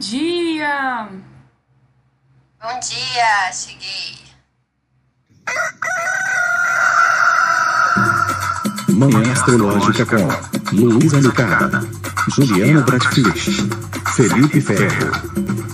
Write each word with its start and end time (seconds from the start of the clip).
dia! 0.00 1.08
Bom 2.60 2.80
dia, 2.80 3.52
cheguei. 3.52 4.18
Manhã 8.88 9.32
Astrológica 9.32 10.06
com 10.06 10.76
Luísa 10.76 11.20
Nucara, 11.20 11.70
Juliana 12.28 12.80
Bratfish, 12.80 13.68
Felipe 14.14 14.60
Ferro, 14.60 15.10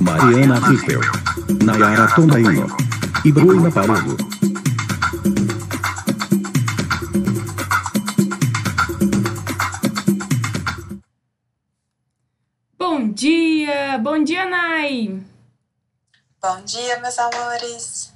Mariana 0.00 0.58
Riffel, 0.68 1.00
Nayara 1.64 2.08
Tondaino 2.08 2.66
e 3.24 3.32
Bruna 3.32 3.70
Paludo. 3.70 4.16
Bom 13.98 14.22
dia, 14.22 14.44
Nai! 14.44 15.22
Bom 16.42 16.60
dia, 16.64 17.00
meus 17.00 17.18
amores. 17.18 18.12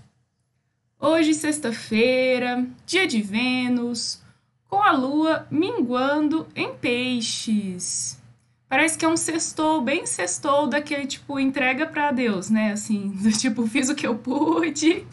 Hoje, 0.98 1.32
sexta-feira, 1.32 2.66
dia 2.84 3.06
de 3.06 3.22
Vênus, 3.22 4.20
com 4.68 4.82
a 4.82 4.92
lua 4.92 5.46
minguando 5.50 6.46
em 6.54 6.74
peixes. 6.74 8.20
Parece 8.68 8.98
que 8.98 9.06
é 9.06 9.08
um 9.08 9.16
sextou, 9.16 9.80
bem 9.80 10.04
sextou, 10.04 10.66
daquele 10.66 11.06
tipo, 11.06 11.40
entrega 11.40 11.86
pra 11.86 12.12
Deus, 12.12 12.50
né? 12.50 12.72
Assim, 12.72 13.08
do 13.22 13.32
tipo, 13.32 13.66
fiz 13.66 13.88
o 13.88 13.94
que 13.94 14.06
eu 14.06 14.16
pude. 14.16 15.06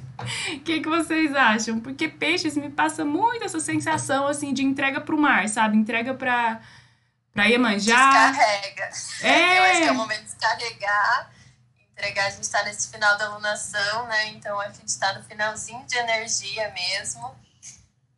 O 0.53 0.59
que, 0.59 0.81
que 0.81 0.89
vocês 0.89 1.33
acham? 1.33 1.79
Porque 1.79 2.09
peixes 2.09 2.57
me 2.57 2.69
passa 2.69 3.05
muito 3.05 3.45
essa 3.45 3.59
sensação, 3.59 4.27
assim, 4.27 4.51
de 4.53 4.65
entrega 4.65 4.99
pro 4.99 5.17
mar, 5.17 5.47
sabe? 5.47 5.77
Entrega 5.77 6.13
pra, 6.13 6.59
pra 7.37 7.45
Iemanjá. 7.45 8.31
Descarrega. 8.31 8.89
É. 9.21 9.59
Eu 9.59 9.63
acho 9.63 9.81
que 9.81 9.87
é 9.87 9.91
o 9.91 9.95
momento 9.95 10.21
de 10.21 10.25
descarregar, 10.25 11.31
entregar. 11.91 12.25
A 12.25 12.29
gente 12.31 12.49
tá 12.49 12.63
nesse 12.63 12.89
final 12.89 13.15
da 13.15 13.35
lunação, 13.35 14.07
né? 14.07 14.29
Então 14.29 14.59
a 14.59 14.69
gente 14.69 14.97
tá 14.97 15.13
no 15.13 15.23
finalzinho 15.23 15.85
de 15.85 15.95
energia 15.97 16.73
mesmo. 16.73 17.35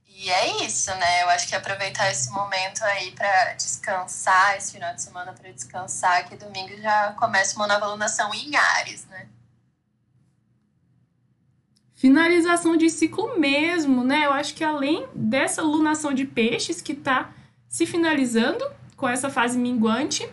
E 0.08 0.32
é 0.32 0.64
isso, 0.64 0.94
né? 0.96 1.24
Eu 1.24 1.30
acho 1.32 1.50
que 1.50 1.56
aproveitar 1.56 2.10
esse 2.10 2.30
momento 2.30 2.82
aí 2.84 3.12
pra 3.12 3.54
descansar, 3.56 4.56
esse 4.56 4.72
final 4.72 4.94
de 4.96 5.02
semana 5.02 5.34
pra 5.34 5.52
descansar, 5.52 6.28
que 6.30 6.38
domingo 6.38 6.82
já 6.82 7.12
começa 7.14 7.58
uma 7.58 7.68
nova 7.68 7.88
lunação 7.88 8.34
em 8.34 8.56
Ares, 8.56 9.06
né? 9.08 9.28
finalização 11.94 12.78
de 12.78 12.90
ciclo 12.90 13.38
mesmo, 13.38 14.06
né? 14.06 14.26
Eu 14.26 14.32
acho 14.32 14.54
que 14.54 14.64
além 14.64 15.06
dessa 15.14 15.62
lunação 15.62 16.14
de 16.14 16.24
peixes 16.24 16.82
que 16.82 16.94
tá 16.94 17.34
se 17.68 17.86
finalizando 17.86 18.64
com 19.00 19.08
essa 19.08 19.30
fase 19.30 19.58
minguante, 19.58 20.30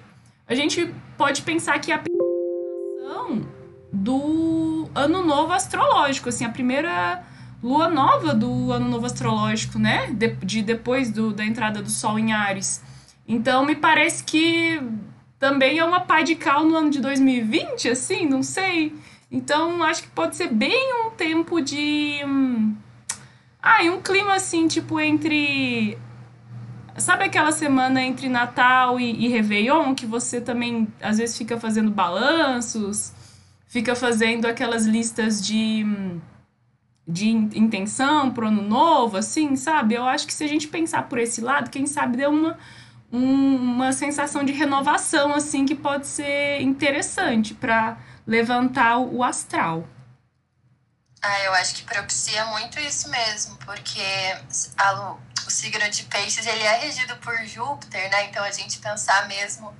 a 0.46 0.54
gente 0.54 0.92
pode 1.16 1.42
pensar 1.42 1.78
que 1.78 1.92
a 1.92 2.02
finalização 2.02 3.46
do 3.92 4.90
ano 4.94 5.24
novo 5.24 5.52
astrológico, 5.52 6.28
assim, 6.28 6.44
a 6.44 6.48
primeira 6.48 7.24
lua 7.62 7.88
nova 7.88 8.34
do 8.34 8.72
ano 8.72 8.88
novo 8.88 9.06
astrológico, 9.06 9.78
né? 9.78 10.08
De, 10.12 10.28
de 10.28 10.62
depois 10.62 11.10
do, 11.10 11.32
da 11.32 11.44
entrada 11.44 11.80
do 11.80 11.88
sol 11.88 12.18
em 12.18 12.32
Ares. 12.32 12.82
Então, 13.26 13.64
me 13.64 13.76
parece 13.76 14.24
que 14.24 14.80
também 15.38 15.78
é 15.78 15.84
uma 15.84 16.00
pá 16.00 16.22
de 16.22 16.34
cal 16.34 16.64
no 16.64 16.76
ano 16.76 16.90
de 16.90 17.00
2020, 17.00 17.88
assim, 17.88 18.26
não 18.26 18.42
sei. 18.42 18.94
Então, 19.30 19.82
acho 19.82 20.02
que 20.02 20.08
pode 20.10 20.36
ser 20.36 20.48
bem 20.48 21.06
um 21.06 21.10
tempo 21.10 21.60
de. 21.60 22.20
Hum, 22.24 22.74
ah, 23.62 23.82
e 23.82 23.90
um 23.90 24.00
clima 24.00 24.34
assim, 24.34 24.66
tipo, 24.66 25.00
entre. 25.00 25.98
Sabe 26.98 27.24
aquela 27.24 27.52
semana 27.52 28.02
entre 28.02 28.28
Natal 28.28 28.98
e, 28.98 29.26
e 29.26 29.28
Réveillon, 29.28 29.94
que 29.94 30.06
você 30.06 30.40
também 30.40 30.88
às 31.00 31.18
vezes 31.18 31.36
fica 31.36 31.60
fazendo 31.60 31.90
balanços, 31.90 33.12
fica 33.68 33.94
fazendo 33.94 34.46
aquelas 34.46 34.86
listas 34.86 35.44
de, 35.44 35.84
de 37.06 37.28
in- 37.28 37.50
intenção 37.54 38.30
pro 38.30 38.46
ano 38.48 38.62
novo, 38.62 39.16
assim, 39.18 39.56
sabe? 39.56 39.94
Eu 39.94 40.04
acho 40.04 40.26
que 40.26 40.32
se 40.32 40.42
a 40.44 40.46
gente 40.48 40.68
pensar 40.68 41.02
por 41.04 41.18
esse 41.18 41.40
lado, 41.40 41.70
quem 41.70 41.86
sabe 41.86 42.16
dê 42.16 42.26
uma, 42.26 42.58
um- 43.12 43.56
uma 43.56 43.92
sensação 43.92 44.42
de 44.42 44.52
renovação, 44.52 45.34
assim, 45.34 45.66
que 45.66 45.74
pode 45.74 46.06
ser 46.06 46.62
interessante 46.62 47.52
para 47.52 47.98
levantar 48.26 48.98
o 48.98 49.22
astral. 49.22 49.86
Ah, 51.22 51.40
eu 51.44 51.52
acho 51.54 51.74
que 51.76 51.82
propicia 51.84 52.46
muito 52.46 52.78
isso 52.80 53.10
mesmo, 53.10 53.56
porque 53.64 54.00
a 54.78 55.14
o 55.46 55.50
signo 55.50 55.88
de 55.90 56.04
peixes 56.04 56.46
ele 56.46 56.62
é 56.62 56.78
regido 56.78 57.16
por 57.18 57.36
Júpiter, 57.44 58.10
né? 58.10 58.24
Então 58.24 58.42
a 58.42 58.50
gente 58.50 58.78
pensar 58.78 59.28
mesmo 59.28 59.74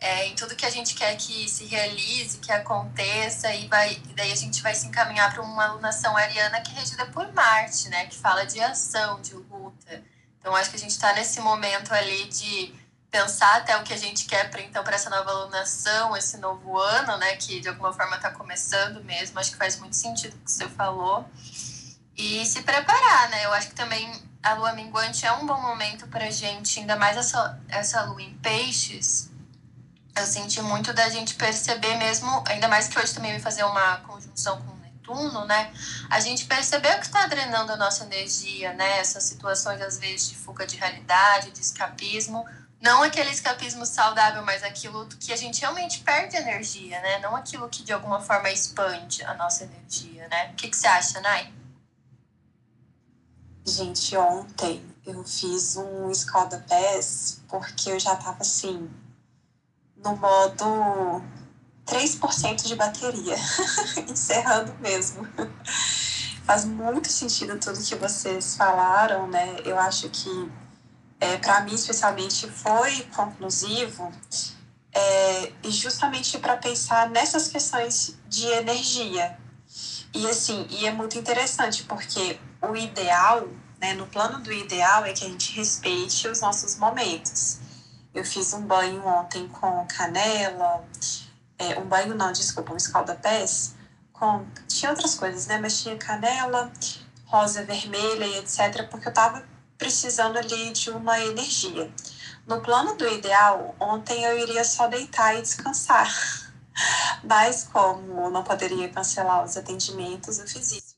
é, 0.00 0.26
em 0.26 0.34
tudo 0.34 0.54
que 0.54 0.64
a 0.64 0.70
gente 0.70 0.94
quer 0.94 1.16
que 1.16 1.48
se 1.48 1.64
realize, 1.64 2.38
que 2.38 2.52
aconteça, 2.52 3.52
e, 3.52 3.66
vai, 3.66 3.92
e 3.92 4.14
daí 4.14 4.32
a 4.32 4.36
gente 4.36 4.62
vai 4.62 4.74
se 4.74 4.86
encaminhar 4.86 5.32
para 5.32 5.42
uma 5.42 5.66
alunação 5.66 6.16
ariana 6.16 6.60
que 6.60 6.70
é 6.72 6.78
regida 6.78 7.06
por 7.06 7.32
Marte, 7.32 7.88
né? 7.88 8.06
Que 8.06 8.16
fala 8.16 8.44
de 8.44 8.60
ação, 8.60 9.20
de 9.20 9.34
luta. 9.34 10.02
Então 10.38 10.54
acho 10.54 10.70
que 10.70 10.76
a 10.76 10.78
gente 10.80 10.92
está 10.92 11.12
nesse 11.12 11.40
momento 11.40 11.92
ali 11.92 12.24
de 12.28 12.74
pensar 13.10 13.56
até 13.56 13.76
o 13.76 13.82
que 13.82 13.92
a 13.92 13.96
gente 13.96 14.26
quer 14.26 14.50
para 14.50 14.60
então 14.60 14.84
para 14.84 14.94
essa 14.94 15.10
nova 15.10 15.30
alunação, 15.30 16.16
esse 16.16 16.36
novo 16.36 16.78
ano, 16.78 17.16
né, 17.16 17.36
que 17.36 17.58
de 17.58 17.68
alguma 17.68 17.92
forma 17.92 18.16
está 18.16 18.30
começando 18.30 19.02
mesmo. 19.02 19.38
Acho 19.38 19.50
que 19.50 19.56
faz 19.56 19.78
muito 19.78 19.96
sentido 19.96 20.34
o 20.34 20.38
que 20.44 20.50
você 20.50 20.68
falou. 20.68 21.28
E 22.16 22.44
se 22.46 22.62
preparar, 22.62 23.30
né? 23.30 23.44
Eu 23.44 23.52
acho 23.52 23.68
que 23.68 23.74
também 23.74 24.27
a 24.42 24.54
lua 24.54 24.72
minguante 24.72 25.26
é 25.26 25.32
um 25.32 25.46
bom 25.46 25.60
momento 25.60 26.06
para 26.08 26.30
gente, 26.30 26.80
ainda 26.80 26.96
mais 26.96 27.16
essa, 27.16 27.60
essa 27.68 28.02
lua 28.02 28.22
em 28.22 28.34
peixes. 28.38 29.30
Eu 30.16 30.26
senti 30.26 30.60
muito 30.62 30.92
da 30.92 31.08
gente 31.08 31.34
perceber 31.34 31.96
mesmo, 31.96 32.42
ainda 32.46 32.68
mais 32.68 32.88
que 32.88 32.98
hoje 32.98 33.14
também 33.14 33.32
vai 33.32 33.40
fazer 33.40 33.64
uma 33.64 33.98
conjunção 33.98 34.60
com 34.62 34.78
Netuno, 35.08 35.44
né? 35.46 35.72
A 36.10 36.20
gente 36.20 36.44
perceber 36.44 36.94
o 36.96 37.00
que 37.00 37.06
está 37.06 37.26
drenando 37.26 37.72
a 37.72 37.76
nossa 37.76 38.04
energia, 38.04 38.72
né? 38.74 38.98
Essas 38.98 39.24
situações, 39.24 39.80
às 39.80 39.98
vezes, 39.98 40.28
de 40.28 40.36
fuga 40.36 40.66
de 40.66 40.76
realidade, 40.76 41.50
de 41.50 41.60
escapismo. 41.60 42.46
Não 42.80 43.02
aquele 43.02 43.30
escapismo 43.30 43.84
saudável, 43.84 44.44
mas 44.44 44.62
aquilo 44.62 45.06
que 45.06 45.32
a 45.32 45.36
gente 45.36 45.60
realmente 45.60 46.00
perde 46.00 46.36
energia, 46.36 47.00
né? 47.00 47.18
Não 47.18 47.34
aquilo 47.34 47.68
que 47.68 47.82
de 47.82 47.92
alguma 47.92 48.20
forma 48.20 48.50
expande 48.50 49.22
a 49.24 49.34
nossa 49.34 49.64
energia, 49.64 50.28
né? 50.28 50.50
O 50.52 50.54
que, 50.54 50.68
que 50.68 50.76
você 50.76 50.86
acha, 50.86 51.20
Nai? 51.20 51.52
Gente, 53.64 54.16
ontem 54.16 54.82
eu 55.06 55.22
fiz 55.24 55.76
um 55.76 56.10
Skoda 56.10 56.64
Pass 56.68 57.42
porque 57.48 57.90
eu 57.90 58.00
já 58.00 58.16
tava 58.16 58.38
assim, 58.40 58.90
no 59.96 60.16
modo 60.16 61.22
3% 61.86 62.66
de 62.66 62.76
bateria, 62.76 63.36
encerrando 64.08 64.74
mesmo. 64.80 65.26
Faz 66.44 66.64
muito 66.64 67.10
sentido 67.10 67.58
tudo 67.58 67.82
que 67.82 67.94
vocês 67.94 68.56
falaram, 68.56 69.26
né? 69.26 69.56
Eu 69.64 69.78
acho 69.78 70.08
que, 70.10 70.50
é, 71.20 71.36
para 71.38 71.62
mim, 71.62 71.74
especialmente, 71.74 72.48
foi 72.50 73.02
conclusivo, 73.14 74.10
é, 74.92 75.52
e 75.62 75.70
justamente 75.70 76.38
para 76.38 76.56
pensar 76.56 77.10
nessas 77.10 77.48
questões 77.48 78.16
de 78.28 78.46
energia. 78.46 79.38
E 80.14 80.26
assim, 80.26 80.66
e 80.70 80.86
é 80.86 80.92
muito 80.92 81.18
interessante, 81.18 81.84
porque 81.84 82.38
o 82.62 82.76
ideal, 82.76 83.48
né, 83.80 83.94
no 83.94 84.06
plano 84.06 84.40
do 84.40 84.52
ideal 84.52 85.04
é 85.04 85.12
que 85.12 85.24
a 85.24 85.28
gente 85.28 85.54
respeite 85.56 86.28
os 86.28 86.40
nossos 86.40 86.76
momentos. 86.76 87.58
Eu 88.14 88.24
fiz 88.24 88.52
um 88.52 88.62
banho 88.62 89.06
ontem 89.06 89.46
com 89.48 89.86
canela, 89.86 90.84
é, 91.58 91.78
um 91.78 91.86
banho 91.86 92.14
não, 92.14 92.32
desculpa, 92.32 92.72
um 92.72 92.76
escalda-pés, 92.76 93.74
com, 94.12 94.46
tinha 94.66 94.90
outras 94.90 95.14
coisas, 95.14 95.46
né, 95.46 95.58
mas 95.58 95.80
tinha 95.80 95.96
canela, 95.96 96.72
rosa 97.26 97.64
vermelha 97.64 98.26
e 98.26 98.38
etc, 98.38 98.88
porque 98.90 99.08
eu 99.08 99.12
tava 99.12 99.44
precisando 99.76 100.36
ali 100.36 100.72
de 100.72 100.90
uma 100.90 101.20
energia. 101.20 101.92
No 102.46 102.60
plano 102.60 102.96
do 102.96 103.06
ideal, 103.06 103.76
ontem 103.78 104.24
eu 104.24 104.38
iria 104.38 104.64
só 104.64 104.88
deitar 104.88 105.36
e 105.38 105.42
descansar. 105.42 106.10
Mas 107.22 107.64
como 107.64 108.30
não 108.30 108.42
poderia 108.42 108.88
cancelar 108.88 109.44
os 109.44 109.56
atendimentos, 109.56 110.38
eu 110.38 110.46
fiz 110.46 110.72
isso. 110.72 110.97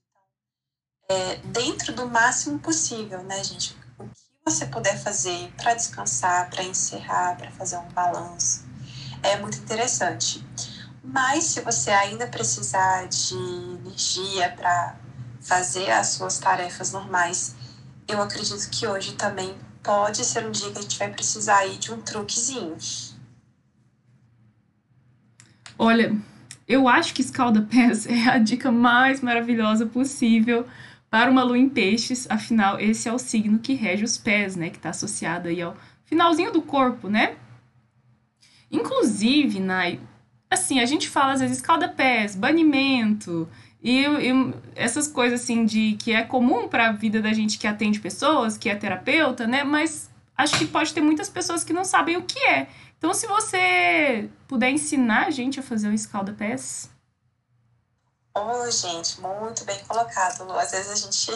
É, 1.11 1.41
dentro 1.47 1.93
do 1.93 2.09
máximo 2.09 2.61
possível, 2.61 3.21
né, 3.25 3.43
gente? 3.43 3.77
O 3.99 4.05
que 4.05 4.15
você 4.45 4.65
puder 4.67 4.97
fazer 4.97 5.53
para 5.57 5.75
descansar, 5.75 6.49
para 6.49 6.63
encerrar, 6.63 7.37
para 7.37 7.51
fazer 7.51 7.79
um 7.79 7.89
balanço, 7.89 8.65
é 9.21 9.37
muito 9.37 9.59
interessante. 9.59 10.47
Mas 11.03 11.43
se 11.43 11.63
você 11.63 11.91
ainda 11.91 12.29
precisar 12.29 13.09
de 13.09 13.35
energia 13.35 14.53
para 14.53 14.95
fazer 15.41 15.91
as 15.91 16.11
suas 16.11 16.39
tarefas 16.39 16.93
normais, 16.93 17.57
eu 18.07 18.23
acredito 18.23 18.71
que 18.71 18.87
hoje 18.87 19.15
também 19.15 19.59
pode 19.83 20.25
ser 20.25 20.47
um 20.47 20.53
dia 20.53 20.71
que 20.71 20.79
a 20.79 20.83
gente 20.83 20.97
vai 20.97 21.11
precisar 21.11 21.57
aí 21.57 21.77
de 21.77 21.93
um 21.93 22.01
truquezinho. 22.01 22.77
Olha, 25.77 26.17
eu 26.69 26.87
acho 26.87 27.13
que 27.13 27.21
escalda-pés 27.21 28.07
é 28.07 28.29
a 28.29 28.39
dica 28.39 28.71
mais 28.71 29.21
maravilhosa 29.21 29.87
possível 29.87 30.65
para 31.11 31.31
uma 31.31 31.43
lua 31.43 31.59
em 31.59 31.69
peixes, 31.69 32.27
afinal, 32.31 32.79
esse 32.79 33.09
é 33.09 33.13
o 33.13 33.19
signo 33.19 33.59
que 33.59 33.75
rege 33.75 34.05
os 34.05 34.17
pés, 34.17 34.55
né? 34.55 34.71
Que 34.71 34.77
está 34.77 34.91
associado 34.91 35.49
aí 35.49 35.61
ao 35.61 35.77
finalzinho 36.05 36.53
do 36.53 36.63
corpo, 36.63 37.09
né? 37.09 37.37
Inclusive, 38.71 39.59
Nai, 39.59 39.99
assim, 40.49 40.79
a 40.79 40.87
gente 40.87 41.09
fala 41.09 41.33
às 41.33 41.41
vezes 41.41 41.57
escalda-pés, 41.57 42.37
banimento 42.37 43.49
e, 43.83 44.03
e, 44.03 44.55
essas 44.77 45.09
coisas 45.09 45.41
assim 45.41 45.65
de 45.65 45.97
que 45.99 46.13
é 46.13 46.23
comum 46.23 46.69
para 46.69 46.89
a 46.89 46.93
vida 46.93 47.21
da 47.21 47.33
gente 47.33 47.59
que 47.59 47.67
atende 47.67 47.99
pessoas, 47.99 48.57
que 48.57 48.69
é 48.69 48.75
terapeuta, 48.77 49.47
né? 49.47 49.65
Mas 49.65 50.11
acho 50.37 50.59
que 50.59 50.67
pode 50.67 50.93
ter 50.95 51.01
muitas 51.01 51.29
pessoas 51.29 51.65
que 51.65 51.73
não 51.73 51.85
sabem 51.85 52.17
o 52.17 52.23
que 52.23 52.39
é. 52.39 52.69
Então, 52.99 53.15
se 53.15 53.27
você 53.27 54.29
puder 54.47 54.71
ensinar 54.71 55.27
a 55.27 55.31
gente 55.31 55.59
a 55.59 55.63
fazer 55.63 55.89
o 55.89 55.93
escalda-pés. 55.93 56.90
Oh, 58.35 58.71
gente, 58.71 59.21
muito 59.21 59.65
bem 59.65 59.79
colocado, 59.85 60.45
Lu. 60.45 60.59
Às 60.59 60.71
vezes 60.71 60.93
a 60.93 60.97
gente 60.97 61.31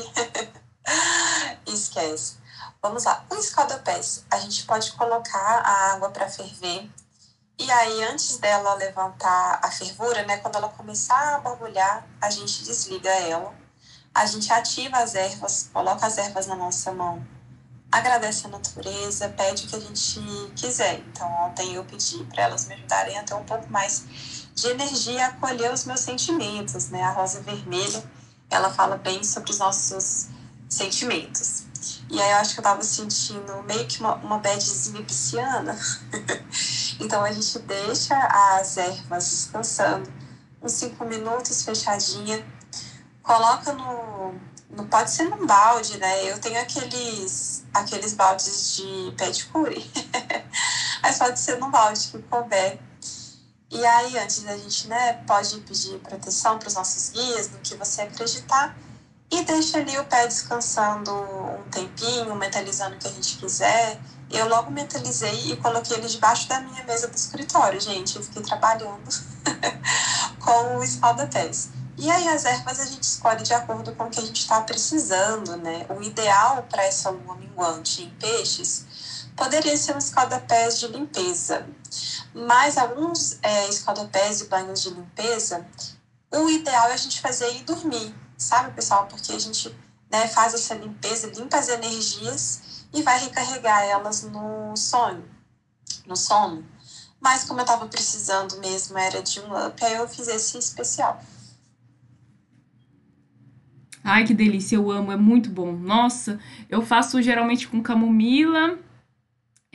esquece. 1.66 2.38
Vamos 2.80 3.04
lá. 3.04 3.24
O 3.30 3.34
escalda-pés, 3.34 4.24
a 4.30 4.38
gente 4.38 4.64
pode 4.64 4.92
colocar 4.92 5.60
a 5.60 5.92
água 5.94 6.10
para 6.10 6.28
ferver 6.28 6.90
e 7.56 7.70
aí, 7.70 8.02
antes 8.04 8.36
dela 8.38 8.74
levantar 8.74 9.60
a 9.62 9.70
fervura, 9.70 10.24
né, 10.24 10.38
quando 10.38 10.56
ela 10.56 10.68
começar 10.70 11.36
a 11.36 11.38
borbulhar, 11.38 12.04
a 12.20 12.28
gente 12.28 12.64
desliga 12.64 13.08
ela. 13.08 13.54
A 14.12 14.26
gente 14.26 14.52
ativa 14.52 14.98
as 14.98 15.14
ervas, 15.14 15.70
coloca 15.72 16.04
as 16.04 16.18
ervas 16.18 16.46
na 16.46 16.56
nossa 16.56 16.92
mão, 16.92 17.24
agradece 17.92 18.46
a 18.46 18.50
natureza, 18.50 19.28
pede 19.28 19.66
o 19.66 19.68
que 19.68 19.76
a 19.76 19.80
gente 19.80 20.20
quiser. 20.56 20.98
Então, 20.98 21.28
ontem 21.46 21.74
eu 21.74 21.84
pedi 21.84 22.24
para 22.24 22.44
elas 22.44 22.66
me 22.66 22.74
ajudarem 22.74 23.18
a 23.18 23.22
ter 23.22 23.34
um 23.34 23.44
pouco 23.44 23.70
mais 23.70 24.04
de 24.54 24.68
energia 24.68 25.26
acolher 25.26 25.72
os 25.72 25.84
meus 25.84 26.00
sentimentos, 26.00 26.88
né? 26.88 27.02
A 27.02 27.12
rosa 27.12 27.40
vermelha, 27.40 28.04
ela 28.50 28.70
fala 28.70 28.96
bem 28.96 29.22
sobre 29.24 29.50
os 29.50 29.58
nossos 29.58 30.28
sentimentos. 30.68 31.64
E 32.10 32.20
aí 32.20 32.30
eu 32.30 32.36
acho 32.36 32.54
que 32.54 32.60
eu 32.60 32.64
tava 32.64 32.82
sentindo 32.82 33.62
meio 33.64 33.86
que 33.86 34.00
uma, 34.00 34.14
uma 34.16 34.38
badzinha 34.38 35.02
pisciana. 35.02 35.76
então 37.00 37.22
a 37.22 37.32
gente 37.32 37.58
deixa 37.60 38.16
as 38.58 38.76
ervas 38.76 39.28
descansando 39.28 40.12
uns 40.62 40.72
5 40.72 41.04
minutos 41.04 41.62
fechadinha. 41.62 42.44
Coloca 43.22 43.72
no, 43.72 44.34
no. 44.70 44.86
Pode 44.86 45.10
ser 45.10 45.24
num 45.24 45.46
balde, 45.46 45.98
né? 45.98 46.30
Eu 46.30 46.38
tenho 46.38 46.60
aqueles, 46.60 47.64
aqueles 47.72 48.14
baldes 48.14 48.76
de 48.76 49.12
pet 49.16 49.46
cure. 49.46 49.90
Mas 51.02 51.18
pode 51.18 51.38
ser 51.38 51.58
num 51.58 51.70
balde 51.70 52.08
que 52.08 52.18
couber. 52.22 52.78
E 53.74 53.84
aí, 53.84 54.16
antes 54.18 54.44
da 54.44 54.56
gente, 54.56 54.86
né, 54.86 55.14
pode 55.26 55.58
pedir 55.62 55.98
proteção 55.98 56.58
para 56.60 56.68
os 56.68 56.74
nossos 56.74 57.10
guias, 57.10 57.50
no 57.50 57.58
que 57.58 57.74
você 57.74 58.02
acreditar 58.02 58.76
e 59.32 59.42
deixa 59.42 59.78
ali 59.78 59.98
o 59.98 60.04
pé 60.04 60.28
descansando 60.28 61.10
um 61.12 61.68
tempinho, 61.72 62.36
mentalizando 62.36 62.94
o 62.94 62.98
que 62.98 63.08
a 63.08 63.10
gente 63.10 63.36
quiser. 63.36 64.00
Eu 64.30 64.48
logo 64.48 64.70
mentalizei 64.70 65.52
e 65.52 65.56
coloquei 65.56 65.96
ele 65.96 66.06
debaixo 66.06 66.48
da 66.48 66.60
minha 66.60 66.84
mesa 66.84 67.08
do 67.08 67.16
escritório, 67.16 67.80
gente. 67.80 68.14
Eu 68.14 68.22
fiquei 68.22 68.42
trabalhando 68.42 69.02
com 70.38 70.78
o 70.78 70.84
espalda-pés. 70.84 71.70
E 71.98 72.08
aí 72.08 72.28
as 72.28 72.44
ervas 72.44 72.78
a 72.78 72.86
gente 72.86 73.02
escolhe 73.02 73.42
de 73.42 73.54
acordo 73.54 73.92
com 73.96 74.04
o 74.04 74.10
que 74.10 74.20
a 74.20 74.24
gente 74.24 74.40
está 74.40 74.60
precisando, 74.60 75.56
né? 75.56 75.84
O 75.88 76.00
ideal 76.00 76.64
para 76.70 76.84
essa 76.84 77.10
lua 77.10 77.34
minguante 77.34 78.04
em 78.04 78.10
peixes 78.10 78.86
poderia 79.36 79.76
ser 79.76 79.94
um 79.94 79.98
escalda-pés 79.98 80.78
de 80.78 80.86
limpeza. 80.86 81.66
Mas 82.34 82.76
alguns 82.76 83.38
é, 83.42 83.68
escalda-pés 83.68 84.40
e 84.42 84.48
banhos 84.48 84.82
de 84.82 84.90
limpeza, 84.90 85.64
o 86.32 86.50
ideal 86.50 86.88
é 86.88 86.94
a 86.94 86.96
gente 86.96 87.20
fazer 87.20 87.56
e 87.56 87.62
dormir 87.62 88.14
sabe, 88.36 88.74
pessoal? 88.74 89.06
Porque 89.06 89.32
a 89.32 89.38
gente 89.38 89.74
né, 90.10 90.26
faz 90.28 90.54
essa 90.54 90.74
limpeza, 90.74 91.30
limpa 91.34 91.58
as 91.58 91.68
energias 91.68 92.86
e 92.92 93.02
vai 93.02 93.18
recarregar 93.18 93.82
elas 93.84 94.22
no 94.22 94.76
sonho, 94.76 95.24
no 96.06 96.16
sono. 96.16 96.64
Mas 97.20 97.44
como 97.44 97.60
eu 97.60 97.64
estava 97.64 97.86
precisando 97.86 98.58
mesmo, 98.58 98.98
era 98.98 99.22
de 99.22 99.40
um 99.40 99.66
up, 99.66 99.82
aí 99.84 99.94
eu 99.94 100.08
fiz 100.08 100.28
esse 100.28 100.58
especial. 100.58 101.20
Ai, 104.02 104.26
que 104.26 104.34
delícia, 104.34 104.76
eu 104.76 104.90
amo, 104.90 105.10
é 105.10 105.16
muito 105.16 105.48
bom. 105.48 105.72
Nossa, 105.72 106.38
eu 106.68 106.84
faço 106.84 107.22
geralmente 107.22 107.66
com 107.66 107.82
camomila. 107.82 108.78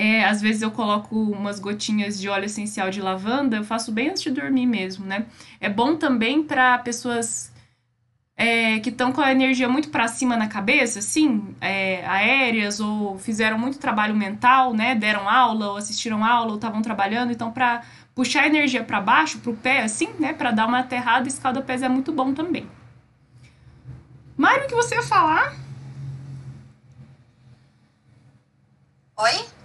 É, 0.02 0.24
às 0.24 0.42
vezes 0.42 0.62
eu 0.62 0.72
coloco 0.72 1.14
umas 1.14 1.60
gotinhas 1.60 2.18
de 2.18 2.30
óleo 2.30 2.46
essencial 2.46 2.90
de 2.90 3.02
lavanda, 3.02 3.58
eu 3.58 3.66
faço 3.66 3.92
bem 3.92 4.08
antes 4.08 4.24
de 4.24 4.32
dormir 4.32 4.66
mesmo, 4.66 5.06
né? 5.06 5.26
É 5.60 5.68
bom 5.68 5.98
também 5.98 6.42
para 6.42 6.78
pessoas 6.78 7.52
é, 8.38 8.80
que 8.80 8.92
estão 8.92 9.12
com 9.12 9.20
a 9.20 9.30
energia 9.30 9.68
muito 9.68 9.90
para 9.90 10.08
cima 10.08 10.38
na 10.38 10.48
cabeça, 10.48 11.00
assim, 11.00 11.54
é, 11.60 12.06
aéreas, 12.08 12.80
ou 12.80 13.20
fizeram 13.20 13.60
muito 13.60 13.78
trabalho 13.78 14.16
mental, 14.16 14.74
né? 14.74 14.96
Deram 14.96 15.28
aula, 15.28 15.72
ou 15.72 15.76
assistiram 15.76 16.24
aula, 16.24 16.52
ou 16.52 16.56
estavam 16.56 16.82
trabalhando, 16.82 17.34
então 17.34 17.52
para 17.52 17.82
puxar 18.16 18.44
a 18.44 18.48
energia 18.48 18.82
para 18.86 19.02
baixo, 19.02 19.40
para 19.40 19.52
o 19.52 19.58
pé, 19.58 19.82
assim, 19.84 20.08
né? 20.18 20.32
Para 20.32 20.52
dar 20.52 20.66
uma 20.66 20.80
aterrada, 20.80 21.28
escalda-pés 21.28 21.84
é 21.84 21.90
muito 21.90 22.14
bom 22.14 22.34
também. 22.34 22.66
Mário, 24.38 24.64
o 24.64 24.68
que 24.70 24.76
você 24.76 24.96
ia 24.96 25.04
falar? 25.04 25.54
Oi? 29.18 29.59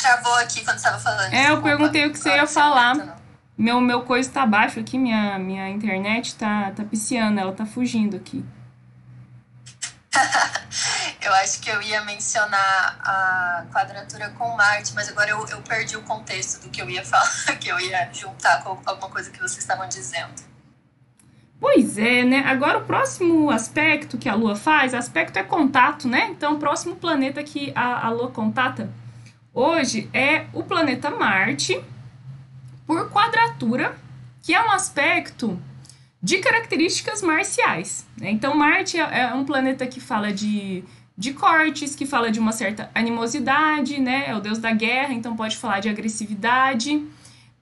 Travou 0.00 0.34
aqui 0.36 0.64
quando 0.64 0.76
estava 0.76 0.98
falando. 0.98 1.32
É, 1.32 1.50
eu 1.50 1.62
perguntei 1.62 2.06
o 2.06 2.12
que 2.12 2.18
você 2.18 2.30
ia 2.30 2.46
falar. 2.46 3.18
Meu, 3.56 3.80
meu 3.80 4.02
coisa 4.02 4.30
tá 4.30 4.46
baixo 4.46 4.80
aqui, 4.80 4.96
minha, 4.96 5.38
minha 5.38 5.68
internet 5.68 6.34
tá, 6.34 6.72
tá 6.74 6.82
pisciando, 6.82 7.38
ela 7.38 7.52
tá 7.52 7.66
fugindo 7.66 8.16
aqui. 8.16 8.42
eu 11.20 11.32
acho 11.34 11.60
que 11.60 11.68
eu 11.68 11.80
ia 11.82 12.02
mencionar 12.04 12.98
a 13.04 13.66
quadratura 13.70 14.30
com 14.30 14.56
Marte, 14.56 14.94
mas 14.94 15.10
agora 15.10 15.30
eu, 15.30 15.46
eu 15.48 15.60
perdi 15.60 15.96
o 15.96 16.02
contexto 16.02 16.62
do 16.62 16.70
que 16.70 16.80
eu 16.80 16.88
ia 16.88 17.04
falar, 17.04 17.28
que 17.60 17.68
eu 17.68 17.78
ia 17.78 18.08
juntar 18.12 18.62
com 18.64 18.70
alguma 18.86 19.10
coisa 19.10 19.30
que 19.30 19.38
vocês 19.38 19.58
estavam 19.58 19.86
dizendo. 19.86 20.48
Pois 21.60 21.98
é, 21.98 22.24
né? 22.24 22.42
Agora 22.46 22.78
o 22.78 22.84
próximo 22.86 23.50
aspecto 23.50 24.16
que 24.16 24.30
a 24.30 24.34
Lua 24.34 24.56
faz, 24.56 24.94
aspecto 24.94 25.38
é 25.38 25.42
contato, 25.42 26.08
né? 26.08 26.28
Então 26.30 26.54
o 26.54 26.58
próximo 26.58 26.96
planeta 26.96 27.44
que 27.44 27.70
a, 27.76 28.06
a 28.06 28.10
Lua 28.10 28.30
contata 28.30 28.90
hoje 29.54 30.08
é 30.12 30.46
o 30.52 30.62
planeta 30.62 31.10
Marte 31.10 31.80
por 32.86 33.10
quadratura, 33.10 33.96
que 34.42 34.54
é 34.54 34.62
um 34.62 34.70
aspecto 34.70 35.60
de 36.22 36.38
características 36.38 37.22
marciais. 37.22 38.06
Né? 38.20 38.30
Então, 38.30 38.54
Marte 38.54 38.98
é, 38.98 39.20
é 39.20 39.34
um 39.34 39.44
planeta 39.44 39.86
que 39.86 40.00
fala 40.00 40.32
de, 40.32 40.84
de 41.16 41.32
cortes, 41.32 41.94
que 41.94 42.04
fala 42.04 42.30
de 42.30 42.38
uma 42.38 42.52
certa 42.52 42.90
animosidade, 42.94 43.98
né? 44.00 44.24
É 44.28 44.34
o 44.34 44.40
deus 44.40 44.58
da 44.58 44.72
guerra, 44.72 45.14
então 45.14 45.36
pode 45.36 45.56
falar 45.56 45.80
de 45.80 45.88
agressividade. 45.88 47.06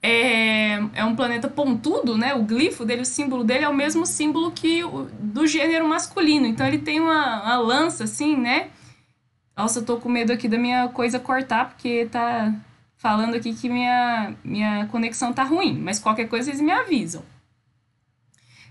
É, 0.02 0.74
é 0.94 1.04
um 1.04 1.14
planeta 1.14 1.48
pontudo, 1.48 2.16
né? 2.16 2.34
O 2.34 2.42
glifo 2.42 2.84
dele, 2.84 3.02
o 3.02 3.06
símbolo 3.06 3.44
dele 3.44 3.64
é 3.64 3.68
o 3.68 3.74
mesmo 3.74 4.06
símbolo 4.06 4.50
que 4.52 4.82
o, 4.84 5.08
do 5.20 5.46
gênero 5.46 5.86
masculino. 5.88 6.46
Então 6.46 6.66
ele 6.66 6.78
tem 6.78 7.00
uma, 7.00 7.42
uma 7.42 7.58
lança 7.58 8.04
assim, 8.04 8.36
né? 8.36 8.68
Nossa, 9.58 9.80
eu 9.80 9.84
tô 9.84 9.96
com 9.96 10.08
medo 10.08 10.32
aqui 10.32 10.46
da 10.46 10.56
minha 10.56 10.86
coisa 10.90 11.18
cortar, 11.18 11.70
porque 11.70 12.08
tá, 12.12 12.54
falando 12.96 13.34
aqui 13.34 13.52
que 13.52 13.68
minha, 13.68 14.32
minha 14.44 14.86
conexão 14.86 15.32
tá 15.32 15.42
ruim, 15.42 15.76
mas 15.76 15.98
qualquer 15.98 16.28
coisa 16.28 16.44
vocês 16.48 16.60
me 16.60 16.70
avisam. 16.70 17.24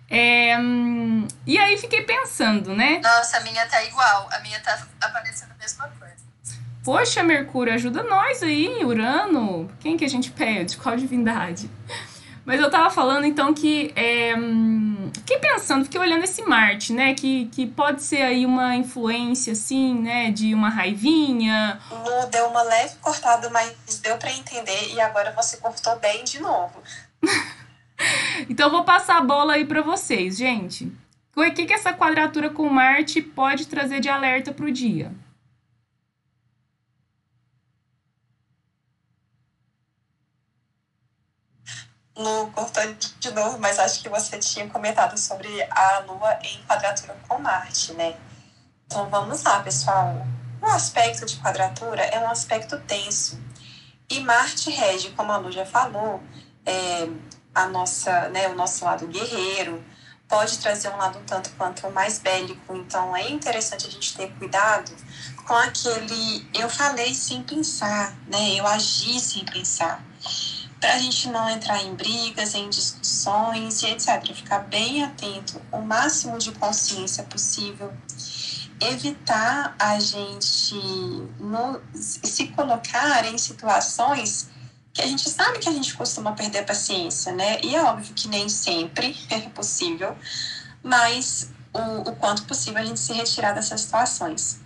É, 0.09 0.57
hum, 0.57 1.27
e 1.45 1.57
aí 1.57 1.77
fiquei 1.77 2.03
pensando, 2.03 2.73
né? 2.73 3.01
Nossa, 3.03 3.35
a 3.35 3.41
minha 3.41 3.67
tá 3.67 3.83
igual, 3.83 4.29
a 4.31 4.39
minha 4.39 4.61
tá 4.61 4.87
aparecendo 5.01 5.51
a 5.51 5.55
mesma 5.55 5.89
coisa. 5.99 6.15
Poxa, 6.85 7.21
Mercúrio, 7.21 7.73
ajuda 7.73 8.01
nós 8.03 8.41
aí, 8.41 8.79
Urano. 8.85 9.69
Quem 9.81 9.97
que 9.97 10.05
a 10.05 10.09
gente 10.09 10.31
pede? 10.31 10.77
Qual 10.77 10.95
divindade? 10.95 11.69
Mas 12.47 12.61
eu 12.61 12.71
tava 12.71 12.89
falando 12.89 13.25
então 13.25 13.53
que. 13.53 13.91
É, 13.93 14.33
fiquei 15.15 15.37
pensando, 15.37 15.83
fiquei 15.83 15.99
olhando 15.99 16.23
esse 16.23 16.41
Marte, 16.43 16.93
né? 16.93 17.13
Que, 17.13 17.47
que 17.47 17.67
pode 17.67 18.01
ser 18.01 18.21
aí 18.21 18.45
uma 18.45 18.73
influência, 18.73 19.51
assim, 19.51 19.93
né? 19.95 20.31
De 20.31 20.53
uma 20.53 20.69
raivinha. 20.69 21.77
Lu 21.91 22.27
deu 22.31 22.47
uma 22.47 22.63
leve 22.63 22.95
cortada, 23.01 23.49
mas 23.49 23.75
deu 23.99 24.17
para 24.17 24.31
entender. 24.31 24.93
E 24.93 25.01
agora 25.01 25.33
você 25.33 25.57
cortou 25.57 25.99
bem 25.99 26.23
de 26.23 26.39
novo. 26.39 26.81
então 28.49 28.71
vou 28.71 28.85
passar 28.85 29.17
a 29.17 29.21
bola 29.21 29.55
aí 29.55 29.65
para 29.65 29.81
vocês, 29.81 30.37
gente. 30.37 30.89
O 31.35 31.41
que, 31.51 31.65
que 31.65 31.73
essa 31.73 31.91
quadratura 31.91 32.49
com 32.49 32.69
Marte 32.69 33.21
pode 33.21 33.67
trazer 33.67 33.99
de 33.99 34.07
alerta 34.07 34.53
pro 34.53 34.71
dia? 34.71 35.11
Lu 42.17 42.51
cortou 42.51 42.83
de 43.19 43.31
novo, 43.31 43.59
mas 43.59 43.77
acho 43.77 44.01
que 44.01 44.09
você 44.09 44.37
tinha 44.39 44.67
comentado 44.67 45.17
sobre 45.17 45.47
a 45.69 45.99
Lua 45.99 46.39
em 46.41 46.63
quadratura 46.63 47.15
com 47.27 47.37
Marte, 47.39 47.93
né? 47.93 48.15
Então 48.85 49.09
vamos 49.09 49.43
lá, 49.43 49.61
pessoal. 49.61 50.25
O 50.61 50.65
aspecto 50.65 51.25
de 51.25 51.37
quadratura 51.37 52.01
é 52.01 52.19
um 52.19 52.29
aspecto 52.29 52.79
tenso. 52.81 53.39
E 54.09 54.19
Marte 54.21 54.71
rege, 54.71 55.11
como 55.11 55.31
a 55.31 55.37
Lu 55.37 55.51
já 55.51 55.65
falou, 55.65 56.23
é, 56.65 57.07
a 57.53 57.67
nossa, 57.67 58.29
né, 58.29 58.47
o 58.47 58.55
nosso 58.55 58.83
lado 58.83 59.05
guerreiro, 59.07 59.83
pode 60.27 60.57
trazer 60.59 60.89
um 60.89 60.97
lado 60.97 61.19
um 61.19 61.23
tanto 61.23 61.49
quanto 61.51 61.89
mais 61.91 62.19
bélico. 62.19 62.75
Então 62.75 63.15
é 63.15 63.29
interessante 63.29 63.87
a 63.87 63.91
gente 63.91 64.15
ter 64.15 64.31
cuidado 64.33 64.91
com 65.45 65.53
aquele 65.53 66.47
eu 66.53 66.69
falei 66.69 67.13
sem 67.13 67.43
pensar, 67.43 68.15
né? 68.27 68.55
Eu 68.55 68.65
agi 68.65 69.19
sem 69.19 69.45
pensar. 69.45 70.03
Para 70.79 70.93
a 70.93 70.99
gente 70.99 71.29
não 71.29 71.49
entrar 71.49 71.83
em 71.83 71.95
brigas, 71.95 72.53
em 72.53 72.69
discussões 72.69 73.81
e 73.81 73.87
etc. 73.87 74.23
Ficar 74.33 74.59
bem 74.59 75.03
atento, 75.03 75.61
o 75.71 75.81
máximo 75.81 76.37
de 76.37 76.51
consciência 76.51 77.23
possível, 77.23 77.91
evitar 78.79 79.75
a 79.79 79.99
gente 79.99 80.75
no, 81.39 81.81
se 81.93 82.47
colocar 82.49 83.25
em 83.25 83.37
situações 83.37 84.49
que 84.93 85.03
a 85.03 85.07
gente 85.07 85.29
sabe 85.29 85.59
que 85.59 85.69
a 85.69 85.71
gente 85.71 85.93
costuma 85.93 86.31
perder 86.31 86.59
a 86.59 86.63
paciência, 86.63 87.31
né? 87.31 87.59
E 87.63 87.75
é 87.75 87.83
óbvio 87.83 88.15
que 88.15 88.27
nem 88.27 88.49
sempre 88.49 89.15
é 89.29 89.41
possível, 89.41 90.17
mas 90.81 91.51
o, 91.71 92.09
o 92.09 92.15
quanto 92.15 92.43
possível 92.43 92.81
a 92.81 92.85
gente 92.85 92.99
se 92.99 93.13
retirar 93.13 93.53
dessas 93.53 93.81
situações. 93.81 94.59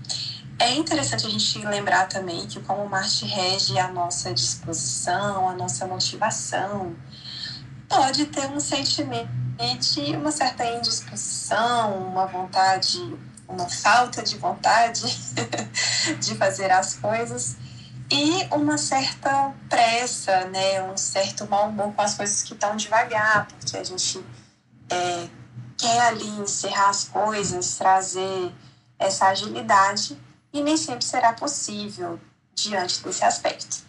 É 0.61 0.75
interessante 0.75 1.25
a 1.25 1.29
gente 1.29 1.57
lembrar 1.65 2.07
também 2.07 2.45
que 2.45 2.59
como 2.59 2.87
Marte 2.87 3.25
rege 3.25 3.79
a 3.79 3.87
nossa 3.87 4.31
disposição, 4.31 5.49
a 5.49 5.55
nossa 5.55 5.87
motivação, 5.87 6.95
pode 7.89 8.27
ter 8.27 8.45
um 8.45 8.59
sentimento 8.59 9.27
de 9.79 10.15
uma 10.15 10.31
certa 10.31 10.63
indisposição, 10.63 11.97
uma 12.07 12.27
vontade, 12.27 12.99
uma 13.47 13.67
falta 13.67 14.21
de 14.21 14.37
vontade 14.37 15.01
de 16.21 16.35
fazer 16.35 16.69
as 16.69 16.93
coisas 16.93 17.55
e 18.11 18.45
uma 18.51 18.77
certa 18.77 19.51
pressa, 19.67 20.45
né, 20.45 20.83
um 20.83 20.95
certo 20.95 21.47
mau 21.47 21.69
humor 21.69 21.91
com 21.91 22.03
as 22.03 22.13
coisas 22.13 22.43
que 22.43 22.53
estão 22.53 22.75
devagar, 22.75 23.47
porque 23.47 23.77
a 23.77 23.83
gente 23.83 24.23
é, 24.91 25.27
quer 25.75 26.01
ali 26.01 26.29
encerrar 26.39 26.89
as 26.89 27.05
coisas, 27.05 27.77
trazer 27.77 28.53
essa 28.99 29.25
agilidade 29.25 30.15
e 30.53 30.61
nem 30.61 30.77
sempre 30.77 31.05
será 31.05 31.33
possível 31.33 32.19
diante 32.53 33.03
desse 33.03 33.23
aspecto. 33.23 33.83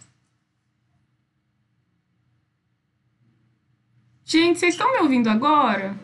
Gente, 4.25 4.59
vocês 4.59 4.73
estão 4.73 4.91
me 4.91 4.99
ouvindo 4.99 5.29
agora? 5.29 5.95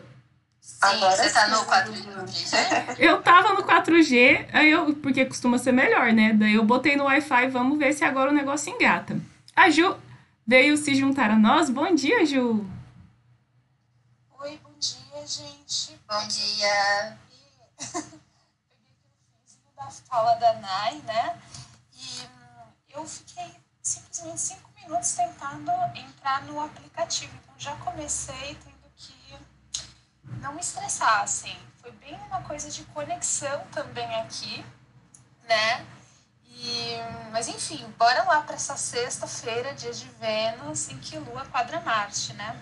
Sim, 0.60 0.76
agora 0.82 1.16
você 1.16 1.26
está 1.26 1.48
no 1.48 1.64
4G? 1.64 2.96
eu 2.98 3.20
tava 3.22 3.54
no 3.54 3.64
4G, 3.64 4.46
aí 4.52 4.70
eu, 4.70 4.94
porque 4.96 5.24
costuma 5.24 5.58
ser 5.58 5.72
melhor, 5.72 6.12
né? 6.12 6.32
Daí 6.34 6.54
eu 6.54 6.64
botei 6.64 6.96
no 6.96 7.04
Wi-Fi, 7.04 7.48
vamos 7.48 7.78
ver 7.78 7.92
se 7.92 8.04
agora 8.04 8.30
o 8.30 8.34
negócio 8.34 8.72
engata. 8.72 9.18
A 9.56 9.70
Ju 9.70 9.96
veio 10.46 10.76
se 10.76 10.94
juntar 10.94 11.30
a 11.30 11.36
nós. 11.36 11.70
Bom 11.70 11.94
dia, 11.94 12.24
Ju. 12.24 12.64
Oi, 14.38 14.60
bom 14.62 14.74
dia, 14.78 15.26
gente. 15.26 15.98
Bom 16.06 16.28
dia. 16.28 17.18
Fala 19.90 20.34
da 20.36 20.54
Nai, 20.54 20.94
né? 20.98 21.40
E 21.92 22.22
hum, 22.22 22.72
eu 22.90 23.06
fiquei 23.06 23.56
simplesmente 23.82 24.40
cinco 24.40 24.70
minutos 24.76 25.12
tentando 25.12 25.70
entrar 25.94 26.42
no 26.42 26.60
aplicativo. 26.60 27.34
Então 27.42 27.54
já 27.58 27.76
comecei 27.76 28.54
tendo 28.56 28.92
que 28.96 29.38
não 30.40 30.52
me 30.54 30.60
estressar, 30.60 31.22
assim. 31.22 31.56
Foi 31.80 31.90
bem 31.92 32.14
uma 32.26 32.42
coisa 32.42 32.70
de 32.70 32.84
conexão 32.84 33.66
também 33.72 34.20
aqui, 34.20 34.64
né? 35.44 35.86
E, 36.46 36.96
mas 37.32 37.48
enfim, 37.48 37.82
bora 37.96 38.22
lá 38.24 38.42
para 38.42 38.54
essa 38.54 38.76
sexta-feira, 38.76 39.74
dia 39.74 39.92
de 39.92 40.06
Vênus, 40.20 40.88
em 40.90 40.98
que 40.98 41.18
Lua 41.18 41.46
quadra 41.46 41.80
Marte, 41.80 42.32
né? 42.34 42.60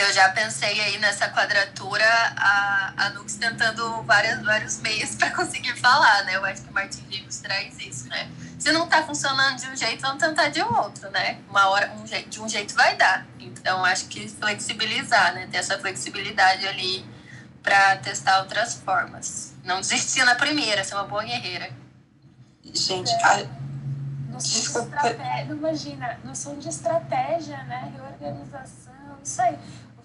Eu 0.00 0.14
já 0.14 0.30
pensei 0.30 0.80
aí 0.80 0.98
nessa 0.98 1.28
quadratura, 1.28 2.06
a, 2.34 2.94
a 2.96 3.10
Nux 3.10 3.34
tentando 3.34 4.02
várias, 4.04 4.42
vários 4.42 4.78
meios 4.78 5.14
para 5.16 5.30
conseguir 5.30 5.76
falar, 5.76 6.24
né? 6.24 6.36
Eu 6.36 6.44
acho 6.44 6.62
que 6.62 6.70
o 6.70 6.72
Martin 6.72 7.02
Vivos 7.02 7.36
traz 7.36 7.78
isso, 7.78 8.08
né? 8.08 8.30
Se 8.58 8.72
não 8.72 8.88
tá 8.88 9.02
funcionando 9.02 9.60
de 9.60 9.68
um 9.68 9.76
jeito, 9.76 10.00
vamos 10.00 10.22
tentar 10.22 10.48
de 10.48 10.62
outro, 10.62 11.10
né? 11.10 11.38
Uma 11.50 11.68
hora, 11.68 11.92
um 11.92 12.06
jeito, 12.06 12.30
de 12.30 12.40
um 12.40 12.48
jeito 12.48 12.74
vai 12.74 12.96
dar. 12.96 13.26
Então, 13.38 13.84
acho 13.84 14.06
que 14.06 14.26
flexibilizar, 14.26 15.34
né? 15.34 15.46
Ter 15.50 15.58
essa 15.58 15.78
flexibilidade 15.78 16.66
ali 16.66 17.04
para 17.62 17.96
testar 17.96 18.40
outras 18.40 18.76
formas. 18.76 19.52
Não 19.62 19.80
desistir 19.82 20.24
na 20.24 20.34
primeira, 20.34 20.82
ser 20.82 20.94
uma 20.94 21.04
boa 21.04 21.24
guerreira. 21.24 21.70
Gente, 22.64 23.12
a... 23.22 23.42
Desculpa. 24.38 24.96
De 25.46 25.52
imagina, 25.52 26.18
noção 26.24 26.58
de 26.58 26.70
estratégia, 26.70 27.62
né? 27.64 27.92
Reorganização, 27.94 29.18
isso 29.22 29.42
aí 29.42 29.58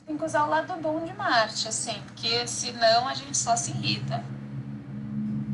tem 0.06 0.18
que 0.18 0.24
usar 0.24 0.46
o 0.46 0.50
lado 0.50 0.76
bom 0.76 1.04
de 1.04 1.14
Marte, 1.14 1.68
assim, 1.68 2.00
porque 2.06 2.48
senão 2.48 3.08
a 3.08 3.14
gente 3.14 3.38
só 3.38 3.56
se 3.58 3.72
irrita. 3.72 4.24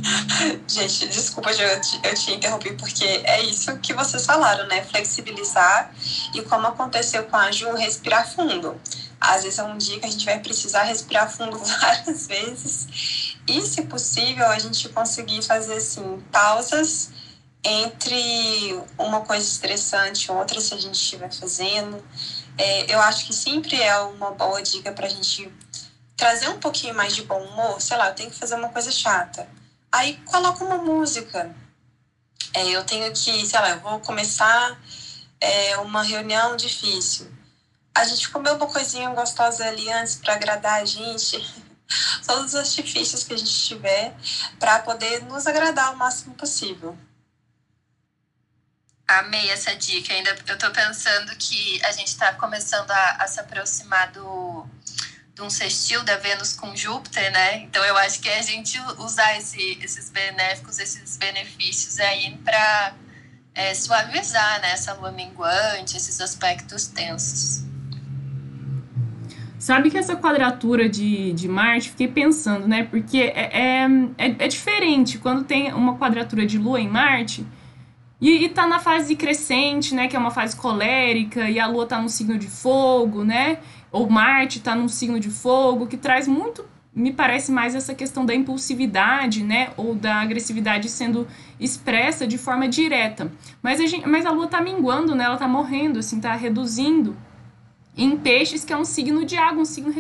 Gente, 0.68 1.08
desculpa, 1.08 1.52
eu 1.52 1.80
te, 1.80 2.00
eu 2.04 2.16
te 2.16 2.34
interrompi, 2.34 2.74
porque 2.74 3.06
é 3.06 3.44
isso 3.44 3.78
que 3.78 3.94
vocês 3.94 4.26
falaram, 4.26 4.68
né? 4.68 4.84
Flexibilizar 4.84 5.94
e 6.34 6.42
como 6.42 6.68
aconteceu 6.68 7.24
com 7.26 7.38
a 7.38 7.52
Ju, 7.52 7.72
respirar 7.74 8.28
fundo. 8.28 8.80
Às 9.20 9.44
vezes 9.44 9.60
é 9.60 9.64
um 9.64 9.78
dia 9.78 10.00
que 10.00 10.08
a 10.08 10.10
gente 10.10 10.26
vai 10.26 10.40
precisar 10.40 10.84
respirar 10.84 11.30
fundo 11.32 11.56
várias 11.64 12.26
vezes 12.26 13.38
e, 13.48 13.62
se 13.62 13.84
possível, 13.84 14.48
a 14.48 14.58
gente 14.58 14.90
conseguir 14.90 15.44
fazer, 15.44 15.76
assim, 15.76 16.20
pausas 16.32 17.12
entre 17.64 18.82
uma 18.98 19.22
coisa 19.22 19.46
estressante 19.46 20.26
e 20.26 20.32
outra, 20.32 20.60
se 20.60 20.74
a 20.74 20.78
gente 20.78 20.96
estiver 20.96 21.32
fazendo 21.32 22.04
é, 22.62 22.94
eu 22.94 23.02
acho 23.02 23.26
que 23.26 23.34
sempre 23.34 23.82
é 23.82 23.98
uma 24.02 24.30
boa 24.30 24.62
dica 24.62 24.92
para 24.92 25.08
a 25.08 25.10
gente 25.10 25.52
trazer 26.16 26.48
um 26.48 26.60
pouquinho 26.60 26.94
mais 26.94 27.16
de 27.16 27.24
bom 27.24 27.42
humor. 27.44 27.82
Sei 27.82 27.98
lá, 27.98 28.10
eu 28.10 28.14
tenho 28.14 28.30
que 28.30 28.38
fazer 28.38 28.54
uma 28.54 28.70
coisa 28.70 28.92
chata. 28.92 29.50
Aí 29.92 30.18
coloca 30.26 30.64
uma 30.64 30.78
música. 30.78 31.56
É, 32.54 32.68
eu 32.68 32.84
tenho 32.86 33.12
que, 33.14 33.48
sei 33.48 33.60
lá, 33.60 33.72
eu 33.72 33.80
vou 33.80 34.00
começar 34.02 34.80
é, 35.40 35.76
uma 35.78 36.04
reunião 36.04 36.56
difícil. 36.56 37.32
A 37.96 38.06
gente 38.06 38.30
comeu 38.30 38.54
uma 38.54 38.68
coisinha 38.68 39.10
gostosa 39.10 39.66
ali 39.66 39.92
antes 39.92 40.18
para 40.18 40.36
agradar 40.36 40.84
a 40.84 40.86
gente. 40.86 41.44
Todos 42.28 42.54
os 42.54 42.56
artifícios 42.56 43.24
que 43.24 43.34
a 43.34 43.38
gente 43.38 43.68
tiver 43.68 44.16
para 44.60 44.80
poder 44.82 45.24
nos 45.24 45.48
agradar 45.48 45.96
o 45.96 45.98
máximo 45.98 46.36
possível. 46.36 46.96
Amei 49.20 49.50
essa 49.50 49.76
dica. 49.76 50.14
Ainda 50.14 50.36
eu 50.48 50.58
tô 50.58 50.72
pensando 50.72 51.36
que 51.38 51.84
a 51.84 51.92
gente 51.92 52.08
está 52.08 52.34
começando 52.34 52.90
a, 52.92 53.18
a, 53.20 53.28
se 53.28 53.40
aproximar 53.40 54.10
do, 54.12 54.66
de 55.36 55.42
um 55.42 55.50
sextil 55.50 56.02
da 56.04 56.16
Vênus 56.18 56.54
com 56.54 56.74
Júpiter, 56.76 57.32
né? 57.32 57.58
Então 57.58 57.84
eu 57.84 57.98
acho 57.98 58.22
que 58.22 58.30
é 58.30 58.40
a 58.40 58.42
gente 58.42 58.80
usar 59.00 59.38
esse, 59.38 59.78
esses 59.82 60.10
benéficos, 60.10 60.80
esses 60.80 61.18
benefícios 61.18 62.00
aí 62.00 62.38
para 62.38 62.94
é, 63.54 63.74
suavizar 63.74 64.62
né, 64.62 64.72
essa 64.72 64.94
lua 64.94 65.12
minguante, 65.12 65.98
esses 65.98 66.22
aspectos 66.22 66.88
tensos. 66.88 67.66
Sabe 69.60 69.92
que 69.92 69.98
essa 69.98 70.16
quadratura 70.16 70.90
de, 70.90 71.34
de 71.34 71.48
Marte, 71.48 71.90
fiquei 71.92 72.08
pensando, 72.08 72.68
né? 72.68 72.84
Porque 72.84 73.20
é, 73.20 73.50
é, 73.54 73.88
é, 74.18 74.36
é 74.40 74.48
diferente 74.48 75.20
quando 75.20 75.44
tem 75.44 75.72
uma 75.74 75.98
quadratura 75.98 76.48
de 76.48 76.58
Lua 76.58 76.80
em 76.80 76.88
Marte 76.88 77.46
e, 78.22 78.46
e 78.46 78.50
tá 78.50 78.68
na 78.68 78.78
fase 78.78 79.16
crescente, 79.16 79.96
né? 79.96 80.08
Que 80.08 80.16
é 80.16 80.20
uma 80.20 80.30
fase 80.30 80.56
colérica, 80.56 81.50
e 81.50 81.60
a 81.60 81.66
Lua 81.66 81.88
tá 81.88 82.00
no 82.00 82.08
signo 82.08 82.38
de 82.38 82.48
fogo, 82.48 83.24
né? 83.24 83.58
Ou 83.92 84.08
Marte 84.08 84.60
tá 84.62 84.76
num 84.76 84.88
signo 84.88 85.20
de 85.20 85.32
fogo, 85.32 85.88
que 85.88 85.98
traz 85.98 86.28
muito, 86.28 86.64
me 86.94 87.12
parece 87.12 87.52
mais 87.52 87.74
essa 87.74 87.96
questão 87.96 88.24
da 88.24 88.36
impulsividade, 88.36 89.44
né? 89.44 89.72
Ou 89.76 89.96
da 89.96 90.22
agressividade 90.22 90.88
sendo 90.88 91.28
expressa 91.60 92.28
de 92.28 92.38
forma 92.38 92.68
direta. 92.68 93.32
Mas 93.64 93.82
a, 93.82 93.88
gente, 93.88 94.08
mas 94.08 94.26
a 94.26 94.32
Lua 94.32 94.48
tá 94.48 94.62
minguando, 94.62 95.16
né? 95.16 95.24
Ela 95.24 95.38
tá 95.38 95.48
morrendo, 95.48 95.98
assim, 95.98 96.22
tá 96.22 96.36
reduzindo 96.36 97.18
em 97.98 98.16
peixes, 98.16 98.64
que 98.64 98.72
é 98.72 98.78
um 98.78 98.86
signo 98.86 99.26
de 99.26 99.36
água, 99.36 99.64
um 99.64 99.66
signo 99.66 99.92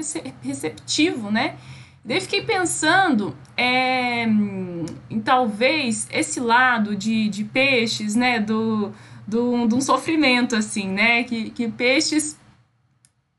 receptivo, 0.41 1.31
né? 1.31 1.55
Daí 2.03 2.19
fiquei 2.19 2.41
pensando 2.41 3.35
é, 3.55 4.23
em 4.23 5.19
talvez 5.23 6.07
esse 6.11 6.39
lado 6.39 6.95
de, 6.95 7.29
de 7.29 7.43
peixes, 7.43 8.15
né, 8.15 8.39
do, 8.39 8.91
do, 9.27 9.67
de 9.67 9.75
um 9.75 9.81
sofrimento, 9.81 10.55
assim, 10.55 10.87
né, 10.87 11.23
que, 11.23 11.51
que 11.51 11.67
peixes, 11.69 12.39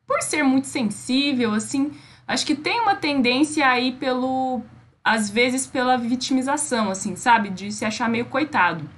por 0.06 0.22
ser 0.22 0.44
muito 0.44 0.68
sensível, 0.68 1.52
assim, 1.52 1.90
acho 2.26 2.46
que 2.46 2.54
tem 2.54 2.80
uma 2.80 2.94
tendência 2.94 3.66
aí 3.66 3.92
pelo, 3.92 4.62
às 5.02 5.28
vezes 5.28 5.66
pela 5.66 5.96
vitimização, 5.96 6.90
assim, 6.90 7.16
sabe, 7.16 7.50
de 7.50 7.72
se 7.72 7.84
achar 7.84 8.08
meio 8.08 8.26
coitado. 8.26 8.88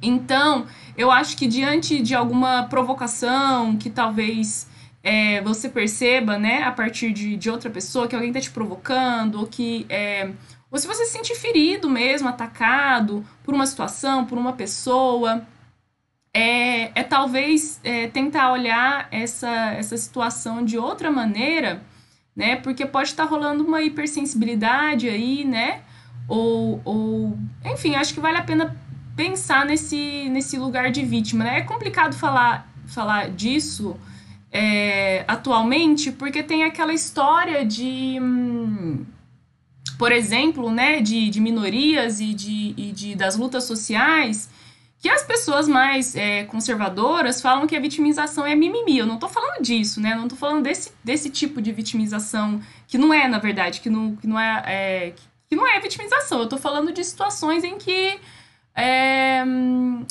Então, 0.00 0.66
eu 0.96 1.10
acho 1.10 1.36
que 1.36 1.46
diante 1.46 2.00
de 2.00 2.14
alguma 2.14 2.64
provocação 2.64 3.76
que 3.76 3.90
talvez 3.90 4.67
é, 5.08 5.40
você 5.40 5.70
perceba, 5.70 6.36
né, 6.38 6.64
a 6.64 6.70
partir 6.70 7.14
de, 7.14 7.34
de 7.34 7.48
outra 7.48 7.70
pessoa, 7.70 8.06
que 8.06 8.14
alguém 8.14 8.28
está 8.28 8.42
te 8.42 8.50
provocando, 8.50 9.36
ou 9.36 9.46
que. 9.46 9.86
É, 9.88 10.30
ou 10.70 10.78
se 10.78 10.86
você 10.86 11.06
se 11.06 11.12
sente 11.12 11.34
ferido 11.34 11.88
mesmo, 11.88 12.28
atacado 12.28 13.24
por 13.42 13.54
uma 13.54 13.64
situação, 13.64 14.26
por 14.26 14.36
uma 14.36 14.52
pessoa, 14.52 15.46
é, 16.34 16.90
é 16.94 17.02
talvez 17.02 17.80
é, 17.82 18.08
tentar 18.08 18.52
olhar 18.52 19.08
essa, 19.10 19.72
essa 19.72 19.96
situação 19.96 20.62
de 20.62 20.76
outra 20.76 21.10
maneira, 21.10 21.82
né? 22.36 22.56
Porque 22.56 22.84
pode 22.84 23.08
estar 23.08 23.24
tá 23.24 23.30
rolando 23.30 23.64
uma 23.64 23.80
hipersensibilidade 23.80 25.08
aí, 25.08 25.42
né? 25.42 25.80
Ou, 26.28 26.82
ou, 26.84 27.38
enfim, 27.64 27.94
acho 27.94 28.12
que 28.12 28.20
vale 28.20 28.36
a 28.36 28.42
pena 28.42 28.76
pensar 29.16 29.64
nesse, 29.64 30.28
nesse 30.28 30.58
lugar 30.58 30.90
de 30.90 31.02
vítima, 31.02 31.44
né? 31.44 31.60
É 31.60 31.62
complicado 31.62 32.14
falar 32.14 32.68
falar 32.86 33.30
disso 33.30 33.98
é, 34.52 35.24
atualmente, 35.28 36.10
porque 36.12 36.42
tem 36.42 36.64
aquela 36.64 36.92
história 36.92 37.64
de. 37.64 38.18
Hum, 38.20 39.04
por 39.98 40.12
exemplo, 40.12 40.70
né, 40.70 41.00
de, 41.00 41.28
de 41.28 41.40
minorias 41.40 42.20
e, 42.20 42.32
de, 42.32 42.74
e 42.76 42.92
de, 42.92 43.14
das 43.16 43.36
lutas 43.36 43.64
sociais, 43.64 44.48
que 45.00 45.08
as 45.08 45.24
pessoas 45.24 45.66
mais 45.66 46.14
é, 46.14 46.44
conservadoras 46.44 47.40
falam 47.40 47.66
que 47.66 47.76
a 47.76 47.80
vitimização 47.80 48.46
é 48.46 48.54
mimimi. 48.54 48.98
Eu 48.98 49.06
não 49.06 49.18
tô 49.18 49.28
falando 49.28 49.60
disso, 49.60 50.00
né? 50.00 50.12
Eu 50.12 50.18
não 50.18 50.28
tô 50.28 50.36
falando 50.36 50.62
desse, 50.62 50.92
desse 51.02 51.30
tipo 51.30 51.60
de 51.60 51.72
vitimização, 51.72 52.60
que 52.86 52.96
não 52.96 53.12
é, 53.12 53.26
na 53.26 53.38
verdade, 53.38 53.80
que 53.80 53.90
não, 53.90 54.14
que 54.16 54.26
não 54.26 54.38
é, 54.38 54.62
é 54.66 55.14
que 55.48 55.56
não 55.56 55.66
é 55.66 55.80
vitimização. 55.80 56.40
Eu 56.40 56.48
tô 56.48 56.58
falando 56.58 56.92
de 56.92 57.02
situações 57.02 57.64
em 57.64 57.78
que 57.78 58.18
é, 58.80 59.42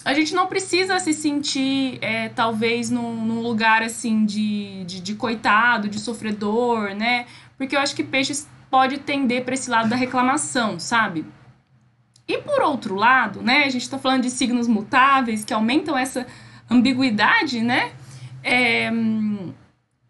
a 0.03 0.13
gente 0.13 0.36
não 0.36 0.45
precisa 0.45 1.00
se 1.00 1.13
sentir, 1.13 2.00
é, 2.01 2.27
talvez, 2.27 2.89
num, 2.89 3.13
num, 3.25 3.39
lugar 3.39 3.81
assim 3.81 4.25
de, 4.25 4.83
de, 4.83 5.00
de, 5.00 5.15
coitado, 5.15 5.88
de 5.88 5.97
sofredor, 5.97 6.93
né? 6.93 7.27
Porque 7.57 7.77
eu 7.77 7.79
acho 7.79 7.95
que 7.95 8.03
peixes 8.03 8.45
pode 8.69 8.97
tender 8.97 9.45
para 9.45 9.53
esse 9.53 9.69
lado 9.69 9.88
da 9.88 9.95
reclamação, 9.95 10.77
sabe? 10.81 11.25
E 12.27 12.39
por 12.39 12.62
outro 12.62 12.95
lado, 12.95 13.41
né, 13.41 13.63
a 13.63 13.69
gente 13.69 13.83
está 13.83 13.97
falando 13.97 14.24
de 14.24 14.29
signos 14.29 14.67
mutáveis 14.67 15.45
que 15.45 15.53
aumentam 15.53 15.97
essa 15.97 16.27
ambiguidade, 16.69 17.62
né? 17.62 17.93
É, 18.43 18.91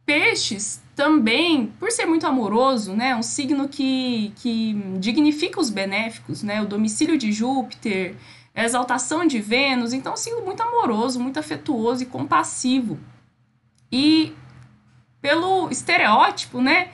peixes 0.03 0.81
também, 0.95 1.67
por 1.79 1.91
ser 1.91 2.07
muito 2.07 2.25
amoroso, 2.25 2.95
né, 2.95 3.15
um 3.15 3.21
signo 3.21 3.69
que, 3.69 4.33
que 4.37 4.73
dignifica 4.99 5.59
os 5.59 5.69
benéficos, 5.69 6.41
né, 6.41 6.59
o 6.59 6.65
domicílio 6.65 7.19
de 7.19 7.31
Júpiter, 7.31 8.15
a 8.57 8.63
exaltação 8.63 9.27
de 9.27 9.39
Vênus, 9.39 9.93
então 9.93 10.13
um 10.13 10.17
signo 10.17 10.41
muito 10.41 10.63
amoroso, 10.63 11.19
muito 11.19 11.39
afetuoso 11.39 12.01
e 12.01 12.07
compassivo. 12.07 12.97
E 13.91 14.33
pelo 15.21 15.69
estereótipo, 15.69 16.59
né, 16.59 16.89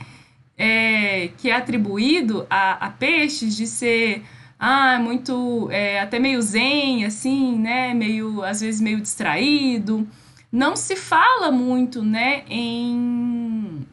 é, 0.58 1.30
que 1.38 1.50
é 1.50 1.56
atribuído 1.56 2.46
a, 2.50 2.88
a, 2.88 2.90
peixes 2.90 3.56
de 3.56 3.66
ser 3.66 4.26
ah, 4.60 5.00
muito 5.00 5.70
é, 5.72 6.02
até 6.02 6.20
meio 6.20 6.42
zen, 6.42 7.06
assim, 7.06 7.58
né, 7.58 7.94
meio 7.94 8.44
às 8.44 8.60
vezes 8.60 8.82
meio 8.82 9.00
distraído. 9.00 10.06
Não 10.52 10.76
se 10.76 10.98
fala 10.98 11.50
muito, 11.50 12.04
né, 12.04 12.44
em 12.50 13.88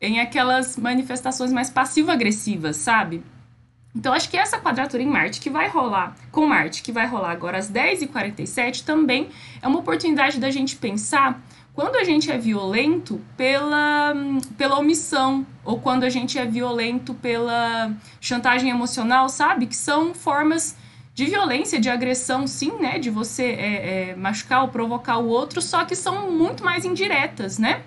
em 0.00 0.20
aquelas 0.20 0.76
manifestações 0.76 1.52
mais 1.52 1.70
passivo-agressivas, 1.70 2.76
sabe? 2.76 3.22
Então, 3.94 4.12
acho 4.12 4.28
que 4.28 4.36
essa 4.36 4.58
quadratura 4.58 5.02
em 5.02 5.06
Marte 5.06 5.40
que 5.40 5.50
vai 5.50 5.68
rolar, 5.68 6.14
com 6.30 6.46
Marte, 6.46 6.82
que 6.82 6.92
vai 6.92 7.06
rolar 7.06 7.30
agora 7.30 7.58
às 7.58 7.70
10h47, 7.70 8.84
também 8.84 9.28
é 9.60 9.66
uma 9.66 9.78
oportunidade 9.78 10.38
da 10.38 10.50
gente 10.50 10.76
pensar 10.76 11.40
quando 11.78 11.94
a 11.94 12.02
gente 12.02 12.28
é 12.28 12.36
violento 12.36 13.20
pela, 13.36 14.12
pela 14.56 14.78
omissão, 14.80 15.46
ou 15.64 15.78
quando 15.78 16.02
a 16.02 16.10
gente 16.10 16.36
é 16.36 16.44
violento 16.44 17.14
pela 17.14 17.92
chantagem 18.20 18.68
emocional, 18.68 19.28
sabe? 19.28 19.66
Que 19.66 19.76
são 19.76 20.12
formas 20.12 20.76
de 21.14 21.26
violência, 21.26 21.80
de 21.80 21.88
agressão, 21.88 22.48
sim, 22.48 22.72
né? 22.80 22.98
De 22.98 23.10
você 23.10 23.44
é, 23.44 24.10
é, 24.10 24.16
machucar 24.16 24.62
ou 24.62 24.68
provocar 24.68 25.18
o 25.18 25.28
outro, 25.28 25.62
só 25.62 25.84
que 25.84 25.94
são 25.94 26.32
muito 26.32 26.64
mais 26.64 26.84
indiretas, 26.84 27.58
né? 27.58 27.82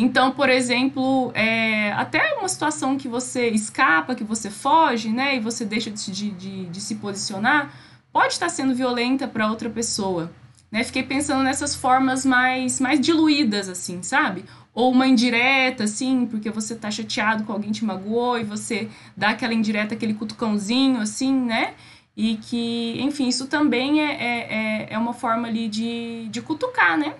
Então, 0.00 0.30
por 0.30 0.48
exemplo, 0.48 1.32
é, 1.34 1.90
até 1.94 2.34
uma 2.34 2.48
situação 2.48 2.96
que 2.96 3.08
você 3.08 3.48
escapa, 3.48 4.14
que 4.14 4.22
você 4.22 4.48
foge, 4.48 5.08
né? 5.08 5.34
E 5.34 5.40
você 5.40 5.64
deixa 5.64 5.90
de, 5.90 6.30
de, 6.30 6.66
de 6.66 6.80
se 6.80 6.94
posicionar, 6.94 7.74
pode 8.12 8.34
estar 8.34 8.48
sendo 8.48 8.76
violenta 8.76 9.26
para 9.26 9.50
outra 9.50 9.68
pessoa. 9.68 10.30
Né? 10.70 10.84
Fiquei 10.84 11.02
pensando 11.02 11.42
nessas 11.42 11.74
formas 11.74 12.24
mais, 12.24 12.78
mais 12.78 13.00
diluídas, 13.00 13.68
assim, 13.68 14.00
sabe? 14.00 14.44
Ou 14.72 14.92
uma 14.92 15.04
indireta, 15.04 15.82
assim, 15.82 16.26
porque 16.26 16.48
você 16.48 16.76
tá 16.76 16.92
chateado 16.92 17.42
com 17.42 17.52
alguém 17.52 17.72
te 17.72 17.84
magoou 17.84 18.38
e 18.38 18.44
você 18.44 18.88
dá 19.16 19.30
aquela 19.30 19.52
indireta, 19.52 19.96
aquele 19.96 20.14
cutucãozinho, 20.14 21.00
assim, 21.00 21.34
né? 21.34 21.74
E 22.16 22.36
que, 22.36 23.00
enfim, 23.00 23.26
isso 23.26 23.48
também 23.48 24.00
é, 24.00 24.12
é, 24.12 24.38
é, 24.38 24.86
é 24.90 24.98
uma 24.98 25.12
forma 25.12 25.48
ali 25.48 25.66
de, 25.66 26.28
de 26.28 26.40
cutucar, 26.40 26.96
né? 26.96 27.14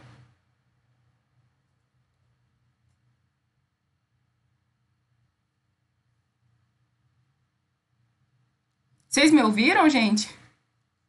Vocês 9.19 9.33
me 9.33 9.43
ouviram, 9.43 9.91
gente? 9.91 10.31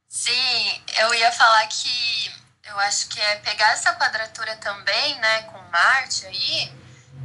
Sim, 0.07 0.81
eu 0.97 1.13
ia 1.13 1.31
falar 1.31 1.67
que 1.67 2.31
eu 2.67 2.79
acho 2.79 3.07
que 3.07 3.21
é 3.21 3.35
pegar 3.35 3.71
essa 3.73 3.93
quadratura 3.93 4.55
também, 4.55 5.13
né, 5.19 5.43
com 5.43 5.59
Marte 5.71 6.25
aí, 6.25 6.71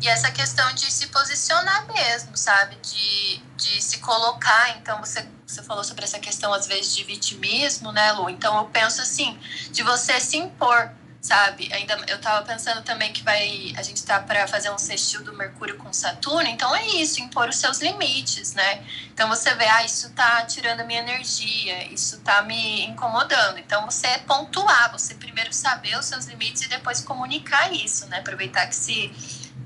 e 0.02 0.06
essa 0.06 0.30
questão 0.30 0.70
de 0.74 0.92
se 0.92 1.06
posicionar 1.06 1.86
mesmo, 1.86 2.36
sabe? 2.36 2.76
De, 2.76 3.38
de 3.56 3.80
se 3.80 4.00
colocar. 4.00 4.76
Então, 4.76 5.00
você, 5.00 5.26
você 5.46 5.62
falou 5.62 5.82
sobre 5.82 6.04
essa 6.04 6.18
questão, 6.18 6.52
às 6.52 6.66
vezes, 6.66 6.94
de 6.94 7.02
vitimismo, 7.02 7.90
né, 7.90 8.12
Lu? 8.12 8.28
Então, 8.28 8.54
eu 8.58 8.66
penso 8.66 9.00
assim, 9.00 9.40
de 9.70 9.82
você 9.82 10.20
se 10.20 10.36
impor 10.36 10.92
sabe? 11.24 11.72
Ainda 11.72 11.96
eu 12.06 12.20
tava 12.20 12.44
pensando 12.44 12.82
também 12.82 13.10
que 13.10 13.22
vai 13.22 13.72
a 13.78 13.82
gente 13.82 14.04
tá 14.04 14.20
para 14.20 14.46
fazer 14.46 14.70
um 14.70 14.76
sextil 14.76 15.24
do 15.24 15.32
Mercúrio 15.32 15.78
com 15.78 15.90
Saturno, 15.90 16.46
então 16.50 16.76
é 16.76 16.86
isso, 16.86 17.22
impor 17.22 17.48
os 17.48 17.56
seus 17.56 17.80
limites, 17.80 18.52
né? 18.52 18.84
Então 19.06 19.26
você 19.26 19.54
vê, 19.54 19.64
ah, 19.64 19.82
isso 19.82 20.10
tá 20.10 20.44
tirando 20.44 20.80
a 20.80 20.84
minha 20.84 21.00
energia, 21.00 21.90
isso 21.90 22.20
tá 22.20 22.42
me 22.42 22.84
incomodando. 22.84 23.58
Então 23.58 23.86
você 23.86 24.06
é 24.06 24.18
pontuar, 24.18 24.92
você 24.92 25.14
primeiro 25.14 25.50
saber 25.50 25.98
os 25.98 26.04
seus 26.04 26.26
limites 26.26 26.60
e 26.60 26.68
depois 26.68 27.00
comunicar 27.00 27.72
isso, 27.72 28.06
né? 28.08 28.18
Aproveitar 28.18 28.66
que 28.66 28.76
se 28.76 29.10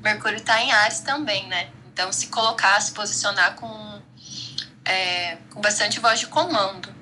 Mercúrio 0.01 0.40
tá 0.40 0.62
em 0.62 0.71
Ares 0.71 1.01
também, 1.01 1.49
né? 1.49 1.71
Então 1.92 2.12
se 2.12 2.29
colocar, 2.29 2.81
se 2.81 2.92
posicionar 2.92 3.57
com 3.57 4.01
é, 4.85 5.38
com 5.51 5.61
bastante 5.61 5.99
voz 5.99 6.21
de 6.21 6.29
comando. 6.29 6.98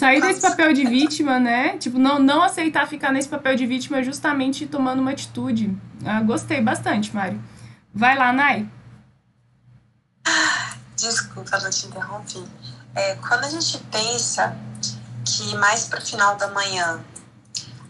Sair 0.00 0.22
desse 0.22 0.40
papel 0.40 0.72
de 0.72 0.86
vítima, 0.86 1.38
né? 1.38 1.76
Tipo, 1.76 1.98
não, 1.98 2.18
não 2.18 2.42
aceitar 2.42 2.88
ficar 2.88 3.12
nesse 3.12 3.28
papel 3.28 3.54
de 3.54 3.66
vítima 3.66 4.02
justamente 4.02 4.66
tomando 4.66 5.00
uma 5.00 5.10
atitude. 5.10 5.76
Ah, 6.06 6.22
gostei 6.22 6.58
bastante, 6.62 7.14
Mário. 7.14 7.38
Vai 7.92 8.16
lá, 8.16 8.32
Nai. 8.32 8.66
Desculpa, 10.96 11.54
eu 11.58 11.68
te 11.68 11.86
interrompi. 11.86 12.42
É, 12.94 13.16
quando 13.16 13.44
a 13.44 13.50
gente 13.50 13.76
pensa 13.92 14.56
que 15.22 15.54
mais 15.56 15.84
para 15.84 15.98
o 15.98 16.02
final 16.02 16.34
da 16.36 16.48
manhã 16.48 17.04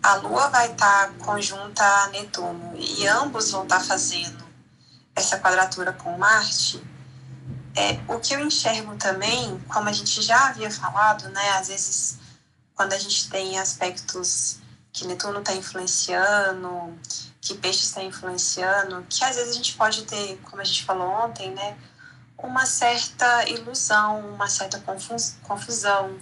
a 0.03 0.16
Lua 0.16 0.49
vai 0.49 0.73
estar 0.73 1.07
tá 1.07 1.12
conjunta 1.25 1.85
a 1.85 2.09
Netuno 2.09 2.75
e 2.77 3.07
ambos 3.07 3.53
vão 3.53 3.62
estar 3.62 3.79
tá 3.79 3.85
fazendo 3.85 4.44
essa 5.14 5.38
quadratura 5.38 5.92
com 5.92 6.18
Marte, 6.18 6.83
é, 7.77 8.01
o 8.09 8.19
que 8.19 8.35
eu 8.35 8.41
enxergo 8.41 8.97
também, 8.97 9.59
como 9.69 9.89
a 9.89 9.93
gente 9.93 10.21
já 10.23 10.49
havia 10.49 10.71
falado, 10.71 11.29
né, 11.29 11.51
às 11.51 11.69
vezes 11.69 12.19
quando 12.75 12.93
a 12.93 12.99
gente 12.99 13.29
tem 13.29 13.59
aspectos 13.59 14.59
que 14.93 15.07
Netuno 15.07 15.41
está 15.41 15.55
influenciando, 15.55 16.99
que 17.41 17.55
Peixe 17.55 17.85
está 17.85 18.03
influenciando, 18.03 19.05
que 19.09 19.23
às 19.25 19.37
vezes 19.37 19.53
a 19.53 19.57
gente 19.57 19.75
pode 19.75 20.05
ter, 20.05 20.39
como 20.45 20.61
a 20.61 20.65
gente 20.65 20.85
falou 20.85 21.09
ontem, 21.09 21.51
né, 21.53 21.77
uma 22.39 22.67
certa 22.67 23.49
ilusão, 23.49 24.21
uma 24.35 24.49
certa 24.49 24.83
confusão. 25.43 26.19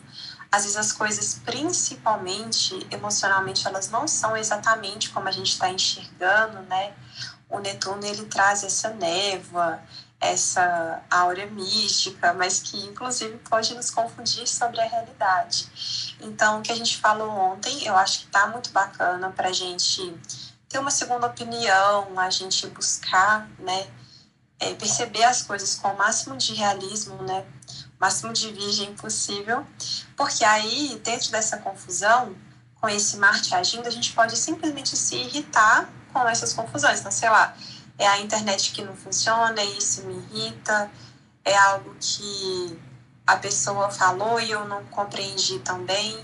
Às 0.50 0.62
vezes 0.62 0.76
as 0.76 0.92
coisas, 0.92 1.40
principalmente 1.44 2.86
emocionalmente, 2.90 3.66
elas 3.66 3.90
não 3.90 4.08
são 4.08 4.36
exatamente 4.36 5.10
como 5.10 5.28
a 5.28 5.30
gente 5.30 5.52
está 5.52 5.70
enxergando, 5.70 6.60
né? 6.62 6.94
O 7.48 7.58
Netuno 7.58 8.04
ele 8.04 8.24
traz 8.24 8.64
essa 8.64 8.90
névoa, 8.90 9.80
essa 10.20 11.02
áurea 11.10 11.46
mística, 11.46 12.32
mas 12.34 12.60
que 12.60 12.76
inclusive 12.86 13.38
pode 13.48 13.74
nos 13.74 13.90
confundir 13.90 14.46
sobre 14.48 14.80
a 14.80 14.84
realidade. 14.84 16.16
Então, 16.20 16.58
o 16.58 16.62
que 16.62 16.72
a 16.72 16.74
gente 16.74 16.96
falou 16.98 17.30
ontem, 17.30 17.84
eu 17.86 17.96
acho 17.96 18.20
que 18.20 18.26
está 18.26 18.46
muito 18.48 18.70
bacana 18.70 19.30
para 19.30 19.48
a 19.48 19.52
gente 19.52 20.12
ter 20.68 20.78
uma 20.78 20.90
segunda 20.90 21.26
opinião, 21.26 22.18
a 22.18 22.30
gente 22.30 22.66
buscar, 22.68 23.48
né, 23.58 23.86
é, 24.60 24.74
perceber 24.74 25.22
as 25.22 25.42
coisas 25.42 25.76
com 25.76 25.88
o 25.88 25.96
máximo 25.96 26.36
de 26.36 26.52
realismo, 26.52 27.22
né, 27.22 27.46
máximo 27.98 28.32
de 28.32 28.52
virgem 28.52 28.94
possível, 28.94 29.64
porque 30.16 30.44
aí, 30.44 31.00
dentro 31.02 31.30
dessa 31.30 31.58
confusão, 31.58 32.34
com 32.80 32.88
esse 32.88 33.16
Marte 33.16 33.54
agindo, 33.54 33.86
a 33.86 33.90
gente 33.90 34.12
pode 34.12 34.36
simplesmente 34.36 34.96
se 34.96 35.16
irritar 35.16 35.88
com 36.12 36.28
essas 36.28 36.52
confusões. 36.52 37.00
Então, 37.00 37.10
sei 37.10 37.28
lá, 37.28 37.56
é 37.98 38.06
a 38.06 38.20
internet 38.20 38.72
que 38.72 38.82
não 38.82 38.94
funciona 38.94 39.62
e 39.62 39.78
isso 39.78 40.02
me 40.04 40.14
irrita, 40.14 40.90
é 41.44 41.56
algo 41.56 41.94
que 42.00 42.78
a 43.26 43.36
pessoa 43.36 43.90
falou 43.90 44.40
e 44.40 44.50
eu 44.50 44.66
não 44.66 44.84
compreendi 44.84 45.58
tão 45.58 45.84
bem 45.84 46.18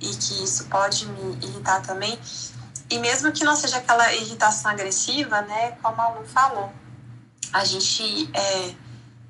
e 0.00 0.08
que 0.08 0.44
isso 0.44 0.64
pode 0.64 1.06
me 1.06 1.38
irritar 1.44 1.80
também. 1.82 2.18
E 2.90 2.98
mesmo 2.98 3.30
que 3.30 3.44
não 3.44 3.54
seja 3.54 3.76
aquela 3.76 4.12
irritação 4.12 4.70
agressiva, 4.70 5.40
né, 5.42 5.72
como 5.82 6.00
a 6.02 6.08
Lu 6.08 6.26
falou, 6.26 6.72
a 7.52 7.64
gente 7.64 8.28
é, 8.34 8.74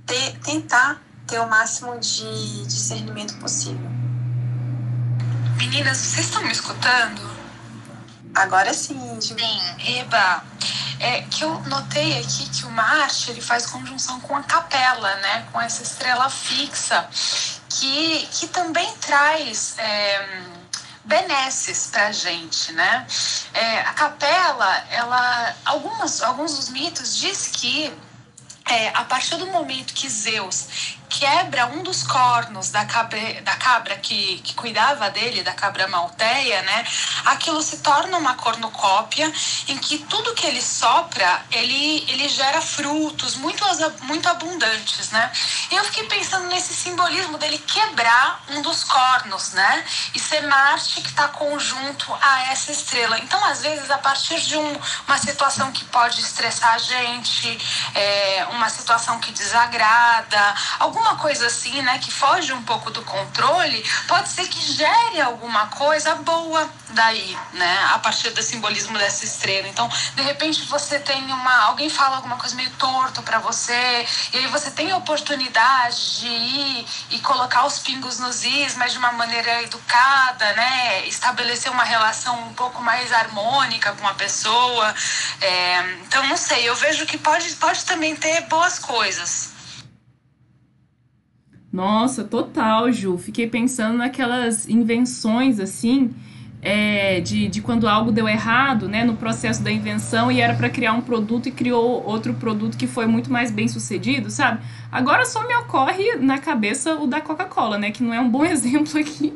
ter, 0.06 0.38
tentar 0.40 1.02
ter 1.26 1.38
o 1.38 1.48
máximo 1.48 1.98
de 1.98 2.64
discernimento 2.64 3.38
possível. 3.38 3.90
Meninas, 5.56 5.98
vocês 5.98 6.26
estão 6.26 6.42
me 6.42 6.52
escutando? 6.52 7.39
Agora 8.34 8.72
sim, 8.72 9.20
Ju. 9.20 9.36
Sim. 9.38 9.98
Eba, 9.98 10.44
é 11.00 11.22
que 11.22 11.42
eu 11.42 11.60
notei 11.62 12.18
aqui 12.18 12.48
que 12.50 12.64
o 12.66 12.70
Marte 12.70 13.30
ele 13.30 13.40
faz 13.40 13.66
conjunção 13.66 14.20
com 14.20 14.36
a 14.36 14.42
capela, 14.42 15.14
né? 15.16 15.46
Com 15.52 15.60
essa 15.60 15.82
estrela 15.82 16.28
fixa, 16.28 17.08
que, 17.68 18.28
que 18.32 18.48
também 18.48 18.94
traz 18.98 19.74
é, 19.78 20.42
benesses 21.04 21.88
pra 21.90 22.12
gente, 22.12 22.72
né? 22.72 23.06
É, 23.54 23.80
a 23.80 23.92
capela, 23.94 24.84
ela, 24.90 25.56
algumas, 25.64 26.22
alguns 26.22 26.56
dos 26.56 26.68
mitos 26.68 27.16
diz 27.16 27.48
que 27.48 27.92
é, 28.66 28.88
a 28.90 29.04
partir 29.04 29.36
do 29.36 29.46
momento 29.46 29.94
que 29.94 30.08
Zeus 30.08 30.98
quebra 31.10 31.66
um 31.66 31.82
dos 31.82 32.04
cornos 32.04 32.70
da 32.70 32.84
cabra, 32.84 33.42
da 33.42 33.56
cabra 33.56 33.96
que, 33.96 34.38
que 34.38 34.54
cuidava 34.54 35.10
dele, 35.10 35.42
da 35.42 35.52
cabra 35.52 35.88
malteia, 35.88 36.62
né? 36.62 36.86
Aquilo 37.26 37.60
se 37.62 37.78
torna 37.78 38.16
uma 38.16 38.34
cornucópia 38.34 39.30
em 39.68 39.76
que 39.76 39.98
tudo 39.98 40.34
que 40.34 40.46
ele 40.46 40.62
sopra, 40.62 41.44
ele, 41.50 42.04
ele 42.08 42.28
gera 42.28 42.60
frutos 42.60 43.34
muito, 43.34 43.64
muito 44.02 44.28
abundantes, 44.28 45.10
né? 45.10 45.30
E 45.70 45.74
eu 45.74 45.84
fiquei 45.84 46.04
pensando 46.04 46.46
nesse 46.46 46.72
simbolismo 46.72 47.36
dele 47.38 47.58
quebrar 47.58 48.42
um 48.50 48.62
dos 48.62 48.84
cornos, 48.84 49.52
né? 49.52 49.84
E 50.14 50.18
ser 50.18 50.42
Marte 50.42 51.00
que 51.00 51.08
está 51.08 51.28
conjunto 51.28 52.16
a 52.20 52.52
essa 52.52 52.70
estrela. 52.70 53.18
Então, 53.18 53.42
às 53.44 53.62
vezes, 53.62 53.90
a 53.90 53.98
partir 53.98 54.40
de 54.40 54.56
um, 54.56 54.80
uma 55.06 55.18
situação 55.18 55.72
que 55.72 55.84
pode 55.86 56.20
estressar 56.20 56.74
a 56.74 56.78
gente, 56.78 57.58
é, 57.94 58.46
uma 58.50 58.68
situação 58.68 59.18
que 59.18 59.32
desagrada, 59.32 60.54
alguma 60.78 60.99
alguma 61.00 61.16
coisa 61.16 61.46
assim, 61.46 61.80
né, 61.82 61.98
que 61.98 62.12
foge 62.12 62.52
um 62.52 62.62
pouco 62.62 62.90
do 62.90 63.02
controle, 63.02 63.82
pode 64.06 64.28
ser 64.28 64.46
que 64.46 64.60
gere 64.72 65.20
alguma 65.20 65.66
coisa 65.68 66.14
boa 66.16 66.68
daí, 66.90 67.36
né, 67.54 67.78
a 67.92 67.98
partir 67.98 68.30
do 68.30 68.42
simbolismo 68.42 68.98
dessa 68.98 69.24
estrela. 69.24 69.66
Então, 69.68 69.90
de 70.14 70.22
repente 70.22 70.62
você 70.66 70.98
tem 70.98 71.24
uma, 71.32 71.64
alguém 71.64 71.88
fala 71.88 72.16
alguma 72.16 72.36
coisa 72.36 72.54
meio 72.54 72.70
torto 72.72 73.22
para 73.22 73.38
você, 73.38 74.06
e 74.32 74.38
aí 74.38 74.46
você 74.48 74.70
tem 74.70 74.90
a 74.90 74.96
oportunidade 74.98 76.20
de 76.20 76.26
ir 76.26 76.86
e 77.10 77.18
colocar 77.20 77.64
os 77.64 77.78
pingos 77.78 78.18
nos 78.18 78.44
is, 78.44 78.76
mas 78.76 78.92
de 78.92 78.98
uma 78.98 79.12
maneira 79.12 79.62
educada, 79.62 80.52
né, 80.52 81.06
estabelecer 81.06 81.72
uma 81.72 81.84
relação 81.84 82.38
um 82.42 82.54
pouco 82.54 82.82
mais 82.82 83.10
harmônica 83.12 83.92
com 83.92 84.06
a 84.06 84.14
pessoa. 84.14 84.94
É, 85.40 85.80
então, 86.02 86.26
não 86.26 86.36
sei, 86.36 86.68
eu 86.68 86.74
vejo 86.76 87.06
que 87.06 87.16
pode, 87.16 87.48
pode 87.54 87.84
também 87.84 88.14
ter 88.14 88.42
boas 88.42 88.78
coisas. 88.78 89.59
Nossa, 91.72 92.24
total, 92.24 92.90
Ju. 92.90 93.16
Fiquei 93.16 93.46
pensando 93.46 93.96
naquelas 93.98 94.68
invenções 94.68 95.60
assim, 95.60 96.10
é, 96.62 97.20
de, 97.20 97.48
de 97.48 97.62
quando 97.62 97.88
algo 97.88 98.12
deu 98.12 98.28
errado, 98.28 98.88
né, 98.88 99.04
no 99.04 99.16
processo 99.16 99.62
da 99.62 99.70
invenção 99.70 100.30
e 100.30 100.40
era 100.40 100.54
para 100.54 100.68
criar 100.68 100.92
um 100.92 101.00
produto 101.00 101.48
e 101.48 101.52
criou 101.52 102.04
outro 102.04 102.34
produto 102.34 102.76
que 102.76 102.86
foi 102.86 103.06
muito 103.06 103.32
mais 103.32 103.50
bem 103.50 103.66
sucedido, 103.66 104.30
sabe? 104.30 104.60
Agora 104.92 105.24
só 105.24 105.46
me 105.46 105.56
ocorre 105.56 106.16
na 106.16 106.38
cabeça 106.38 106.96
o 106.96 107.06
da 107.06 107.20
Coca-Cola, 107.20 107.78
né, 107.78 107.90
que 107.90 108.02
não 108.02 108.12
é 108.12 108.20
um 108.20 108.28
bom 108.28 108.44
exemplo 108.44 108.98
aqui, 108.98 109.32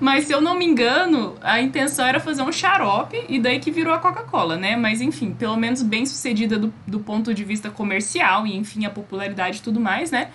mas 0.00 0.24
se 0.24 0.32
eu 0.32 0.40
não 0.40 0.56
me 0.56 0.64
engano, 0.64 1.34
a 1.42 1.60
intenção 1.60 2.06
era 2.06 2.20
fazer 2.20 2.42
um 2.42 2.52
xarope 2.52 3.22
e 3.28 3.38
daí 3.38 3.58
que 3.58 3.70
virou 3.70 3.92
a 3.92 3.98
Coca-Cola, 3.98 4.56
né? 4.56 4.76
Mas 4.76 5.00
enfim, 5.00 5.34
pelo 5.34 5.56
menos 5.56 5.82
bem 5.82 6.06
sucedida 6.06 6.58
do, 6.58 6.72
do 6.86 7.00
ponto 7.00 7.34
de 7.34 7.44
vista 7.44 7.70
comercial 7.70 8.46
e 8.46 8.56
enfim 8.56 8.86
a 8.86 8.90
popularidade 8.90 9.58
e 9.58 9.62
tudo 9.62 9.80
mais, 9.80 10.10
né? 10.10 10.30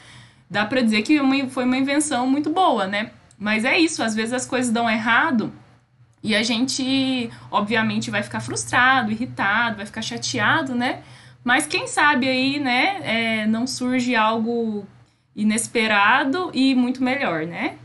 Dá 0.49 0.65
para 0.65 0.81
dizer 0.81 1.01
que 1.01 1.19
foi 1.49 1.65
uma 1.65 1.77
invenção 1.77 2.27
muito 2.27 2.49
boa, 2.49 2.87
né? 2.87 3.11
Mas 3.37 3.65
é 3.65 3.77
isso, 3.77 4.01
às 4.01 4.15
vezes 4.15 4.33
as 4.33 4.45
coisas 4.45 4.71
dão 4.71 4.89
errado 4.89 5.53
e 6.23 6.35
a 6.35 6.41
gente, 6.41 7.29
obviamente, 7.51 8.09
vai 8.09 8.23
ficar 8.23 8.39
frustrado, 8.39 9.11
irritado, 9.11 9.77
vai 9.77 9.85
ficar 9.85 10.01
chateado, 10.01 10.73
né? 10.73 11.03
Mas 11.43 11.67
quem 11.67 11.87
sabe 11.87 12.27
aí, 12.27 12.59
né, 12.59 12.99
é, 13.03 13.45
não 13.45 13.67
surge 13.67 14.15
algo 14.15 14.85
inesperado 15.35 16.51
e 16.53 16.73
muito 16.73 17.03
melhor, 17.03 17.45
né? 17.45 17.77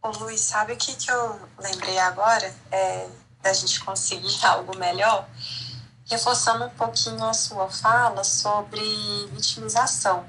Ô 0.00 0.10
Luiz, 0.20 0.40
sabe 0.40 0.72
o 0.72 0.76
que, 0.76 0.94
que 0.94 1.10
eu 1.10 1.40
lembrei 1.58 1.98
agora? 1.98 2.54
É, 2.70 3.08
da 3.42 3.52
gente 3.52 3.80
conseguir 3.80 4.38
algo 4.46 4.76
melhor? 4.78 5.28
Reforçando 6.08 6.66
um 6.66 6.70
pouquinho 6.70 7.24
a 7.24 7.34
sua 7.34 7.68
fala 7.68 8.22
sobre 8.22 8.80
vitimização 9.32 10.24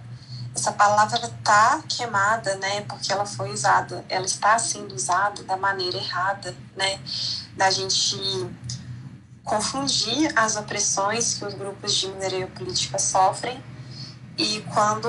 essa 0.58 0.72
palavra 0.72 1.20
está 1.20 1.84
queimada, 1.88 2.56
né? 2.56 2.82
Porque 2.82 3.14
ela 3.14 3.28
foi 3.28 3.52
usada, 3.52 4.04
ela 4.10 4.26
está 4.26 4.58
sendo 4.58 4.96
usada 4.96 5.44
da 5.44 5.56
maneira 5.56 5.98
errada, 5.98 6.56
né? 6.76 7.00
Da 7.56 7.70
gente 7.70 8.18
confundir 9.44 10.34
as 10.36 10.56
opressões 10.56 11.36
que 11.36 11.46
os 11.46 11.54
grupos 11.54 11.94
de 11.94 12.08
mineria 12.08 12.48
política 12.48 12.98
sofrem 12.98 13.64
e 14.36 14.62
quando 14.74 15.08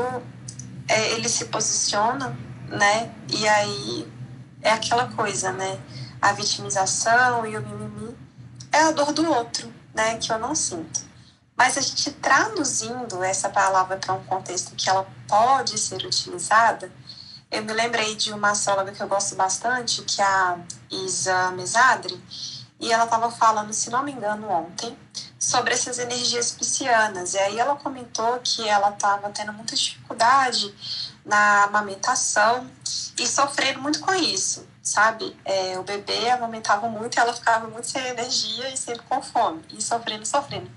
é, 0.86 1.12
ele 1.12 1.30
se 1.30 1.46
posiciona, 1.46 2.38
né? 2.66 3.10
E 3.30 3.48
aí 3.48 4.12
é 4.60 4.70
aquela 4.70 5.08
coisa, 5.08 5.50
né? 5.50 5.80
A 6.20 6.34
vitimização 6.34 7.46
e 7.46 7.56
o 7.56 7.62
mimimi 7.62 8.14
é 8.70 8.82
a 8.82 8.90
dor 8.90 9.14
do 9.14 9.26
outro, 9.26 9.72
né? 9.94 10.18
Que 10.18 10.30
eu 10.30 10.38
não 10.38 10.54
sinto. 10.54 11.07
Mas 11.58 11.76
a 11.76 11.80
gente 11.80 12.12
traduzindo 12.12 13.20
essa 13.24 13.48
palavra 13.48 13.96
para 13.96 14.14
um 14.14 14.22
contexto 14.24 14.76
que 14.76 14.88
ela 14.88 15.04
pode 15.26 15.76
ser 15.76 16.06
utilizada, 16.06 16.88
eu 17.50 17.64
me 17.64 17.72
lembrei 17.72 18.14
de 18.14 18.32
uma 18.32 18.50
astróloga 18.50 18.92
que 18.92 19.02
eu 19.02 19.08
gosto 19.08 19.34
bastante, 19.34 20.02
que 20.02 20.22
é 20.22 20.24
a 20.24 20.58
Isa 20.88 21.50
Mesadri, 21.50 22.22
e 22.78 22.92
ela 22.92 23.04
estava 23.04 23.28
falando, 23.28 23.72
se 23.72 23.90
não 23.90 24.04
me 24.04 24.12
engano, 24.12 24.48
ontem, 24.48 24.96
sobre 25.36 25.74
essas 25.74 25.98
energias 25.98 26.52
piscianas. 26.52 27.34
E 27.34 27.38
aí 27.38 27.58
ela 27.58 27.74
comentou 27.74 28.38
que 28.38 28.68
ela 28.68 28.90
estava 28.90 29.28
tendo 29.30 29.52
muita 29.52 29.74
dificuldade 29.74 30.72
na 31.24 31.64
amamentação 31.64 32.70
e 33.18 33.26
sofrendo 33.26 33.80
muito 33.80 33.98
com 33.98 34.14
isso 34.14 34.64
sabe? 34.88 35.36
É, 35.44 35.78
o 35.78 35.82
bebê 35.82 36.30
amamentava 36.30 36.88
muito 36.88 37.16
e 37.16 37.20
ela 37.20 37.32
ficava 37.32 37.68
muito 37.68 37.86
sem 37.86 38.04
energia 38.06 38.70
e 38.70 38.76
sempre 38.76 39.02
com 39.02 39.22
fome, 39.22 39.62
e 39.70 39.82
sofrendo, 39.82 40.24
sofrendo. 40.24 40.70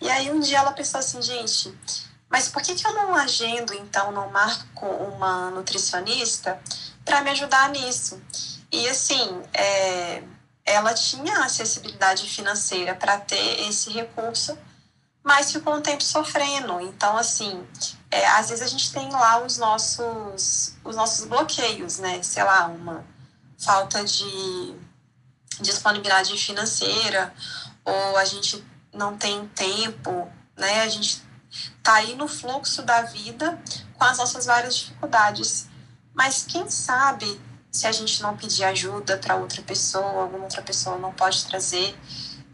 E 0.00 0.08
aí 0.08 0.30
um 0.30 0.40
dia 0.40 0.58
ela 0.58 0.72
pensou 0.72 1.00
assim, 1.00 1.20
gente, 1.20 1.76
mas 2.28 2.48
por 2.48 2.62
que, 2.62 2.74
que 2.74 2.86
eu 2.86 2.92
não 2.92 3.14
agendo, 3.14 3.72
então, 3.74 4.12
não 4.12 4.30
marco 4.30 4.86
uma 4.86 5.50
nutricionista 5.50 6.60
para 7.04 7.22
me 7.22 7.30
ajudar 7.30 7.70
nisso? 7.70 8.20
E 8.70 8.88
assim, 8.88 9.42
é, 9.54 10.22
ela 10.64 10.92
tinha 10.92 11.44
acessibilidade 11.44 12.28
financeira 12.28 12.94
para 12.94 13.18
ter 13.18 13.68
esse 13.68 13.90
recurso, 13.90 14.56
mas 15.24 15.50
ficou 15.50 15.74
um 15.74 15.80
tempo 15.80 16.02
sofrendo. 16.02 16.80
Então, 16.80 17.16
assim, 17.16 17.66
é, 18.10 18.26
às 18.28 18.50
vezes 18.50 18.64
a 18.64 18.68
gente 18.68 18.92
tem 18.92 19.10
lá 19.10 19.42
os 19.42 19.56
nossos, 19.56 20.76
os 20.84 20.96
nossos 20.96 21.24
bloqueios, 21.24 21.98
né? 21.98 22.22
Sei 22.22 22.44
lá, 22.44 22.66
uma 22.66 23.04
falta 23.58 24.04
de 24.04 24.74
disponibilidade 25.60 26.36
financeira 26.36 27.34
ou 27.84 28.16
a 28.16 28.24
gente 28.24 28.64
não 28.92 29.16
tem 29.16 29.46
tempo, 29.48 30.28
né? 30.56 30.82
A 30.82 30.88
gente 30.88 31.22
tá 31.82 31.94
aí 31.94 32.14
no 32.14 32.28
fluxo 32.28 32.82
da 32.82 33.02
vida 33.02 33.58
com 33.94 34.04
as 34.04 34.18
nossas 34.18 34.46
várias 34.46 34.76
dificuldades. 34.76 35.68
Mas 36.14 36.44
quem 36.46 36.68
sabe 36.68 37.40
se 37.70 37.86
a 37.86 37.92
gente 37.92 38.22
não 38.22 38.36
pedir 38.36 38.64
ajuda 38.64 39.18
para 39.18 39.36
outra 39.36 39.62
pessoa, 39.62 40.22
alguma 40.22 40.44
outra 40.44 40.62
pessoa 40.62 40.98
não 40.98 41.12
pode 41.12 41.44
trazer 41.46 41.96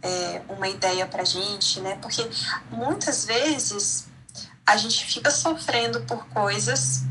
é, 0.03 0.43
uma 0.49 0.69
ideia 0.69 1.07
para 1.07 1.25
gente, 1.25 1.81
né? 1.81 1.97
Porque 2.01 2.29
muitas 2.71 3.25
vezes 3.25 4.07
a 4.67 4.77
gente 4.77 5.05
fica 5.07 5.31
sofrendo 5.31 6.01
por 6.03 6.27
coisas 6.29 7.03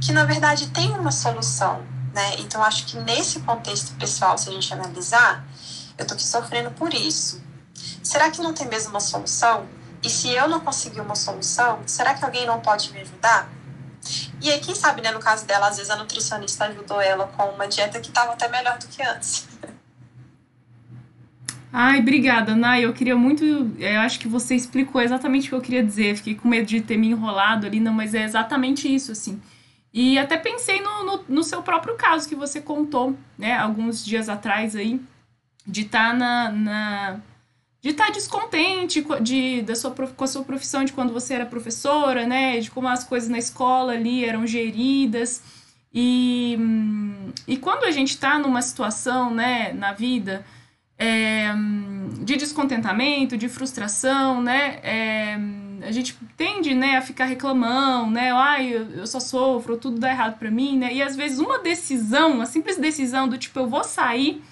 que 0.00 0.12
na 0.12 0.24
verdade 0.24 0.68
tem 0.68 0.90
uma 0.92 1.10
solução, 1.10 1.84
né? 2.12 2.36
Então, 2.38 2.62
acho 2.62 2.86
que 2.86 2.96
nesse 2.98 3.40
contexto 3.40 3.94
pessoal, 3.94 4.38
se 4.38 4.48
a 4.48 4.52
gente 4.52 4.72
analisar, 4.72 5.44
eu 5.96 6.02
estou 6.02 6.14
aqui 6.14 6.24
sofrendo 6.24 6.70
por 6.72 6.94
isso. 6.94 7.42
Será 8.08 8.30
que 8.30 8.40
não 8.40 8.54
tem 8.54 8.66
mesmo 8.66 8.88
uma 8.88 9.00
solução? 9.00 9.66
E 10.02 10.08
se 10.08 10.30
eu 10.30 10.48
não 10.48 10.60
conseguir 10.60 11.02
uma 11.02 11.14
solução, 11.14 11.80
será 11.84 12.14
que 12.14 12.24
alguém 12.24 12.46
não 12.46 12.58
pode 12.58 12.90
me 12.90 13.02
ajudar? 13.02 13.50
E 14.40 14.50
aí, 14.50 14.58
quem 14.60 14.74
sabe, 14.74 15.02
né, 15.02 15.10
no 15.10 15.20
caso 15.20 15.44
dela, 15.44 15.68
às 15.68 15.76
vezes 15.76 15.90
a 15.90 15.96
nutricionista 15.96 16.64
ajudou 16.64 17.02
ela 17.02 17.26
com 17.26 17.42
uma 17.50 17.68
dieta 17.68 18.00
que 18.00 18.08
estava 18.08 18.32
até 18.32 18.48
melhor 18.48 18.78
do 18.78 18.88
que 18.88 19.02
antes. 19.02 19.46
Ai, 21.70 22.00
obrigada, 22.00 22.56
Nay. 22.56 22.82
Eu 22.82 22.94
queria 22.94 23.14
muito. 23.14 23.44
Eu 23.78 24.00
acho 24.00 24.18
que 24.18 24.26
você 24.26 24.54
explicou 24.54 25.02
exatamente 25.02 25.48
o 25.48 25.50
que 25.50 25.56
eu 25.56 25.60
queria 25.60 25.84
dizer. 25.84 26.16
Fiquei 26.16 26.34
com 26.34 26.48
medo 26.48 26.66
de 26.66 26.80
ter 26.80 26.96
me 26.96 27.08
enrolado 27.08 27.66
ali, 27.66 27.78
não, 27.78 27.92
mas 27.92 28.14
é 28.14 28.24
exatamente 28.24 28.92
isso, 28.92 29.12
assim. 29.12 29.38
E 29.92 30.18
até 30.18 30.38
pensei 30.38 30.80
no, 30.80 31.04
no, 31.04 31.24
no, 31.28 31.44
seu 31.44 31.62
próprio 31.62 31.94
caso 31.94 32.26
que 32.26 32.34
você 32.34 32.58
contou, 32.58 33.18
né, 33.36 33.58
alguns 33.58 34.02
dias 34.02 34.30
atrás 34.30 34.74
aí, 34.74 34.98
de 35.66 35.82
estar 35.82 36.12
tá 36.12 36.14
na, 36.14 36.50
na, 36.50 37.20
de 37.80 37.90
estar 37.90 38.06
tá 38.06 38.12
descontente 38.12 39.04
de, 39.20 39.62
da 39.62 39.74
sua, 39.74 39.90
com 39.92 40.24
a 40.24 40.26
sua 40.26 40.42
profissão 40.42 40.84
de 40.84 40.92
quando 40.92 41.12
você 41.12 41.34
era 41.34 41.46
professora, 41.46 42.26
né, 42.26 42.58
de 42.58 42.70
como 42.70 42.88
as 42.88 43.04
coisas 43.04 43.28
na 43.28 43.38
escola 43.38 43.92
ali 43.92 44.24
eram 44.24 44.46
geridas. 44.46 45.42
E, 45.94 46.58
e 47.46 47.56
quando 47.56 47.84
a 47.84 47.90
gente 47.90 48.10
está 48.10 48.38
numa 48.38 48.62
situação, 48.62 49.32
né, 49.32 49.72
na 49.72 49.92
vida, 49.92 50.44
é, 50.98 51.54
de 52.20 52.36
descontentamento, 52.36 53.36
de 53.36 53.48
frustração, 53.48 54.42
né, 54.42 54.80
é, 54.82 55.38
a 55.86 55.92
gente 55.92 56.18
tende, 56.36 56.74
né, 56.74 56.96
a 56.96 57.02
ficar 57.02 57.26
reclamando, 57.26 58.10
né, 58.10 58.32
ai, 58.32 58.74
eu, 58.74 58.90
eu 58.90 59.06
só 59.06 59.20
sofro, 59.20 59.76
tudo 59.76 60.00
dá 60.00 60.10
errado 60.10 60.36
para 60.36 60.50
mim, 60.50 60.76
né, 60.76 60.92
e 60.92 61.00
às 61.00 61.14
vezes 61.14 61.38
uma 61.38 61.60
decisão, 61.60 62.32
uma 62.32 62.46
simples 62.46 62.76
decisão 62.76 63.28
do 63.28 63.38
tipo, 63.38 63.60
eu 63.60 63.68
vou 63.68 63.84
sair 63.84 64.42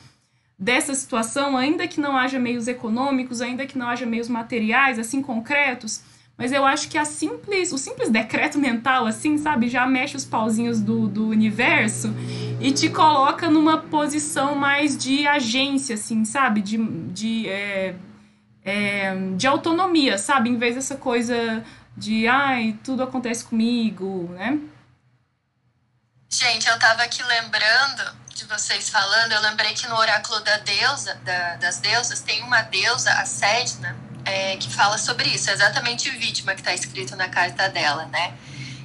dessa 0.59 0.95
situação, 0.95 1.57
ainda 1.57 1.87
que 1.87 2.01
não 2.01 2.17
haja 2.17 2.39
meios 2.39 2.67
econômicos, 2.67 3.41
ainda 3.41 3.67
que 3.67 3.77
não 3.77 3.89
haja 3.89 4.07
meios 4.07 4.29
materiais, 4.29 4.99
assim, 4.99 5.21
concretos, 5.21 6.03
mas 6.37 6.53
eu 6.53 6.67
acho 6.67 6.89
que 6.89 6.99
a 6.99 7.05
simples, 7.05 7.73
o 7.73 7.79
simples 7.79 8.11
decreto 8.11 8.59
mental, 8.59 9.07
assim, 9.07 9.39
sabe, 9.39 9.69
já 9.69 9.87
mexe 9.87 10.17
os 10.17 10.25
pauzinhos 10.25 10.81
do, 10.81 11.09
do 11.09 11.29
universo 11.29 12.13
e 12.61 12.73
te 12.73 12.91
coloca 12.91 13.49
numa 13.49 13.79
posição 13.79 14.55
mais 14.55 14.97
de 14.97 15.27
agência, 15.27 15.95
assim, 15.95 16.27
sabe, 16.27 16.61
de, 16.61 16.77
de, 17.11 17.49
é, 17.49 17.95
é, 18.63 19.15
de 19.35 19.47
autonomia, 19.47 20.19
sabe, 20.19 20.51
em 20.51 20.59
vez 20.59 20.75
dessa 20.75 20.97
coisa 20.97 21.65
de, 21.97 22.29
ai, 22.29 22.79
tudo 22.85 23.03
acontece 23.03 23.43
comigo, 23.43 24.29
né? 24.35 24.59
Gente, 26.29 26.69
eu 26.69 26.79
tava 26.79 27.03
aqui 27.03 27.23
lembrando 27.23 28.26
de 28.37 28.45
vocês 28.45 28.91
falando, 28.91 29.33
eu 29.33 29.41
lembrei 29.41 29.73
que 29.73 29.89
no 29.89 29.97
oráculo 29.97 30.41
da 30.41 30.59
deusa, 30.59 31.15
da, 31.25 31.57
das 31.57 31.79
deusas, 31.79 32.21
tem 32.21 32.43
uma 32.43 32.61
deusa, 32.61 33.11
a 33.13 33.25
Sedna, 33.25 33.97
é, 34.27 34.59
que 34.59 34.71
fala 34.71 34.99
sobre 34.99 35.31
isso, 35.31 35.49
é 35.49 35.55
exatamente 35.55 36.11
vítima 36.11 36.55
que 36.55 36.61
está 36.61 36.75
escrito 36.75 37.17
na 37.17 37.31
carta 37.31 37.69
dela, 37.71 38.05
né? 38.07 38.35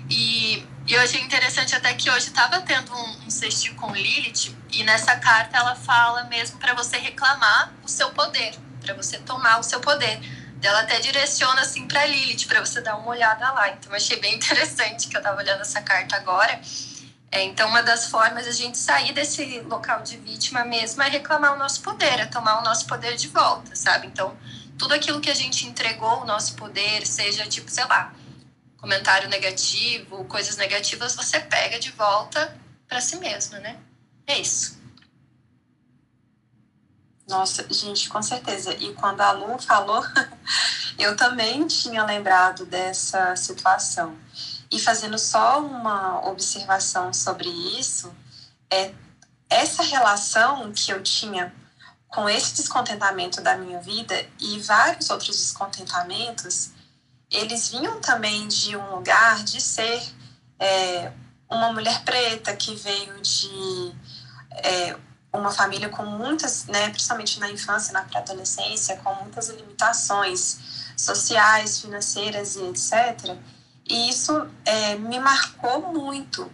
E, 0.10 0.66
e 0.88 0.94
eu 0.94 1.02
achei 1.02 1.20
interessante 1.20 1.76
até 1.76 1.94
que 1.94 2.10
hoje 2.10 2.28
estava 2.28 2.62
tendo 2.62 2.94
um, 2.96 3.28
um 3.28 3.76
com 3.76 3.94
Lilith, 3.94 4.56
e 4.72 4.86
nessa 4.86 5.18
carta 5.18 5.58
ela 5.58 5.76
fala 5.76 6.24
mesmo 6.26 6.58
para 6.58 6.74
você 6.74 6.98
reclamar 6.98 7.74
o 7.84 7.90
seu 7.90 8.10
poder, 8.12 8.56
para 8.80 8.94
você 8.94 9.20
tomar 9.20 9.60
o 9.60 9.64
seu 9.64 9.82
poder. 9.82 10.22
Ela 10.64 10.82
até 10.82 11.00
direciona 11.00 11.62
assim 11.62 11.88
para 11.88 12.06
Lilith, 12.06 12.46
para 12.48 12.62
você 12.62 12.80
dar 12.80 12.96
uma 12.96 13.10
olhada 13.10 13.52
lá. 13.52 13.70
Então 13.70 13.92
eu 13.92 13.98
achei 13.98 14.18
bem 14.22 14.36
interessante 14.36 15.10
que 15.10 15.16
eu 15.18 15.20
estava 15.20 15.42
olhando 15.42 15.62
essa 15.62 15.82
carta 15.82 16.16
agora. 16.16 16.62
É, 17.32 17.44
então, 17.44 17.70
uma 17.70 17.82
das 17.82 18.08
formas 18.08 18.46
a 18.46 18.52
gente 18.52 18.78
sair 18.78 19.14
desse 19.14 19.62
local 19.62 20.04
de 20.04 20.18
vítima 20.18 20.66
mesmo 20.66 21.02
é 21.02 21.08
reclamar 21.08 21.54
o 21.54 21.58
nosso 21.58 21.82
poder, 21.82 22.20
é 22.20 22.26
tomar 22.26 22.60
o 22.60 22.64
nosso 22.64 22.86
poder 22.86 23.16
de 23.16 23.30
volta, 23.30 23.74
sabe? 23.74 24.08
Então, 24.08 24.38
tudo 24.78 24.94
aquilo 24.94 25.22
que 25.22 25.30
a 25.30 25.34
gente 25.34 25.66
entregou 25.66 26.22
o 26.22 26.26
nosso 26.26 26.56
poder, 26.56 27.08
seja 27.08 27.48
tipo, 27.48 27.72
sei 27.72 27.86
lá, 27.86 28.14
comentário 28.78 29.30
negativo, 29.30 30.26
coisas 30.26 30.58
negativas, 30.58 31.16
você 31.16 31.40
pega 31.40 31.80
de 31.80 31.92
volta 31.92 32.54
para 32.86 33.00
si 33.00 33.16
mesma, 33.16 33.60
né? 33.60 33.78
É 34.28 34.38
isso. 34.38 34.82
Nossa, 37.30 37.66
gente, 37.72 38.10
com 38.10 38.22
certeza. 38.22 38.74
E 38.74 38.94
quando 38.96 39.22
a 39.22 39.32
Lu 39.32 39.58
falou, 39.58 40.04
eu 41.00 41.16
também 41.16 41.66
tinha 41.66 42.04
lembrado 42.04 42.66
dessa 42.66 43.36
situação. 43.38 44.18
E 44.72 44.80
fazendo 44.80 45.20
só 45.20 45.60
uma 45.60 46.26
observação 46.30 47.14
sobre 47.14 47.50
isso, 47.50 48.14
é 48.72 48.94
essa 49.50 49.84
relação 49.84 50.72
que 50.72 50.92
eu 50.92 51.04
tinha 51.04 51.54
com 52.08 52.28
esse 52.28 52.56
descontentamento 52.56 53.42
da 53.42 53.58
minha 53.58 53.80
vida 53.80 54.16
e 54.40 54.60
vários 54.60 55.10
outros 55.10 55.38
descontentamentos, 55.38 56.72
eles 57.30 57.70
vinham 57.70 58.00
também 58.02 58.48
de 58.48 58.76
um 58.76 58.96
lugar 58.96 59.44
de 59.44 59.62
ser 59.62 60.02
é, 60.60 61.12
uma 61.50 61.72
mulher 61.72 62.04
preta 62.04 62.56
que 62.56 62.76
veio 62.76 63.22
de 63.22 63.96
é, 64.64 64.98
uma 65.34 65.52
família 65.52 65.88
com 65.90 66.06
muitas, 66.06 66.66
né, 66.66 66.90
principalmente 66.90 67.40
na 67.40 67.50
infância, 67.50 67.94
na 67.94 68.04
pré-adolescência, 68.04 68.98
com 68.98 69.14
muitas 69.16 69.50
limitações 69.50 70.94
sociais, 70.98 71.82
financeiras 71.82 72.56
e 72.56 72.64
etc. 72.64 73.38
E 73.90 74.10
isso 74.10 74.50
é, 74.66 74.96
me 74.96 75.20
marcou 75.20 75.94
muito. 75.94 76.52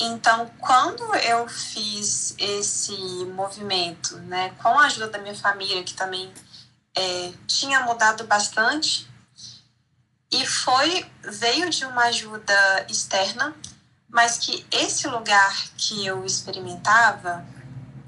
Então, 0.00 0.50
quando 0.58 1.14
eu 1.14 1.48
fiz 1.48 2.34
esse 2.38 2.96
movimento, 3.26 4.16
né, 4.18 4.50
com 4.60 4.68
a 4.68 4.86
ajuda 4.86 5.08
da 5.08 5.18
minha 5.18 5.34
família, 5.34 5.84
que 5.84 5.94
também 5.94 6.32
é, 6.96 7.32
tinha 7.46 7.80
mudado 7.80 8.24
bastante, 8.24 9.08
e 10.30 10.46
foi 10.46 11.06
veio 11.22 11.70
de 11.70 11.84
uma 11.84 12.04
ajuda 12.04 12.86
externa, 12.88 13.54
mas 14.08 14.38
que 14.38 14.66
esse 14.70 15.06
lugar 15.06 15.54
que 15.76 16.04
eu 16.04 16.24
experimentava 16.24 17.46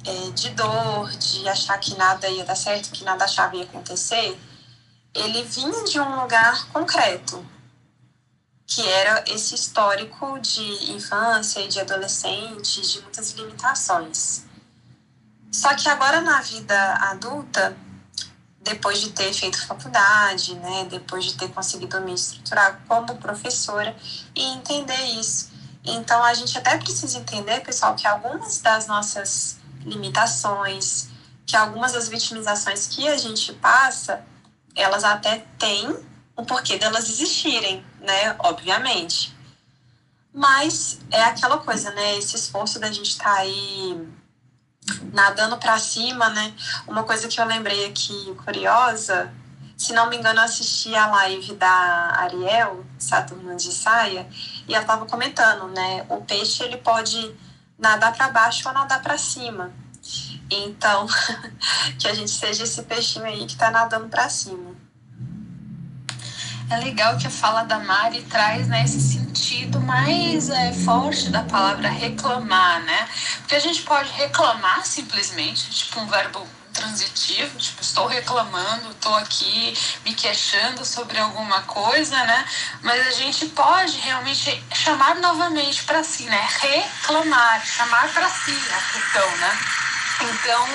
é, 0.04 0.30
de 0.30 0.50
dor, 0.50 1.10
de 1.12 1.48
achar 1.48 1.78
que 1.78 1.96
nada 1.96 2.28
ia 2.28 2.44
dar 2.44 2.56
certo, 2.56 2.90
que 2.90 3.04
nada 3.04 3.24
achava 3.24 3.56
ia 3.56 3.64
acontecer, 3.64 4.38
ele 5.14 5.42
vinha 5.44 5.84
de 5.84 6.00
um 6.00 6.20
lugar 6.20 6.66
concreto, 6.72 7.44
que 8.66 8.86
era 8.86 9.24
esse 9.28 9.54
histórico 9.54 10.38
de 10.40 10.92
infância 10.92 11.60
e 11.60 11.68
de 11.68 11.80
adolescente, 11.80 12.80
de 12.80 13.00
muitas 13.02 13.32
limitações. 13.32 14.44
Só 15.52 15.74
que 15.74 15.88
agora 15.88 16.20
na 16.20 16.40
vida 16.40 16.94
adulta, 16.94 17.76
depois 18.60 19.00
de 19.00 19.10
ter 19.10 19.32
feito 19.32 19.66
faculdade, 19.66 20.54
né, 20.54 20.86
depois 20.90 21.26
de 21.26 21.34
ter 21.34 21.48
conseguido 21.50 22.00
me 22.00 22.14
estruturar 22.14 22.80
como 22.88 23.16
professora 23.16 23.94
e 24.34 24.42
entender 24.42 25.00
isso. 25.20 25.52
Então 25.84 26.24
a 26.24 26.32
gente 26.32 26.56
até 26.56 26.78
precisa 26.78 27.18
entender, 27.18 27.60
pessoal, 27.60 27.94
que 27.94 28.06
algumas 28.06 28.58
das 28.58 28.86
nossas 28.86 29.58
limitações, 29.84 31.08
que 31.46 31.54
algumas 31.54 31.92
das 31.92 32.08
vitimizações 32.08 32.86
que 32.86 33.06
a 33.06 33.18
gente 33.18 33.52
passa, 33.52 34.24
elas 34.74 35.04
até 35.04 35.46
têm 35.58 35.94
o 36.34 36.44
porquê 36.44 36.78
delas 36.78 37.08
existirem, 37.08 37.84
né? 38.04 38.36
Obviamente. 38.38 39.34
Mas 40.32 41.00
é 41.10 41.22
aquela 41.24 41.58
coisa, 41.58 41.90
né? 41.92 42.18
Esse 42.18 42.36
esforço 42.36 42.78
da 42.78 42.90
gente 42.90 43.10
estar 43.10 43.24
tá 43.24 43.38
aí 43.38 44.08
nadando 45.12 45.56
para 45.58 45.78
cima, 45.78 46.28
né? 46.30 46.52
Uma 46.86 47.04
coisa 47.04 47.28
que 47.28 47.40
eu 47.40 47.44
lembrei 47.44 47.86
aqui 47.86 48.34
curiosa, 48.44 49.32
se 49.76 49.92
não 49.92 50.08
me 50.08 50.16
engano, 50.16 50.38
eu 50.40 50.44
assisti 50.44 50.94
a 50.94 51.06
live 51.08 51.54
da 51.54 51.68
Ariel, 52.16 52.84
Saturno 52.98 53.56
de 53.56 53.72
Saia, 53.72 54.28
e 54.68 54.74
ela 54.74 54.84
tava 54.84 55.04
comentando, 55.06 55.68
né? 55.68 56.06
O 56.08 56.22
peixe 56.22 56.62
ele 56.62 56.76
pode 56.76 57.34
nadar 57.78 58.14
para 58.14 58.28
baixo 58.28 58.68
ou 58.68 58.74
nadar 58.74 59.02
para 59.02 59.18
cima. 59.18 59.72
Então, 60.50 61.06
que 61.98 62.06
a 62.06 62.14
gente 62.14 62.30
seja 62.30 62.64
esse 62.64 62.82
peixinho 62.82 63.24
aí 63.24 63.46
que 63.46 63.56
tá 63.56 63.70
nadando 63.70 64.08
para 64.08 64.28
cima. 64.28 64.73
É 66.70 66.76
legal 66.78 67.16
que 67.18 67.26
a 67.26 67.30
fala 67.30 67.62
da 67.64 67.78
Mari 67.78 68.22
traz 68.22 68.66
né, 68.68 68.84
esse 68.84 69.00
sentido 69.00 69.80
mais 69.80 70.48
é, 70.48 70.72
forte 70.72 71.28
da 71.28 71.42
palavra 71.42 71.88
reclamar, 71.88 72.80
né? 72.82 73.08
Porque 73.38 73.54
a 73.54 73.60
gente 73.60 73.82
pode 73.82 74.10
reclamar 74.12 74.84
simplesmente, 74.84 75.70
tipo 75.70 76.00
um 76.00 76.06
verbo 76.06 76.46
transitivo, 76.72 77.56
tipo, 77.56 77.80
estou 77.80 78.06
reclamando, 78.06 78.90
estou 78.90 79.14
aqui 79.14 79.78
me 80.04 80.12
queixando 80.14 80.84
sobre 80.84 81.18
alguma 81.18 81.62
coisa, 81.62 82.16
né? 82.24 82.44
Mas 82.82 83.06
a 83.06 83.10
gente 83.12 83.46
pode 83.46 83.96
realmente 83.98 84.62
chamar 84.74 85.16
novamente 85.16 85.84
para 85.84 86.02
si, 86.02 86.24
né? 86.24 86.48
Reclamar, 86.60 87.64
chamar 87.64 88.08
para 88.12 88.28
si 88.28 88.52
a 88.52 88.92
questão, 88.92 89.36
né? 89.36 89.58
Então, 90.20 90.68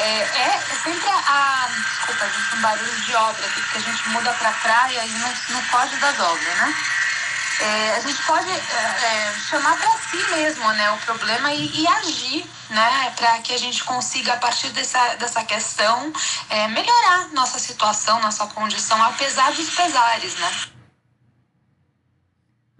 é, 0.00 0.20
é, 0.20 0.56
é 0.56 0.76
sempre 0.82 1.08
a, 1.08 1.16
a. 1.16 1.68
Desculpa, 1.68 2.28
gente 2.28 2.56
um 2.56 2.60
barulho 2.60 3.00
de 3.00 3.14
obra 3.14 3.46
aqui, 3.46 3.60
porque 3.60 3.78
a 3.78 3.80
gente 3.80 4.08
muda 4.08 4.32
para 4.34 4.52
praia 4.52 5.04
e 5.04 5.10
não, 5.10 5.32
não 5.50 5.62
pode 5.66 5.96
das 5.96 6.18
obras, 6.18 6.56
né? 6.56 6.74
É, 7.60 7.96
a 7.96 8.00
gente 8.00 8.22
pode 8.22 8.50
é, 8.50 8.54
é 8.54 9.34
chamar 9.50 9.76
para 9.76 9.90
si 9.98 10.16
mesmo 10.30 10.66
né, 10.72 10.90
o 10.92 10.96
problema 10.98 11.52
e, 11.52 11.82
e 11.82 11.86
agir 11.86 12.50
né, 12.70 13.12
para 13.16 13.38
que 13.40 13.52
a 13.52 13.58
gente 13.58 13.84
consiga, 13.84 14.32
a 14.32 14.36
partir 14.38 14.70
dessa, 14.70 15.16
dessa 15.16 15.44
questão, 15.44 16.10
é, 16.48 16.68
melhorar 16.68 17.28
nossa 17.32 17.58
situação, 17.58 18.18
nossa 18.20 18.46
condição, 18.46 19.02
apesar 19.04 19.52
dos 19.52 19.68
pesares. 19.70 20.34
Né? 20.36 20.79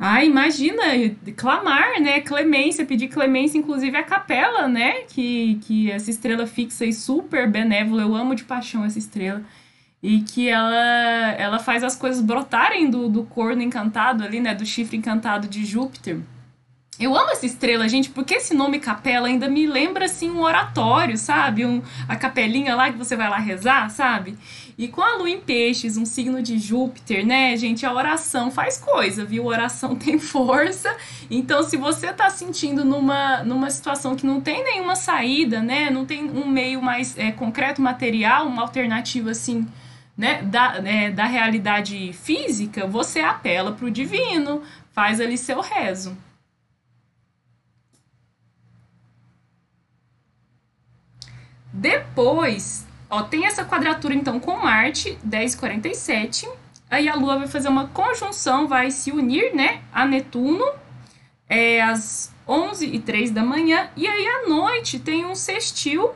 Ah, 0.03 0.25
imagina, 0.25 0.83
clamar, 1.37 2.01
né? 2.01 2.23
Clemência, 2.23 2.87
pedir 2.87 3.09
clemência, 3.09 3.59
inclusive 3.59 3.95
a 3.99 4.03
capela, 4.03 4.67
né? 4.67 5.03
Que, 5.03 5.57
que 5.57 5.91
essa 5.91 6.11
estrela 6.11 6.47
fixa 6.47 6.87
e 6.87 6.93
super 6.93 7.51
benévola, 7.51 8.01
eu 8.01 8.15
amo 8.15 8.35
de 8.35 8.45
paixão 8.45 8.83
essa 8.83 8.99
estrela. 8.99 9.43
E 10.03 10.23
que 10.23 10.49
ela, 10.49 10.75
ela 11.39 11.59
faz 11.59 11.85
as 11.85 11.95
coisas 11.97 12.23
brotarem 12.23 12.89
do, 12.91 13.11
do 13.11 13.25
corno 13.25 13.61
encantado 13.63 14.25
ali, 14.25 14.41
né? 14.41 14.55
Do 14.55 14.65
chifre 14.65 14.97
encantado 14.97 15.47
de 15.47 15.67
Júpiter. 15.67 16.19
Eu 17.01 17.17
amo 17.17 17.31
essa 17.31 17.47
estrela, 17.47 17.89
gente, 17.89 18.11
porque 18.11 18.35
esse 18.35 18.53
nome 18.53 18.79
capela 18.79 19.27
ainda 19.27 19.49
me 19.49 19.67
lembra 19.67 20.05
assim 20.05 20.31
um 20.31 20.43
oratório, 20.43 21.17
sabe? 21.17 21.65
Um, 21.65 21.81
a 22.07 22.15
capelinha 22.15 22.77
lá 22.77 22.93
que 22.93 22.99
você 22.99 23.17
vai 23.17 23.31
lá 23.31 23.39
rezar, 23.39 23.89
sabe? 23.89 24.37
E 24.77 24.87
com 24.87 25.01
a 25.01 25.17
lua 25.17 25.31
em 25.31 25.41
peixes, 25.41 25.97
um 25.97 26.05
signo 26.05 26.43
de 26.43 26.59
Júpiter, 26.59 27.25
né, 27.25 27.57
gente? 27.57 27.87
A 27.87 27.95
oração 27.95 28.51
faz 28.51 28.77
coisa, 28.77 29.25
viu? 29.25 29.45
A 29.45 29.47
oração 29.47 29.97
tem 29.97 30.19
força. 30.19 30.95
Então, 31.31 31.63
se 31.63 31.79
você 31.79 32.13
tá 32.13 32.29
sentindo 32.29 32.85
numa, 32.85 33.43
numa 33.45 33.71
situação 33.71 34.15
que 34.15 34.27
não 34.27 34.39
tem 34.39 34.63
nenhuma 34.63 34.95
saída, 34.95 35.63
né? 35.63 35.89
Não 35.89 36.05
tem 36.05 36.25
um 36.31 36.47
meio 36.47 36.83
mais 36.83 37.17
é, 37.17 37.33
concreto, 37.33 37.81
material, 37.81 38.47
uma 38.47 38.61
alternativa 38.61 39.31
assim. 39.31 39.67
Né, 40.19 40.43
da, 40.43 40.83
é, 40.85 41.11
da 41.11 41.25
realidade 41.25 42.13
física, 42.13 42.87
você 42.87 43.21
apela 43.21 43.73
para 43.73 43.87
o 43.87 43.91
divino, 43.91 44.61
faz 44.93 45.19
ali 45.19 45.39
seu 45.39 45.63
rezo. 45.63 46.15
Depois, 51.73 52.87
ó, 53.09 53.23
tem 53.23 53.47
essa 53.47 53.65
quadratura 53.65 54.15
então 54.15 54.41
com 54.41 54.57
Marte, 54.57 55.19
10,47. 55.27 56.49
Aí 56.91 57.09
a 57.09 57.15
Lua 57.15 57.39
vai 57.39 57.47
fazer 57.47 57.69
uma 57.69 57.87
conjunção, 57.89 58.67
vai 58.67 58.91
se 58.91 59.13
unir, 59.13 59.55
né, 59.55 59.81
a 59.93 60.05
Netuno, 60.05 60.67
é, 61.49 61.81
às 61.81 62.33
11 62.47 62.87
e 62.87 62.99
3 62.99 63.31
da 63.31 63.45
manhã. 63.45 63.89
E 63.97 64.07
aí 64.07 64.27
à 64.27 64.49
noite 64.49 64.99
tem 64.99 65.25
um 65.25 65.35
sextil, 65.35 66.11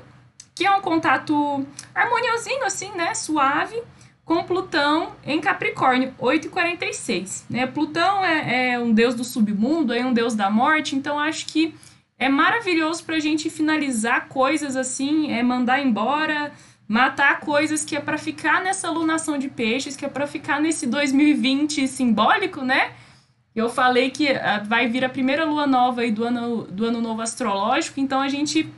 que 0.54 0.66
é 0.66 0.70
um 0.70 0.80
contato 0.80 1.64
harmoniosinho, 1.94 2.64
assim, 2.64 2.90
né, 2.92 3.14
suave, 3.14 3.80
com 4.24 4.42
Plutão 4.42 5.12
em 5.24 5.40
Capricórnio, 5.40 6.14
8,46. 6.18 7.44
Né? 7.48 7.66
Plutão 7.66 8.24
é, 8.24 8.72
é 8.72 8.78
um 8.78 8.92
deus 8.92 9.14
do 9.14 9.22
submundo, 9.22 9.92
é 9.92 10.04
um 10.04 10.12
deus 10.12 10.34
da 10.34 10.50
morte, 10.50 10.96
então 10.96 11.18
acho 11.18 11.46
que 11.46 11.74
é 12.24 12.28
maravilhoso 12.28 13.04
para 13.04 13.16
a 13.16 13.20
gente 13.20 13.50
finalizar 13.50 14.28
coisas 14.28 14.76
assim, 14.76 15.30
é 15.30 15.42
mandar 15.42 15.80
embora, 15.80 16.52
matar 16.88 17.40
coisas 17.40 17.84
que 17.84 17.94
é 17.94 18.00
para 18.00 18.16
ficar 18.16 18.62
nessa 18.62 18.90
lunação 18.90 19.36
de 19.36 19.48
peixes, 19.50 19.94
que 19.94 20.06
é 20.06 20.08
para 20.08 20.26
ficar 20.26 20.58
nesse 20.58 20.86
2020 20.86 21.86
simbólico, 21.86 22.62
né? 22.62 22.92
Eu 23.54 23.68
falei 23.68 24.10
que 24.10 24.30
ah, 24.30 24.62
vai 24.66 24.88
vir 24.88 25.04
a 25.04 25.08
primeira 25.10 25.44
lua 25.44 25.66
nova 25.66 26.00
aí 26.00 26.10
do 26.10 26.24
ano, 26.24 26.62
do 26.62 26.86
ano 26.86 26.98
novo 26.98 27.20
astrológico, 27.20 28.00
então 28.00 28.22
a 28.22 28.28
gente. 28.28 28.72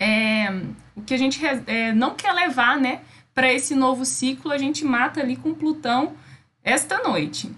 É, 0.00 0.50
o 0.96 1.02
que 1.02 1.14
a 1.14 1.16
gente 1.16 1.40
é, 1.68 1.92
não 1.92 2.16
quer 2.16 2.32
levar, 2.32 2.76
né, 2.76 3.02
para 3.32 3.52
esse 3.52 3.76
novo 3.76 4.04
ciclo, 4.04 4.50
a 4.50 4.58
gente 4.58 4.84
mata 4.84 5.20
ali 5.20 5.36
com 5.36 5.54
Plutão 5.54 6.14
esta 6.64 6.98
noite. 7.04 7.54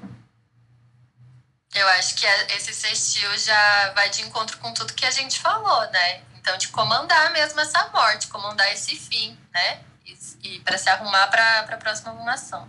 Eu 1.76 1.86
acho 1.88 2.14
que 2.14 2.24
esse 2.56 2.72
sextil 2.72 3.36
já 3.36 3.92
vai 3.92 4.08
de 4.08 4.22
encontro 4.22 4.56
com 4.58 4.72
tudo 4.72 4.94
que 4.94 5.04
a 5.04 5.10
gente 5.10 5.38
falou, 5.38 5.80
né? 5.90 6.22
Então, 6.38 6.56
de 6.56 6.68
comandar 6.68 7.30
mesmo 7.32 7.60
essa 7.60 7.90
morte, 7.90 8.28
comandar 8.28 8.72
esse 8.72 8.96
fim, 8.96 9.38
né? 9.52 9.84
E, 10.42 10.58
para 10.60 10.78
se 10.78 10.88
arrumar 10.88 11.26
para 11.26 11.60
a 11.60 11.76
próxima 11.76 12.12
lunação. 12.12 12.66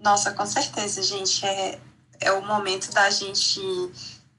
Nossa, 0.00 0.32
com 0.32 0.44
certeza, 0.44 1.00
gente. 1.04 1.46
É, 1.46 1.78
é 2.18 2.32
o 2.32 2.44
momento 2.44 2.90
da 2.90 3.08
gente 3.10 3.60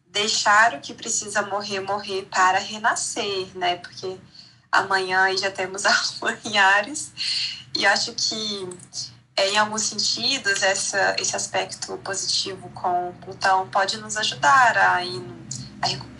deixar 0.07 0.73
o 0.73 0.81
que 0.81 0.93
precisa 0.93 1.43
morrer, 1.43 1.79
morrer 1.79 2.23
para 2.23 2.59
renascer, 2.59 3.55
né? 3.55 3.77
Porque 3.77 4.19
amanhã 4.69 5.35
já 5.37 5.49
temos 5.49 5.85
a 5.85 6.03
Lua 6.19 6.37
em 6.43 6.57
Ares. 6.57 7.13
E 7.73 7.85
acho 7.85 8.11
que 8.13 8.67
é, 9.37 9.51
em 9.51 9.57
alguns 9.57 9.83
sentidos, 9.83 10.63
essa, 10.63 11.15
esse 11.19 11.35
aspecto 11.35 11.95
positivo 11.97 12.69
com 12.73 13.13
Plutão 13.23 13.67
pode 13.67 13.97
nos 13.97 14.17
ajudar 14.17 14.75
a 14.75 15.05
ir 15.05 15.21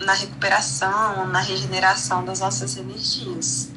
na 0.00 0.14
recuperação, 0.14 1.26
na 1.26 1.40
regeneração 1.40 2.24
das 2.24 2.38
nossas 2.38 2.76
energias. 2.76 3.72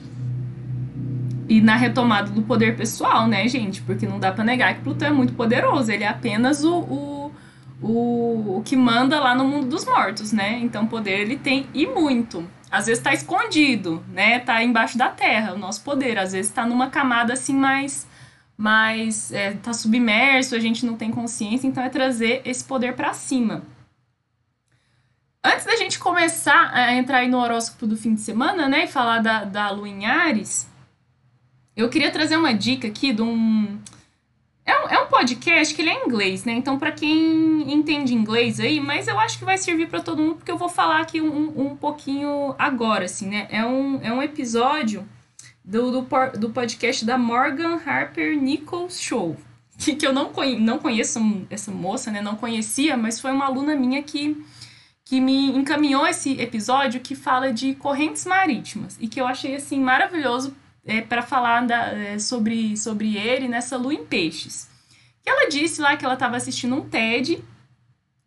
E 1.49 1.59
na 1.59 1.75
retomada 1.75 2.29
do 2.29 2.43
poder 2.43 2.77
pessoal, 2.77 3.27
né, 3.27 3.47
gente? 3.47 3.81
Porque 3.81 4.05
não 4.05 4.19
dá 4.19 4.31
para 4.31 4.43
negar 4.43 4.75
que 4.75 4.81
Plutão 4.81 5.07
é 5.07 5.11
muito 5.11 5.33
poderoso. 5.33 5.91
Ele 5.91 6.03
é 6.03 6.07
apenas 6.07 6.63
o, 6.63 6.75
o, 6.75 7.31
o, 7.81 8.57
o 8.59 8.61
que 8.63 8.75
manda 8.75 9.19
lá 9.19 9.33
no 9.33 9.43
mundo 9.43 9.67
dos 9.67 9.85
mortos, 9.85 10.31
né? 10.31 10.59
Então, 10.59 10.85
poder 10.85 11.19
ele 11.19 11.35
tem 11.35 11.67
e 11.73 11.87
muito. 11.87 12.47
Às 12.69 12.85
vezes 12.85 12.99
está 12.99 13.11
escondido, 13.11 14.05
né? 14.13 14.37
Tá 14.39 14.63
embaixo 14.63 14.99
da 14.99 15.09
terra, 15.09 15.53
o 15.53 15.57
nosso 15.57 15.81
poder. 15.81 16.19
Às 16.19 16.31
vezes 16.31 16.49
está 16.49 16.63
numa 16.65 16.91
camada 16.91 17.33
assim 17.33 17.55
mais 17.55 18.07
mas 18.61 19.31
é, 19.31 19.53
tá 19.53 19.73
submerso, 19.73 20.53
a 20.53 20.59
gente 20.59 20.85
não 20.85 20.95
tem 20.95 21.09
consciência, 21.09 21.65
então 21.65 21.83
é 21.83 21.89
trazer 21.89 22.43
esse 22.45 22.63
poder 22.63 22.93
para 22.95 23.11
cima. 23.11 23.63
Antes 25.43 25.65
da 25.65 25.75
gente 25.75 25.97
começar 25.97 26.69
a 26.71 26.93
entrar 26.93 27.17
aí 27.17 27.27
no 27.27 27.39
horóscopo 27.39 27.87
do 27.87 27.97
fim 27.97 28.13
de 28.13 28.21
semana, 28.21 28.69
né, 28.69 28.83
e 28.83 28.87
falar 28.87 29.17
da, 29.17 29.45
da 29.45 29.71
Lua 29.71 29.89
em 29.89 30.05
Ares, 30.05 30.69
eu 31.75 31.89
queria 31.89 32.11
trazer 32.11 32.37
uma 32.37 32.53
dica 32.53 32.87
aqui 32.87 33.11
de 33.11 33.23
um. 33.23 33.79
É 34.63 34.79
um, 34.79 34.89
é 34.89 34.99
um 34.99 35.07
podcast 35.07 35.73
que 35.73 35.81
ele 35.81 35.89
é 35.89 35.95
em 35.95 36.05
inglês, 36.05 36.45
né? 36.45 36.53
Então, 36.53 36.77
para 36.77 36.91
quem 36.91 37.73
entende 37.73 38.13
inglês 38.13 38.59
aí, 38.59 38.79
mas 38.79 39.07
eu 39.07 39.19
acho 39.19 39.39
que 39.39 39.45
vai 39.45 39.57
servir 39.57 39.87
para 39.87 40.03
todo 40.03 40.21
mundo, 40.21 40.35
porque 40.35 40.51
eu 40.51 40.57
vou 40.57 40.69
falar 40.69 41.01
aqui 41.01 41.19
um, 41.19 41.71
um 41.71 41.75
pouquinho 41.75 42.53
agora, 42.59 43.05
assim, 43.05 43.27
né? 43.27 43.47
É 43.49 43.65
um, 43.65 43.99
é 44.03 44.13
um 44.13 44.21
episódio 44.21 45.03
do, 45.63 45.91
do, 45.91 46.07
do 46.37 46.49
podcast 46.49 47.05
da 47.05 47.17
Morgan 47.17 47.79
Harper 47.85 48.39
Nichols 48.39 48.99
Show. 48.99 49.37
Que, 49.77 49.95
que 49.95 50.05
eu 50.05 50.13
não, 50.13 50.31
conhe, 50.31 50.59
não 50.59 50.77
conheço 50.77 51.19
essa 51.49 51.71
moça, 51.71 52.11
né? 52.11 52.21
Não 52.21 52.35
conhecia, 52.35 52.95
mas 52.95 53.19
foi 53.19 53.31
uma 53.31 53.45
aluna 53.45 53.75
minha 53.75 54.03
que, 54.03 54.37
que 55.03 55.19
me 55.19 55.47
encaminhou 55.57 56.05
esse 56.05 56.39
episódio 56.39 57.01
que 57.01 57.15
fala 57.15 57.51
de 57.51 57.73
correntes 57.73 58.23
marítimas. 58.27 58.95
E 59.01 59.07
que 59.07 59.19
eu 59.19 59.25
achei, 59.25 59.55
assim, 59.55 59.79
maravilhoso 59.79 60.55
é, 60.85 61.01
para 61.01 61.23
falar 61.23 61.65
da, 61.65 61.93
é, 61.93 62.19
sobre, 62.19 62.77
sobre 62.77 63.17
ele 63.17 63.47
nessa 63.47 63.75
lua 63.75 63.95
em 63.95 64.05
peixes. 64.05 64.69
Que 65.23 65.31
ela 65.31 65.49
disse 65.49 65.81
lá 65.81 65.97
que 65.97 66.05
ela 66.05 66.13
estava 66.13 66.37
assistindo 66.37 66.75
um 66.75 66.87
TED 66.87 67.43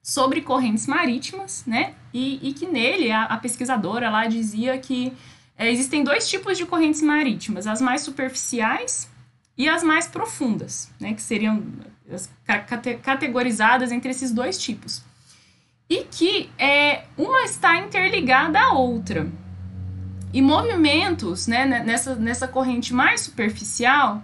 sobre 0.03 0.40
correntes 0.40 0.87
marítimas, 0.87 1.64
né? 1.66 1.94
E, 2.12 2.49
e 2.49 2.53
que 2.53 2.66
nele 2.66 3.11
a, 3.11 3.25
a 3.25 3.38
pesquisadora 3.38 4.11
lá 4.11 4.27
dizia 4.27 4.77
que 4.79 5.12
é, 5.57 5.71
existem 5.71 6.03
dois 6.03 6.29
tipos 6.29 6.59
de 6.59 6.67
correntes 6.67 7.01
marítimas, 7.01 7.67
as 7.67 7.81
mais 7.81 8.03
superficiais 8.03 9.09
e 9.57 9.69
as 9.69 9.83
mais 9.83 10.07
profundas, 10.07 10.90
né, 11.01 11.14
que 11.14 11.23
seriam 11.23 11.62
categorizadas 13.03 13.93
entre 13.93 14.11
esses 14.11 14.33
dois 14.33 14.59
tipos. 14.59 15.03
E 15.88 16.05
que 16.05 16.51
é, 16.59 17.05
uma 17.17 17.43
está 17.43 17.79
interligada 17.79 18.59
à 18.59 18.73
outra. 18.73 19.31
E 20.33 20.43
movimentos 20.43 21.47
né, 21.47 21.64
nessa, 21.67 22.17
nessa 22.17 22.49
corrente 22.49 22.93
mais 22.93 23.21
superficial, 23.21 24.23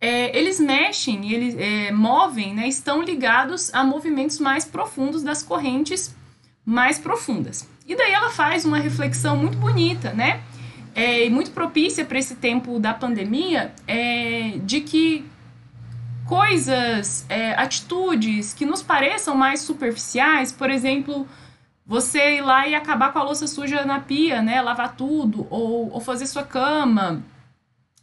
é, 0.00 0.36
eles 0.36 0.58
mexem, 0.58 1.32
eles 1.32 1.54
é, 1.56 1.92
movem, 1.92 2.52
né, 2.52 2.66
estão 2.66 3.00
ligados 3.00 3.72
a 3.72 3.84
movimentos 3.84 4.40
mais 4.40 4.64
profundos 4.64 5.22
das 5.22 5.42
correntes 5.42 6.14
mais 6.64 6.98
profundas. 6.98 7.68
E 7.86 7.94
daí 7.94 8.12
ela 8.12 8.30
faz 8.30 8.64
uma 8.64 8.78
reflexão 8.78 9.36
muito 9.36 9.56
bonita, 9.58 10.12
né? 10.12 10.42
É, 10.94 11.28
muito 11.28 11.50
propícia 11.50 12.04
para 12.04 12.18
esse 12.18 12.36
tempo 12.36 12.78
da 12.78 12.94
pandemia 12.94 13.72
é, 13.86 14.58
de 14.62 14.80
que 14.80 15.24
coisas, 16.26 17.26
é, 17.28 17.52
atitudes 17.54 18.54
que 18.54 18.64
nos 18.64 18.82
pareçam 18.82 19.36
mais 19.36 19.60
superficiais, 19.60 20.52
por 20.52 20.70
exemplo, 20.70 21.28
você 21.84 22.36
ir 22.36 22.40
lá 22.40 22.66
e 22.66 22.74
acabar 22.74 23.12
com 23.12 23.18
a 23.18 23.22
louça 23.22 23.46
suja 23.46 23.84
na 23.84 24.00
pia, 24.00 24.40
né, 24.40 24.62
lavar 24.62 24.96
tudo, 24.96 25.46
ou, 25.50 25.92
ou 25.92 26.00
fazer 26.00 26.26
sua 26.26 26.44
cama, 26.44 27.22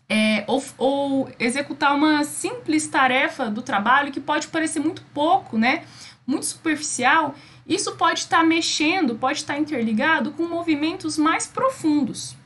é, 0.08 0.44
ou, 0.46 0.64
ou 0.78 1.32
executar 1.40 1.96
uma 1.96 2.24
simples 2.24 2.88
tarefa 2.88 3.50
do 3.50 3.62
trabalho 3.62 4.12
que 4.12 4.20
pode 4.20 4.50
parecer 4.50 4.80
muito 4.82 5.02
pouco, 5.14 5.58
né, 5.58 5.84
muito 6.28 6.46
superficial, 6.46 7.34
isso 7.66 7.96
pode 7.96 8.20
estar 8.20 8.40
tá 8.40 8.44
mexendo, 8.44 9.16
pode 9.16 9.40
estar 9.40 9.56
tá 9.56 9.60
interligado 9.60 10.32
com 10.32 10.46
movimentos 10.46 11.18
mais 11.18 11.48
profundos 11.48 12.40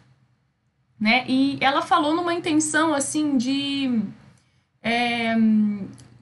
né? 1.00 1.26
E 1.28 1.58
ela 1.62 1.82
falou 1.82 2.16
numa 2.16 2.34
intenção 2.34 2.94
assim 2.94 3.38
de 3.38 4.02
é, 4.82 5.36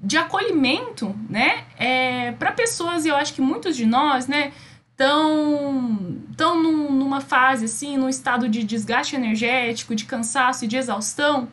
de 0.04 0.18
acolhimento, 0.18 1.16
né? 1.30 1.64
É, 1.78 2.32
para 2.34 2.52
pessoas, 2.52 3.06
e 3.06 3.10
eu 3.10 3.16
acho 3.16 3.34
que 3.34 3.42
muitos 3.42 3.76
de 3.76 3.86
nós, 3.86 4.28
né? 4.28 4.52
Estão 4.92 6.18
tão 6.38 6.62
num, 6.62 6.92
numa 6.92 7.22
fase 7.22 7.66
assim, 7.66 7.98
num 7.98 8.10
estado 8.10 8.48
de 8.50 8.64
desgaste 8.64 9.16
energético, 9.16 9.96
de 9.96 10.06
cansaço 10.06 10.66
e 10.66 10.68
de 10.68 10.78
exaustão, 10.78 11.48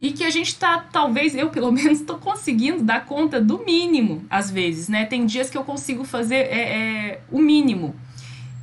e 0.00 0.10
que 0.12 0.24
a 0.24 0.30
gente 0.30 0.48
está, 0.48 0.78
talvez 0.78 1.34
eu 1.34 1.50
pelo 1.50 1.70
menos, 1.72 2.00
estou 2.00 2.18
conseguindo 2.18 2.82
dar 2.82 3.04
conta 3.04 3.40
do 3.40 3.64
mínimo, 3.64 4.24
às 4.30 4.50
vezes, 4.50 4.88
né? 4.88 5.04
Tem 5.04 5.26
dias 5.26 5.50
que 5.50 5.58
eu 5.58 5.64
consigo 5.64 6.04
fazer 6.04 6.36
é, 6.36 6.60
é, 6.60 7.20
o 7.30 7.38
mínimo. 7.38 7.94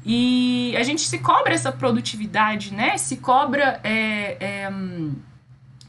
E 0.06 0.74
a 0.78 0.84
gente 0.84 1.02
se 1.02 1.20
cobra 1.20 1.54
essa 1.54 1.72
produtividade, 1.72 2.74
né? 2.74 2.98
Se 2.98 3.18
cobra 3.18 3.80
é, 3.84 4.38
é, 4.40 4.72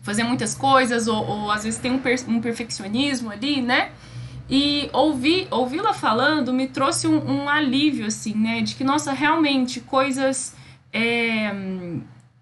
fazer 0.02 0.24
muitas 0.24 0.54
coisas, 0.54 1.06
ou, 1.06 1.24
ou, 1.26 1.50
às 1.50 1.64
vezes 1.64 1.78
tem 1.78 1.92
um, 1.92 1.98
per, 1.98 2.18
um 2.26 2.40
perfeccionismo 2.40 3.30
ali, 3.30 3.62
né? 3.62 3.92
E 4.48 4.90
ouvir, 4.92 5.46
ouvi-la 5.50 5.92
falando 5.92 6.52
me 6.52 6.66
trouxe 6.66 7.06
um, 7.06 7.44
um, 7.44 7.48
alívio, 7.48 8.06
assim, 8.06 8.34
né? 8.34 8.60
De 8.62 8.74
que, 8.74 8.82
nossa, 8.82 9.12
realmente, 9.12 9.80
coisas 9.80 10.56
é, 10.92 11.52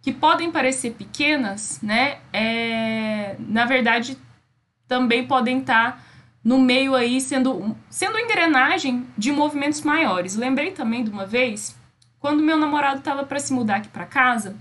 que 0.00 0.12
podem 0.12 0.50
parecer 0.50 0.92
pequenas, 0.92 1.80
né? 1.82 2.18
É, 2.32 3.36
na 3.38 3.66
verdade, 3.66 4.16
também 4.88 5.26
podem 5.26 5.58
estar 5.58 6.02
no 6.42 6.58
meio 6.58 6.94
aí, 6.94 7.20
sendo, 7.20 7.76
sendo 7.90 8.18
engrenagem 8.18 9.06
de 9.16 9.32
movimentos 9.32 9.82
maiores. 9.82 10.36
Lembrei 10.36 10.70
também 10.70 11.04
de 11.04 11.10
uma 11.10 11.26
vez, 11.26 11.76
quando 12.18 12.42
meu 12.42 12.56
namorado 12.56 12.98
estava 12.98 13.24
para 13.24 13.38
se 13.38 13.52
mudar 13.52 13.76
aqui 13.76 13.88
para 13.88 14.06
casa, 14.06 14.56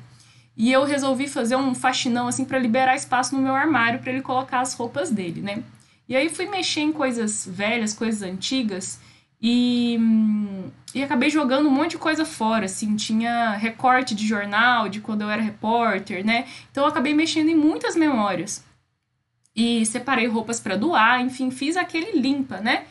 e 0.56 0.72
eu 0.72 0.84
resolvi 0.84 1.28
fazer 1.28 1.56
um 1.56 1.76
faxinão, 1.76 2.28
assim, 2.28 2.44
para 2.44 2.58
liberar 2.58 2.96
espaço 2.96 3.36
no 3.36 3.42
meu 3.42 3.54
armário 3.54 4.00
para 4.00 4.12
ele 4.12 4.22
colocar 4.22 4.60
as 4.60 4.74
roupas 4.74 5.12
dele, 5.12 5.40
né? 5.40 5.64
E 6.10 6.16
aí 6.16 6.30
fui 6.30 6.48
mexer 6.48 6.82
em 6.82 6.92
coisas 6.92 7.48
velhas, 7.48 7.94
coisas 7.94 8.24
antigas 8.24 9.00
e, 9.40 10.00
e 10.96 11.04
acabei 11.04 11.30
jogando 11.30 11.68
um 11.68 11.72
monte 11.72 11.92
de 11.92 11.98
coisa 11.98 12.26
fora, 12.26 12.66
assim, 12.66 12.96
tinha 12.96 13.52
recorte 13.52 14.16
de 14.16 14.26
jornal 14.26 14.90
de 14.90 15.00
quando 15.00 15.22
eu 15.22 15.30
era 15.30 15.42
repórter, 15.42 16.26
né? 16.26 16.48
Então 16.72 16.84
eu 16.84 16.90
acabei 16.90 17.14
mexendo 17.14 17.50
em 17.50 17.56
muitas 17.56 17.96
memórias. 17.96 18.66
E 19.58 19.84
separei 19.88 20.28
roupas 20.28 20.60
para 20.60 20.76
doar, 20.76 21.20
enfim, 21.20 21.50
fiz 21.50 21.76
aquele 21.76 22.20
limpa, 22.20 22.58
né? 22.58 22.84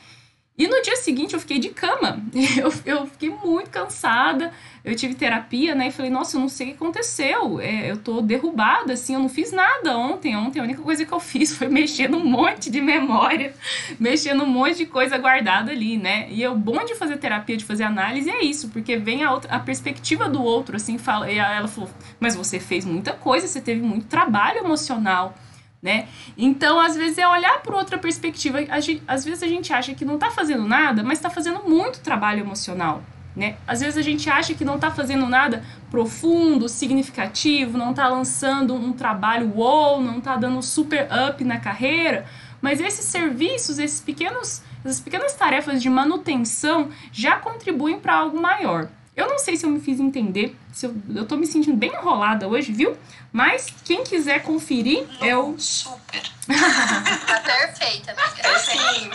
E 0.59 0.67
no 0.67 0.81
dia 0.81 0.97
seguinte 0.97 1.35
eu 1.35 1.41
fiquei 1.41 1.59
de 1.59 1.69
cama. 1.69 2.21
Eu, 2.57 2.73
eu 2.87 3.07
fiquei 3.07 3.29
muito 3.29 3.69
cansada. 3.69 4.51
Eu 4.83 4.95
tive 4.95 5.14
terapia, 5.14 5.75
né? 5.75 5.89
E 5.89 5.91
falei, 5.91 6.11
nossa, 6.11 6.37
eu 6.37 6.41
não 6.41 6.49
sei 6.49 6.69
o 6.69 6.71
que 6.71 6.77
aconteceu. 6.77 7.61
É, 7.61 7.91
eu 7.91 7.97
tô 7.99 8.23
derrubada, 8.23 8.95
assim, 8.95 9.14
eu 9.14 9.21
não 9.21 9.29
fiz 9.29 9.53
nada 9.53 9.97
ontem. 9.97 10.37
Ontem 10.37 10.61
a 10.61 10.62
única 10.62 10.81
coisa 10.81 11.05
que 11.05 11.12
eu 11.12 11.21
fiz 11.21 11.55
foi 11.55 11.69
mexer 11.69 12.09
num 12.09 12.25
monte 12.25 12.71
de 12.71 12.81
memória, 12.81 13.55
mexer 14.01 14.33
num 14.33 14.47
monte 14.47 14.79
de 14.79 14.87
coisa 14.87 15.19
guardada 15.19 15.73
ali, 15.73 15.99
né? 15.99 16.29
E 16.31 16.47
o 16.47 16.55
bom 16.55 16.85
de 16.85 16.95
fazer 16.95 17.19
terapia, 17.19 17.57
de 17.57 17.64
fazer 17.64 17.85
análise, 17.85 18.31
é 18.31 18.43
isso, 18.43 18.71
porque 18.71 18.97
vem 18.97 19.25
a, 19.25 19.33
outra, 19.33 19.53
a 19.53 19.59
perspectiva 19.59 20.29
do 20.29 20.43
outro, 20.43 20.77
assim, 20.77 20.97
fala. 20.97 21.31
E 21.31 21.37
ela 21.37 21.69
falou, 21.69 21.91
mas 22.19 22.35
você 22.35 22.59
fez 22.59 22.85
muita 22.85 23.12
coisa, 23.12 23.47
você 23.47 23.61
teve 23.61 23.83
muito 23.83 24.07
trabalho 24.07 24.59
emocional 24.59 25.35
né? 25.83 26.09
Então, 26.37 26.81
às 26.81 26.97
vezes, 26.97 27.18
é 27.18 27.29
olhar 27.29 27.62
por 27.62 27.74
outra 27.74 27.99
perspectiva. 27.99 28.59
Às 29.07 29.24
vezes 29.24 29.43
a 29.43 29.47
gente 29.47 29.72
acha 29.72 29.95
que 29.95 30.05
não 30.05 30.14
está 30.14 30.31
fazendo 30.31 30.66
nada, 30.66 31.03
mas 31.03 31.18
está 31.18 31.31
fazendo 31.31 31.62
muito 31.68 32.01
trabalho 32.01 32.41
emocional. 32.41 33.03
Né? 33.37 33.57
Às 33.66 33.81
vezes 33.81 33.99
a 33.99 34.03
gente 34.03 34.31
acha 34.31 34.55
que 34.55 34.64
não 34.64 34.77
está 34.77 34.91
fazendo 34.91 35.27
nada 35.27 35.62
profundo, 35.91 36.70
significativo, 36.70 37.77
não 37.77 37.91
está 37.91 38.09
lançando 38.09 38.74
um 38.74 38.93
trabalho 38.93 39.53
wow, 39.55 40.01
não 40.01 40.18
está 40.18 40.37
dando 40.37 40.62
super 40.62 41.07
up 41.29 41.45
na 41.45 41.61
carreira, 41.61 42.24
mas 42.62 42.81
esses 42.81 43.05
serviços, 43.05 43.79
esses 43.79 44.01
pequenos, 44.01 44.62
essas 44.83 45.01
pequenas 45.01 45.35
tarefas 45.35 45.83
de 45.83 45.91
manutenção 45.91 46.89
já 47.12 47.37
contribuem 47.37 48.01
para 48.01 48.14
algo 48.14 48.41
maior. 48.41 48.89
Eu 49.17 49.27
não 49.27 49.39
sei 49.39 49.57
se 49.57 49.64
eu 49.64 49.71
me 49.71 49.81
fiz 49.81 49.99
entender, 49.99 50.55
se 50.71 50.85
eu, 50.85 50.95
eu 51.14 51.27
tô 51.27 51.37
me 51.39 51.47
sentindo 51.47 51.75
bem 51.75 51.91
enrolada 51.91 52.47
hoje, 52.47 52.71
viu? 52.71 52.95
Mas 53.33 53.73
quem 53.83 54.05
quiser 54.05 54.43
conferir, 54.43 55.07
é 55.23 55.35
o. 55.35 55.59
Super! 55.59 56.23
tá 56.47 57.41
perfeita, 57.41 58.12
amiga. 58.12 58.59
Sim. 58.61 59.11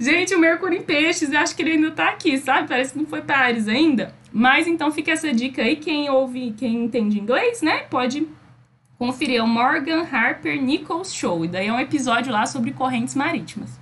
Gente, 0.00 0.34
o 0.34 0.40
Mercúrio 0.40 0.76
em 0.76 0.82
Peixes, 0.82 1.32
eu 1.32 1.38
acho 1.38 1.54
que 1.54 1.62
ele 1.62 1.72
ainda 1.72 1.92
tá 1.92 2.08
aqui, 2.08 2.36
sabe? 2.36 2.66
Parece 2.66 2.92
que 2.92 2.98
não 2.98 3.06
foi 3.06 3.22
pra 3.22 3.38
Ares 3.38 3.68
ainda. 3.68 4.12
Mas 4.32 4.66
então 4.66 4.90
fica 4.90 5.12
essa 5.12 5.32
dica 5.32 5.62
aí. 5.62 5.76
Quem 5.76 6.10
ouve, 6.10 6.52
quem 6.58 6.84
entende 6.84 7.18
inglês, 7.18 7.62
né? 7.62 7.84
Pode 7.84 8.26
conferir. 8.98 9.38
É 9.38 9.42
o 9.42 9.46
Morgan 9.46 10.04
Harper 10.10 10.60
Nichols 10.60 11.14
Show. 11.14 11.44
E 11.44 11.48
daí 11.48 11.68
é 11.68 11.72
um 11.72 11.80
episódio 11.80 12.32
lá 12.32 12.44
sobre 12.44 12.72
correntes 12.72 13.14
marítimas. 13.14 13.77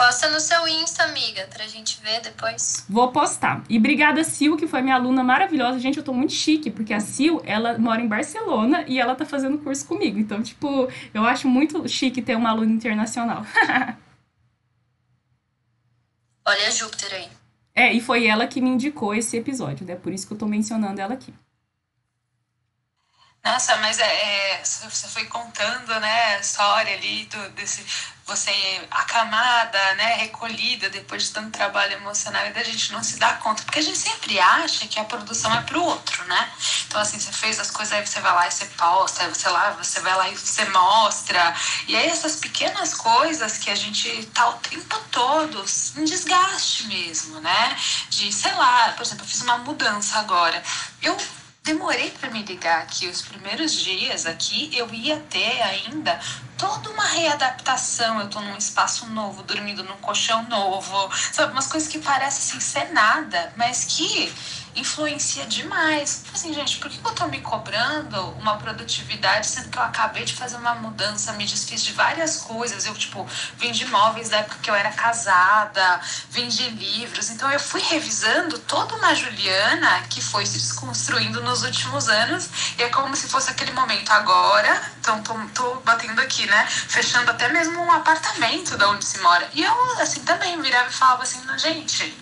Posta 0.00 0.30
no 0.30 0.40
seu 0.40 0.66
Insta, 0.66 1.04
amiga, 1.04 1.46
pra 1.52 1.66
gente 1.66 2.00
ver 2.00 2.22
depois. 2.22 2.86
Vou 2.88 3.12
postar. 3.12 3.62
E 3.68 3.76
obrigada, 3.76 4.24
Sil, 4.24 4.56
que 4.56 4.66
foi 4.66 4.80
minha 4.80 4.94
aluna 4.94 5.22
maravilhosa. 5.22 5.78
Gente, 5.78 5.98
eu 5.98 6.02
tô 6.02 6.14
muito 6.14 6.32
chique, 6.32 6.70
porque 6.70 6.94
a 6.94 7.00
Sil, 7.04 7.36
ela 7.44 7.76
mora 7.76 8.00
em 8.00 8.08
Barcelona 8.08 8.82
e 8.88 8.98
ela 8.98 9.14
tá 9.14 9.26
fazendo 9.26 9.58
curso 9.58 9.86
comigo. 9.86 10.18
Então, 10.18 10.42
tipo, 10.42 10.88
eu 11.12 11.22
acho 11.26 11.46
muito 11.46 11.86
chique 11.86 12.22
ter 12.22 12.34
uma 12.34 12.48
aluna 12.48 12.72
internacional. 12.72 13.44
Olha 16.48 16.70
Júpiter 16.70 17.12
aí. 17.12 17.28
É, 17.74 17.92
e 17.92 18.00
foi 18.00 18.26
ela 18.26 18.46
que 18.46 18.62
me 18.62 18.70
indicou 18.70 19.14
esse 19.14 19.36
episódio, 19.36 19.86
né? 19.86 19.96
Por 19.96 20.14
isso 20.14 20.26
que 20.26 20.32
eu 20.32 20.38
tô 20.38 20.46
mencionando 20.46 20.98
ela 20.98 21.12
aqui. 21.12 21.34
Nossa, 23.42 23.76
mas 23.78 23.98
é, 23.98 24.04
é, 24.04 24.62
você 24.62 25.08
foi 25.08 25.24
contando, 25.24 25.98
né, 25.98 26.36
a 26.36 26.40
história 26.40 26.94
ali 26.94 27.24
do, 27.24 27.50
desse 27.50 27.84
você 28.30 28.52
acamada, 28.92 29.94
né, 29.94 30.14
recolhida 30.14 30.88
depois 30.88 31.24
de 31.24 31.30
tanto 31.30 31.50
trabalho 31.50 31.94
emocional 31.94 32.46
e 32.46 32.52
da 32.52 32.62
gente 32.62 32.92
não 32.92 33.02
se 33.02 33.18
dá 33.18 33.34
conta, 33.34 33.64
porque 33.64 33.80
a 33.80 33.82
gente 33.82 33.98
sempre 33.98 34.38
acha 34.38 34.86
que 34.86 35.00
a 35.00 35.04
produção 35.04 35.52
é 35.52 35.62
pro 35.62 35.82
outro, 35.82 36.24
né? 36.26 36.52
Então 36.86 37.00
assim, 37.00 37.18
você 37.18 37.32
fez 37.32 37.58
as 37.58 37.72
coisas 37.72 37.92
aí 37.92 38.06
você 38.06 38.20
vai 38.20 38.32
lá 38.32 38.46
e 38.46 38.52
você 38.52 38.66
posta, 38.66 39.24
aí 39.24 39.28
você 39.28 39.48
lá, 39.48 39.70
você 39.72 40.00
vai 40.00 40.14
lá 40.16 40.28
e 40.28 40.36
você 40.36 40.64
mostra. 40.66 41.54
E 41.88 41.96
aí 41.96 42.08
essas 42.08 42.36
pequenas 42.36 42.94
coisas 42.94 43.58
que 43.58 43.68
a 43.68 43.74
gente 43.74 44.26
tá 44.26 44.48
o 44.48 44.52
tempo 44.58 44.96
todo 45.10 45.64
em 45.96 46.04
desgaste 46.04 46.86
mesmo, 46.86 47.40
né? 47.40 47.76
De, 48.10 48.32
sei 48.32 48.52
lá, 48.52 48.92
por 48.92 49.02
exemplo, 49.02 49.24
eu 49.24 49.28
fiz 49.28 49.42
uma 49.42 49.58
mudança 49.58 50.20
agora. 50.20 50.62
Eu 51.02 51.16
demorei 51.62 52.10
para 52.10 52.30
me 52.30 52.42
ligar 52.42 52.86
que 52.86 53.06
os 53.08 53.22
primeiros 53.22 53.72
dias 53.72 54.26
aqui 54.26 54.70
eu 54.76 54.92
ia 54.92 55.18
ter 55.28 55.62
ainda 55.62 56.18
toda 56.56 56.90
uma 56.90 57.04
readaptação. 57.04 58.20
Eu 58.20 58.28
tô 58.28 58.40
num 58.40 58.56
espaço 58.56 59.06
novo, 59.06 59.42
dormindo 59.42 59.82
num 59.82 59.96
colchão 59.96 60.42
novo, 60.48 61.10
sabe? 61.32 61.52
Umas 61.52 61.66
coisas 61.66 61.88
que 61.88 61.98
parecem 61.98 62.58
assim, 62.58 62.60
ser 62.60 62.92
nada, 62.92 63.52
mas 63.56 63.84
que 63.84 64.32
influencia 64.74 65.44
demais. 65.46 66.22
Tipo 66.24 66.36
assim, 66.36 66.54
gente, 66.54 66.78
por 66.78 66.90
que 66.90 67.00
eu 67.04 67.14
tô 67.14 67.26
me 67.26 67.40
cobrando 67.40 68.20
uma 68.38 68.56
produtividade 68.56 69.46
sendo 69.46 69.68
que 69.68 69.78
eu 69.78 69.82
acabei 69.82 70.24
de 70.24 70.34
fazer 70.34 70.56
uma 70.56 70.74
mudança, 70.74 71.32
me 71.32 71.46
desfiz 71.46 71.82
de 71.82 71.92
várias 71.92 72.38
coisas? 72.38 72.86
Eu, 72.86 72.94
tipo, 72.94 73.26
vendi 73.56 73.84
móveis 73.86 74.28
da 74.28 74.38
época 74.38 74.58
que 74.62 74.70
eu 74.70 74.74
era 74.74 74.90
casada, 74.92 76.00
vendi 76.30 76.68
livros. 76.70 77.30
Então 77.30 77.50
eu 77.50 77.60
fui 77.60 77.80
revisando 77.80 78.58
toda 78.60 78.94
uma 78.96 79.14
Juliana 79.14 80.02
que 80.08 80.20
foi 80.20 80.46
se 80.46 80.58
desconstruindo 80.58 81.42
nos 81.42 81.62
últimos 81.62 82.08
anos. 82.08 82.48
E 82.78 82.82
é 82.82 82.88
como 82.88 83.14
se 83.16 83.28
fosse 83.28 83.50
aquele 83.50 83.72
momento 83.72 84.10
agora. 84.10 84.80
Então 85.00 85.22
tô, 85.22 85.34
tô 85.54 85.74
batendo 85.80 86.20
aqui, 86.20 86.46
né? 86.46 86.66
Fechando 86.66 87.30
até 87.30 87.48
mesmo 87.48 87.80
um 87.80 87.92
apartamento 87.92 88.76
da 88.76 88.88
onde 88.90 89.04
se 89.04 89.18
mora. 89.20 89.48
E 89.54 89.62
eu, 89.62 90.00
assim, 90.00 90.20
também 90.20 90.60
virava 90.60 90.88
e 90.88 90.92
falava 90.92 91.22
assim, 91.22 91.40
gente 91.58 92.16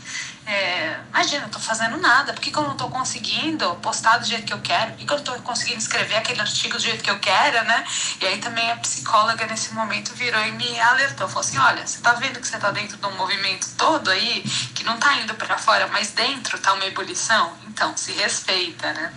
é, 0.49 0.99
imagina, 1.11 1.45
eu 1.45 1.51
tô 1.51 1.59
fazendo 1.59 1.99
nada, 1.99 2.33
por 2.33 2.41
que, 2.41 2.51
que 2.51 2.57
eu 2.57 2.63
não 2.63 2.75
tô 2.75 2.89
conseguindo 2.89 3.75
postar 3.83 4.17
do 4.17 4.25
jeito 4.25 4.47
que 4.47 4.53
eu 4.55 4.61
quero? 4.63 4.93
Por 4.93 4.97
que, 4.97 5.05
que 5.05 5.13
eu 5.13 5.19
não 5.19 5.25
tô 5.25 5.35
conseguindo 5.43 5.79
escrever 5.79 6.17
aquele 6.17 6.41
artigo 6.41 6.75
do 6.75 6.83
jeito 6.83 7.05
que 7.05 7.11
eu 7.11 7.19
quero, 7.19 7.63
né? 7.67 7.85
E 8.19 8.27
aí 8.27 8.39
também 8.39 8.71
a 8.73 8.77
psicóloga 8.77 9.47
nesse 9.47 9.75
momento 9.75 10.15
virou 10.15 10.43
e 10.43 10.53
me 10.53 10.81
alertou, 10.81 11.29
falou 11.29 11.41
assim, 11.41 11.59
olha, 11.59 11.87
você 11.87 12.01
tá 12.01 12.15
vendo 12.15 12.41
que 12.41 12.49
você 12.49 12.57
tá 12.57 12.71
dentro 12.71 12.97
de 12.97 13.07
um 13.07 13.15
movimento 13.17 13.69
todo 13.77 14.11
aí, 14.11 14.43
que 14.75 14.85
não 14.85 14.97
tá 14.97 15.17
indo 15.17 15.35
para 15.35 15.59
fora, 15.59 15.87
mas 15.89 16.13
dentro 16.13 16.59
tá 16.59 16.73
uma 16.73 16.87
ebulição? 16.87 17.53
Então, 17.67 17.95
se 17.95 18.13
respeita, 18.13 18.91
né? 18.95 19.13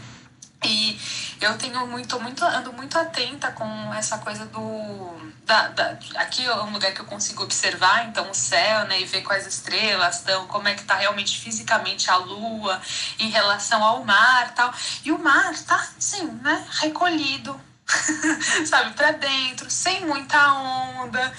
E 0.66 1.00
eu 1.40 1.58
tenho 1.58 1.88
muito, 1.88 2.20
muito, 2.20 2.44
ando 2.44 2.74
muito 2.74 2.98
atenta 3.00 3.52
com 3.54 3.94
essa 3.94 4.18
coisa 4.18 4.46
do. 4.48 5.21
Da, 5.52 5.68
da, 5.68 5.98
aqui 6.16 6.46
é 6.46 6.56
um 6.64 6.72
lugar 6.72 6.94
que 6.94 7.02
eu 7.02 7.06
consigo 7.06 7.44
observar, 7.44 8.08
então, 8.08 8.32
o 8.32 8.34
céu, 8.34 8.88
né? 8.88 9.02
E 9.02 9.04
ver 9.04 9.22
quais 9.22 9.46
estrelas 9.46 10.20
estão, 10.20 10.48
como 10.48 10.70
é 10.70 10.74
que 10.74 10.84
tá 10.86 10.96
realmente 10.96 11.42
fisicamente 11.42 12.10
a 12.10 12.16
lua 12.16 12.82
em 13.20 13.30
relação 13.30 13.84
ao 13.84 14.02
mar 14.06 14.54
tal. 14.56 14.74
E 15.04 15.12
o 15.12 15.20
mar 15.20 15.54
tá, 15.68 15.90
sim, 16.00 16.26
né? 16.42 16.66
Recolhido, 16.80 17.60
sabe, 18.66 18.94
para 18.94 19.12
dentro, 19.12 19.70
sem 19.70 20.06
muita 20.06 20.54
onda. 20.54 21.34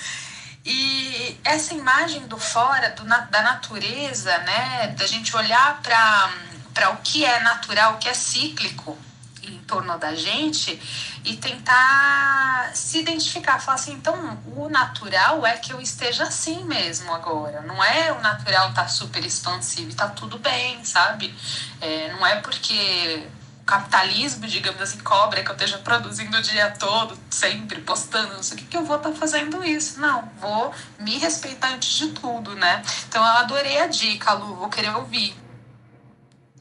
E 0.63 1.41
essa 1.43 1.73
imagem 1.73 2.27
do 2.27 2.37
fora, 2.37 2.91
do, 2.91 3.05
da 3.05 3.43
natureza, 3.43 4.37
né? 4.41 4.89
Da 4.89 5.07
gente 5.07 5.35
olhar 5.35 5.81
para 5.81 6.91
o 6.91 6.99
que 6.99 7.25
é 7.25 7.41
natural, 7.41 7.95
o 7.95 7.97
que 7.97 8.11
é 8.11 8.15
cíclico 8.15 8.99
em 9.43 9.59
torno 9.59 9.99
da 9.99 10.15
gente 10.15 10.81
e 11.25 11.37
tentar 11.37 12.71
se 12.75 13.01
identificar, 13.01 13.59
falar 13.61 13.77
assim, 13.77 13.93
então 13.93 14.39
o 14.57 14.69
natural 14.69 15.45
é 15.47 15.57
que 15.57 15.73
eu 15.73 15.81
esteja 15.81 16.25
assim 16.25 16.65
mesmo 16.65 17.13
agora, 17.13 17.61
não 17.63 17.83
é 17.83 18.13
o 18.13 18.21
natural 18.21 18.71
estar 18.71 18.83
tá 18.83 18.89
super 18.89 19.25
expansivo 19.25 19.91
e 19.91 19.95
tá 19.95 20.09
tudo 20.09 20.39
bem, 20.39 20.85
sabe? 20.85 21.35
É, 21.81 22.13
não 22.13 22.27
é 22.27 22.37
porque 22.41 23.27
o 23.63 23.65
capitalismo, 23.65 24.47
digamos 24.47 24.81
assim, 24.81 24.99
cobra 24.99 25.43
que 25.43 25.49
eu 25.49 25.55
esteja 25.55 25.79
produzindo 25.79 26.37
o 26.37 26.43
dia 26.43 26.71
todo, 26.73 27.17
sempre 27.31 27.81
postando, 27.81 28.35
não 28.35 28.43
sei 28.43 28.57
o 28.57 28.61
que, 28.61 28.67
que 28.67 28.77
eu 28.77 28.85
vou 28.85 28.97
estar 28.97 29.11
tá 29.11 29.17
fazendo 29.17 29.65
isso. 29.65 30.01
Não, 30.01 30.29
vou 30.41 30.75
me 30.99 31.17
respeitar 31.19 31.69
antes 31.69 31.91
de 31.91 32.09
tudo, 32.09 32.55
né? 32.57 32.83
Então 33.09 33.23
eu 33.25 33.33
adorei 33.33 33.79
a 33.81 33.87
dica, 33.87 34.33
Lu, 34.33 34.57
vou 34.57 34.69
querer 34.69 34.95
ouvir. 34.97 35.42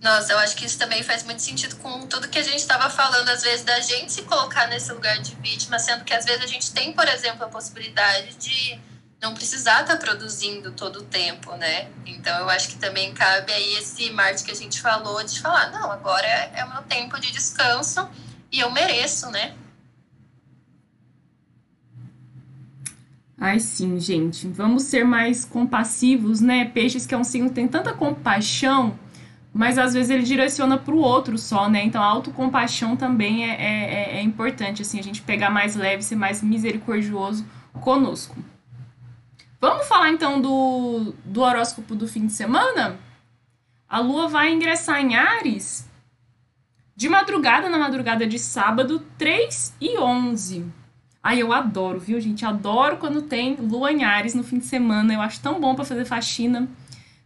Nossa, 0.01 0.33
eu 0.33 0.39
acho 0.39 0.55
que 0.55 0.65
isso 0.65 0.79
também 0.79 1.03
faz 1.03 1.23
muito 1.23 1.43
sentido 1.43 1.75
com 1.75 2.07
tudo 2.07 2.27
que 2.27 2.39
a 2.39 2.43
gente 2.43 2.57
estava 2.57 2.89
falando, 2.89 3.29
às 3.29 3.43
vezes, 3.43 3.63
da 3.63 3.79
gente 3.79 4.11
se 4.11 4.23
colocar 4.23 4.65
nesse 4.67 4.91
lugar 4.91 5.19
de 5.19 5.35
vítima, 5.35 5.77
sendo 5.77 6.03
que 6.03 6.11
às 6.11 6.25
vezes 6.25 6.43
a 6.43 6.47
gente 6.47 6.71
tem, 6.71 6.91
por 6.91 7.07
exemplo, 7.07 7.45
a 7.45 7.47
possibilidade 7.47 8.35
de 8.35 8.79
não 9.21 9.35
precisar 9.35 9.81
estar 9.81 9.97
tá 9.97 10.03
produzindo 10.03 10.71
todo 10.71 10.97
o 10.97 11.03
tempo, 11.03 11.55
né? 11.55 11.91
Então 12.07 12.35
eu 12.39 12.49
acho 12.49 12.69
que 12.69 12.77
também 12.77 13.13
cabe 13.13 13.53
aí 13.53 13.75
esse 13.75 14.09
Marte 14.09 14.43
que 14.43 14.49
a 14.49 14.55
gente 14.55 14.81
falou 14.81 15.23
de 15.23 15.39
falar, 15.39 15.69
não, 15.69 15.91
agora 15.91 16.25
é, 16.25 16.65
meu 16.65 16.81
tempo 16.81 17.19
de 17.19 17.31
descanso 17.31 18.09
e 18.51 18.59
eu 18.59 18.71
mereço, 18.71 19.29
né? 19.29 19.53
Ai, 23.37 23.59
sim, 23.59 23.99
gente. 23.99 24.47
Vamos 24.47 24.83
ser 24.83 25.03
mais 25.03 25.45
compassivos, 25.45 26.41
né? 26.41 26.65
Peixes, 26.65 27.05
que 27.05 27.13
é 27.13 27.17
um 27.17 27.23
signo 27.23 27.51
tem 27.51 27.67
tanta 27.67 27.93
compaixão, 27.93 28.97
mas 29.53 29.77
às 29.77 29.93
vezes 29.93 30.09
ele 30.09 30.23
direciona 30.23 30.77
para 30.77 30.93
o 30.93 30.99
outro 30.99 31.37
só, 31.37 31.69
né? 31.69 31.83
Então 31.83 32.01
a 32.01 32.05
autocompaixão 32.05 32.95
também 32.95 33.49
é, 33.49 33.53
é, 33.53 33.93
é, 33.93 34.17
é 34.17 34.21
importante, 34.21 34.81
assim, 34.81 34.99
a 34.99 35.03
gente 35.03 35.21
pegar 35.21 35.49
mais 35.49 35.75
leve, 35.75 36.03
ser 36.03 36.15
mais 36.15 36.41
misericordioso 36.41 37.45
conosco. 37.81 38.35
Vamos 39.59 39.87
falar 39.87 40.09
então 40.09 40.41
do, 40.41 41.13
do 41.23 41.41
horóscopo 41.41 41.95
do 41.95 42.07
fim 42.07 42.25
de 42.25 42.33
semana? 42.33 42.97
A 43.87 43.99
lua 43.99 44.27
vai 44.27 44.51
ingressar 44.51 45.01
em 45.01 45.15
Ares 45.15 45.89
de 46.95 47.09
madrugada, 47.09 47.67
na 47.67 47.77
madrugada 47.77 48.25
de 48.27 48.39
sábado, 48.39 49.05
3 49.17 49.75
e 49.81 49.97
11. 49.97 50.65
Ai, 51.21 51.41
eu 51.41 51.51
adoro, 51.51 51.99
viu, 51.99 52.19
gente? 52.19 52.45
Adoro 52.45 52.97
quando 52.97 53.21
tem 53.23 53.55
lua 53.55 53.91
em 53.91 54.03
Ares 54.03 54.33
no 54.33 54.43
fim 54.43 54.59
de 54.59 54.65
semana. 54.65 55.13
Eu 55.13 55.21
acho 55.21 55.41
tão 55.41 55.59
bom 55.59 55.75
para 55.75 55.85
fazer 55.85 56.05
faxina. 56.05 56.69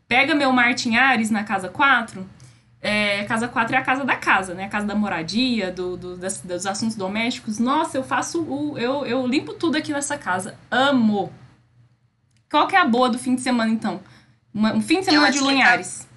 Pega 0.08 0.36
meu 0.36 0.52
Marte 0.52 0.90
em 0.90 0.98
Ares 0.98 1.32
na 1.32 1.44
casa 1.44 1.70
4. 1.70 2.30
É, 2.82 3.24
casa 3.24 3.48
4 3.48 3.76
é 3.76 3.80
a 3.80 3.84
casa 3.84 4.06
da 4.06 4.16
casa, 4.16 4.54
né? 4.54 4.66
A 4.66 4.70
casa 4.70 4.86
da 4.86 4.94
moradia, 4.94 5.72
do, 5.72 5.98
do 5.98 6.18
das, 6.18 6.42
dos 6.42 6.68
assuntos 6.68 6.96
domésticos. 6.96 7.58
Nossa, 7.58 7.98
eu 7.98 8.04
faço 8.04 8.44
o. 8.44 8.78
Eu, 8.78 9.06
eu 9.06 9.26
limpo 9.26 9.54
tudo 9.54 9.78
aqui 9.78 9.92
nessa 9.92 10.18
casa. 10.18 10.56
Amo! 10.70 11.34
Qual 12.50 12.68
que 12.68 12.76
é 12.76 12.80
a 12.80 12.86
boa 12.86 13.10
do 13.10 13.18
fim 13.18 13.36
de 13.36 13.42
semana, 13.42 13.72
então? 13.72 14.04
Uma, 14.54 14.74
um 14.74 14.82
fim 14.82 15.00
de 15.00 15.06
semana 15.06 15.32
de 15.32 15.40
Lunhares. 15.40 16.00
Tá... 16.00 16.16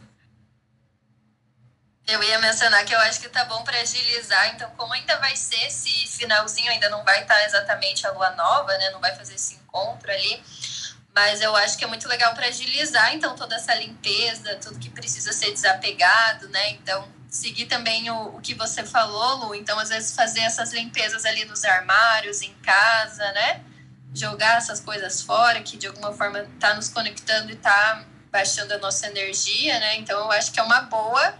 Eu 2.12 2.22
ia 2.22 2.38
mencionar 2.38 2.84
que 2.84 2.94
eu 2.94 2.98
acho 3.00 3.20
que 3.20 3.28
tá 3.28 3.44
bom 3.44 3.62
para 3.64 3.80
agilizar, 3.80 4.54
então 4.54 4.70
como 4.76 4.94
ainda 4.94 5.18
vai 5.18 5.36
ser 5.36 5.62
esse 5.66 6.06
finalzinho, 6.06 6.70
ainda 6.70 6.88
não 6.88 7.04
vai 7.04 7.20
estar 7.22 7.34
tá 7.34 7.44
exatamente 7.44 8.06
a 8.06 8.12
lua 8.12 8.30
nova, 8.30 8.72
né? 8.78 8.90
Não 8.90 9.00
vai 9.00 9.14
fazer 9.14 9.34
esse 9.34 9.56
encontro 9.56 10.10
ali. 10.10 10.42
Mas 11.18 11.40
eu 11.40 11.54
acho 11.56 11.76
que 11.76 11.84
é 11.84 11.88
muito 11.88 12.06
legal 12.06 12.32
para 12.32 12.46
agilizar, 12.46 13.12
então, 13.12 13.34
toda 13.34 13.56
essa 13.56 13.74
limpeza, 13.74 14.54
tudo 14.62 14.78
que 14.78 14.88
precisa 14.88 15.32
ser 15.32 15.50
desapegado, 15.50 16.48
né? 16.48 16.70
Então, 16.70 17.08
seguir 17.28 17.66
também 17.66 18.08
o, 18.08 18.36
o 18.36 18.40
que 18.40 18.54
você 18.54 18.84
falou, 18.84 19.46
Lu. 19.46 19.54
Então, 19.54 19.76
às 19.80 19.88
vezes, 19.88 20.14
fazer 20.14 20.40
essas 20.40 20.72
limpezas 20.72 21.24
ali 21.24 21.44
nos 21.44 21.64
armários, 21.64 22.40
em 22.42 22.54
casa, 22.62 23.32
né? 23.32 23.64
jogar 24.14 24.58
essas 24.58 24.80
coisas 24.80 25.20
fora, 25.22 25.60
que 25.60 25.76
de 25.76 25.86
alguma 25.86 26.12
forma 26.12 26.40
está 26.54 26.74
nos 26.74 26.88
conectando 26.88 27.50
e 27.50 27.54
está 27.54 28.04
baixando 28.30 28.72
a 28.74 28.78
nossa 28.78 29.06
energia, 29.08 29.78
né? 29.80 29.96
Então 29.96 30.18
eu 30.18 30.32
acho 30.32 30.52
que 30.52 30.60
é 30.60 30.62
uma 30.62 30.82
boa, 30.82 31.34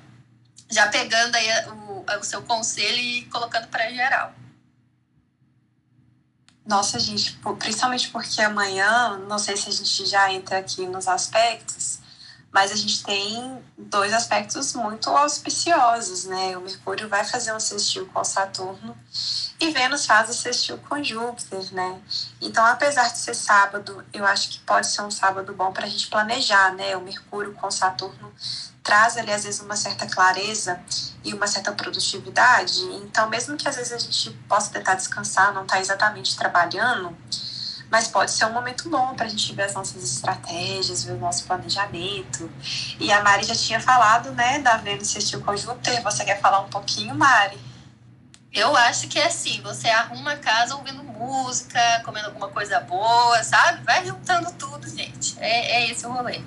já 0.71 0.87
pegando 0.89 1.35
aí 1.35 1.49
o, 1.69 2.05
o 2.21 2.25
seu 2.25 2.43
conselho 2.43 2.99
e 2.99 3.25
colocando 3.27 3.69
para 3.69 3.91
geral. 3.91 4.35
Nossa, 6.69 6.99
gente, 6.99 7.41
principalmente 7.59 8.11
porque 8.11 8.43
amanhã, 8.43 9.17
não 9.27 9.39
sei 9.39 9.57
se 9.57 9.71
a 9.71 9.73
gente 9.73 10.05
já 10.05 10.31
entra 10.31 10.59
aqui 10.59 10.87
nos 10.87 11.09
aspectos, 11.09 11.99
mas 12.53 12.71
a 12.71 12.77
gente 12.77 13.03
tem 13.03 13.65
dois 13.77 14.13
aspectos 14.13 14.75
muito 14.75 15.09
auspiciosos, 15.09 16.25
né? 16.25 16.59
O 16.59 16.61
Mercúrio 16.61 17.09
vai 17.09 17.25
fazer 17.25 17.55
um 17.55 17.61
sextil 17.61 18.07
com 18.13 18.23
Saturno 18.23 18.95
e 19.59 19.71
Vênus 19.71 20.05
faz 20.05 20.29
o 20.29 20.35
sextil 20.35 20.77
com 20.87 21.03
Júpiter, 21.03 21.73
né? 21.73 22.03
Então, 22.39 22.63
apesar 22.67 23.11
de 23.13 23.19
ser 23.19 23.35
sábado, 23.35 24.05
eu 24.13 24.27
acho 24.27 24.51
que 24.51 24.59
pode 24.61 24.89
ser 24.89 25.01
um 25.01 25.11
sábado 25.11 25.55
bom 25.55 25.73
para 25.73 25.87
a 25.87 25.89
gente 25.89 26.09
planejar, 26.09 26.75
né? 26.75 26.95
O 26.99 27.01
Mercúrio 27.01 27.55
com 27.55 27.71
Saturno 27.71 28.31
traz 28.83 29.17
ali, 29.17 29.33
às 29.33 29.45
vezes, 29.45 29.61
uma 29.61 29.77
certa 29.77 30.07
clareza 30.07 30.79
e 31.29 31.35
uma 31.35 31.47
certa 31.47 31.73
produtividade. 31.73 32.81
Então, 33.03 33.29
mesmo 33.29 33.57
que 33.57 33.69
às 33.69 33.77
vezes 33.77 33.93
a 33.93 33.99
gente 33.99 34.31
possa 34.49 34.73
tentar 34.73 34.95
descansar, 34.95 35.53
não 35.53 35.67
tá 35.67 35.79
exatamente 35.79 36.37
trabalhando, 36.37 37.17
mas 37.91 38.09
pode 38.09 38.31
ser 38.31 38.47
um 38.47 38.53
momento 38.53 38.89
bom 38.89 39.15
para 39.15 39.27
a 39.27 39.29
gente 39.29 39.55
ver 39.55 39.63
as 39.63 39.75
nossas 39.75 40.03
estratégias, 40.03 41.05
ver 41.05 41.13
o 41.13 41.19
nosso 41.19 41.45
planejamento. 41.45 42.51
E 42.99 43.13
a 43.13 43.23
Mari 43.23 43.45
já 43.45 43.55
tinha 43.55 43.81
falado, 43.81 44.31
né, 44.33 44.59
da 44.59 44.77
Vênus 44.77 45.09
sextil 45.09 45.41
com 45.43 45.57
Júpiter. 45.57 46.03
Você 46.03 46.25
quer 46.25 46.41
falar 46.41 46.61
um 46.61 46.69
pouquinho, 46.69 47.15
Mari? 47.15 47.59
Eu 48.53 48.75
acho 48.77 49.09
que 49.09 49.19
é 49.19 49.27
assim, 49.27 49.61
você 49.63 49.89
arruma 49.89 50.33
a 50.33 50.37
casa 50.37 50.75
ouvindo 50.75 51.03
música, 51.03 51.79
comendo 52.05 52.29
alguma 52.29 52.49
coisa 52.49 52.81
boa, 52.81 53.43
sabe? 53.43 53.85
Vai 53.85 54.05
juntando 54.07 54.51
tudo, 54.53 54.89
gente. 54.89 55.39
É, 55.39 55.83
é 55.83 55.91
esse 55.91 56.07
o 56.07 56.13
rolê. 56.13 56.41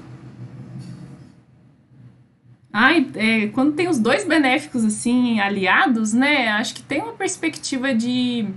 Ai, 2.74 3.07
é, 3.15 3.47
quando 3.47 3.74
tem 3.74 3.89
os 3.89 3.99
dois 3.99 4.26
benéficos 4.26 4.86
assim 4.86 5.39
aliados, 5.39 6.13
né? 6.13 6.49
Acho 6.49 6.74
que 6.74 6.82
tem 6.82 7.01
uma 7.01 7.13
perspectiva 7.13 7.93
de, 7.93 8.47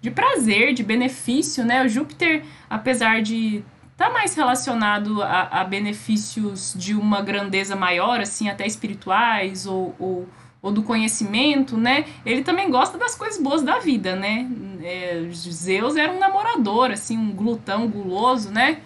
de 0.00 0.10
prazer, 0.10 0.72
de 0.72 0.82
benefício, 0.82 1.64
né? 1.64 1.84
O 1.84 1.88
Júpiter, 1.88 2.44
apesar 2.70 3.22
de 3.22 3.64
estar 3.92 4.06
tá 4.08 4.12
mais 4.12 4.34
relacionado 4.34 5.22
a, 5.22 5.60
a 5.60 5.64
benefícios 5.64 6.74
de 6.76 6.94
uma 6.94 7.20
grandeza 7.22 7.74
maior, 7.74 8.20
assim, 8.20 8.48
até 8.48 8.66
espirituais 8.66 9.66
ou, 9.66 9.94
ou 9.98 10.28
ou 10.66 10.72
do 10.72 10.82
conhecimento, 10.82 11.76
né? 11.76 12.06
Ele 12.24 12.42
também 12.42 12.68
gosta 12.68 12.98
das 12.98 13.14
coisas 13.14 13.40
boas 13.40 13.62
da 13.62 13.78
vida, 13.78 14.16
né? 14.16 14.48
É, 14.82 15.28
Zeus 15.32 15.94
era 15.94 16.12
um 16.12 16.18
namorador, 16.18 16.90
assim, 16.90 17.16
um 17.16 17.30
glutão 17.30 17.86
guloso, 17.86 18.50
né? 18.50 18.80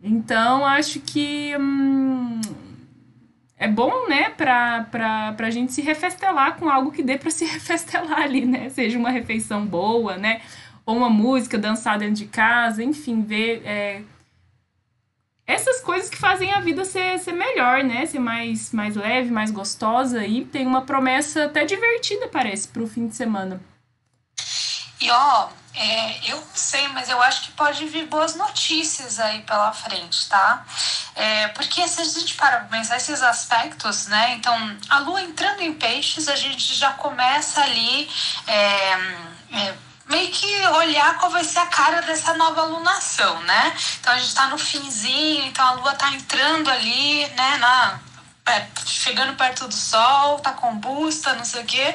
Então, 0.00 0.64
acho 0.64 1.00
que 1.00 1.56
hum, 1.58 2.07
é 3.58 3.66
bom, 3.66 4.08
né, 4.08 4.30
pra, 4.30 4.84
pra, 4.84 5.32
pra 5.32 5.50
gente 5.50 5.72
se 5.72 5.82
refestelar 5.82 6.56
com 6.56 6.68
algo 6.68 6.92
que 6.92 7.02
dê 7.02 7.18
para 7.18 7.30
se 7.30 7.44
refestelar 7.46 8.22
ali, 8.22 8.46
né? 8.46 8.68
Seja 8.70 8.98
uma 8.98 9.10
refeição 9.10 9.66
boa, 9.66 10.16
né? 10.16 10.40
Ou 10.86 10.96
uma 10.96 11.10
música, 11.10 11.58
dançar 11.58 11.98
dentro 11.98 12.14
de 12.14 12.26
casa, 12.26 12.82
enfim, 12.82 13.22
ver... 13.22 13.62
É, 13.64 14.02
essas 15.48 15.80
coisas 15.80 16.10
que 16.10 16.18
fazem 16.18 16.52
a 16.52 16.60
vida 16.60 16.84
ser, 16.84 17.18
ser 17.18 17.32
melhor, 17.32 17.82
né? 17.82 18.04
Ser 18.04 18.18
mais, 18.18 18.70
mais 18.70 18.94
leve, 18.94 19.30
mais 19.30 19.50
gostosa. 19.50 20.24
E 20.26 20.44
tem 20.44 20.66
uma 20.66 20.82
promessa 20.82 21.46
até 21.46 21.64
divertida, 21.64 22.28
parece, 22.28 22.68
para 22.68 22.82
o 22.82 22.86
fim 22.86 23.08
de 23.08 23.16
semana. 23.16 23.58
E 25.00 25.10
ó, 25.10 25.48
é, 25.74 26.30
eu 26.30 26.36
não 26.36 26.54
sei, 26.54 26.88
mas 26.88 27.08
eu 27.08 27.20
acho 27.22 27.42
que 27.42 27.52
pode 27.52 27.84
vir 27.86 28.06
boas 28.06 28.34
notícias 28.34 29.20
aí 29.20 29.42
pela 29.42 29.72
frente, 29.72 30.28
tá? 30.28 30.64
É, 31.14 31.48
porque 31.48 31.86
se 31.86 32.00
a 32.00 32.04
gente 32.04 32.34
para 32.34 32.60
pensar 32.60 32.96
esses 32.96 33.22
aspectos, 33.22 34.06
né? 34.06 34.34
Então, 34.34 34.76
a 34.88 34.98
lua 35.00 35.22
entrando 35.22 35.60
em 35.60 35.72
peixes, 35.72 36.28
a 36.28 36.36
gente 36.36 36.74
já 36.74 36.92
começa 36.92 37.60
ali. 37.60 38.10
É, 38.46 38.92
é 39.52 39.74
meio 40.08 40.30
que 40.30 40.66
olhar 40.68 41.18
qual 41.18 41.30
vai 41.30 41.44
ser 41.44 41.58
a 41.58 41.66
cara 41.66 42.00
dessa 42.02 42.34
nova 42.34 42.62
alunação, 42.62 43.40
né? 43.42 43.76
Então 44.00 44.12
a 44.12 44.18
gente 44.18 44.34
tá 44.34 44.46
no 44.46 44.58
finzinho, 44.58 45.44
então 45.44 45.66
a 45.66 45.72
lua 45.72 45.94
tá 45.94 46.10
entrando 46.12 46.70
ali, 46.70 47.26
né, 47.28 47.56
na 47.58 48.00
chegando 48.84 49.36
perto 49.36 49.68
do 49.68 49.74
sol, 49.74 50.38
tá 50.40 50.52
combusta, 50.52 51.34
não 51.34 51.44
sei 51.44 51.62
o 51.62 51.66
quê. 51.66 51.94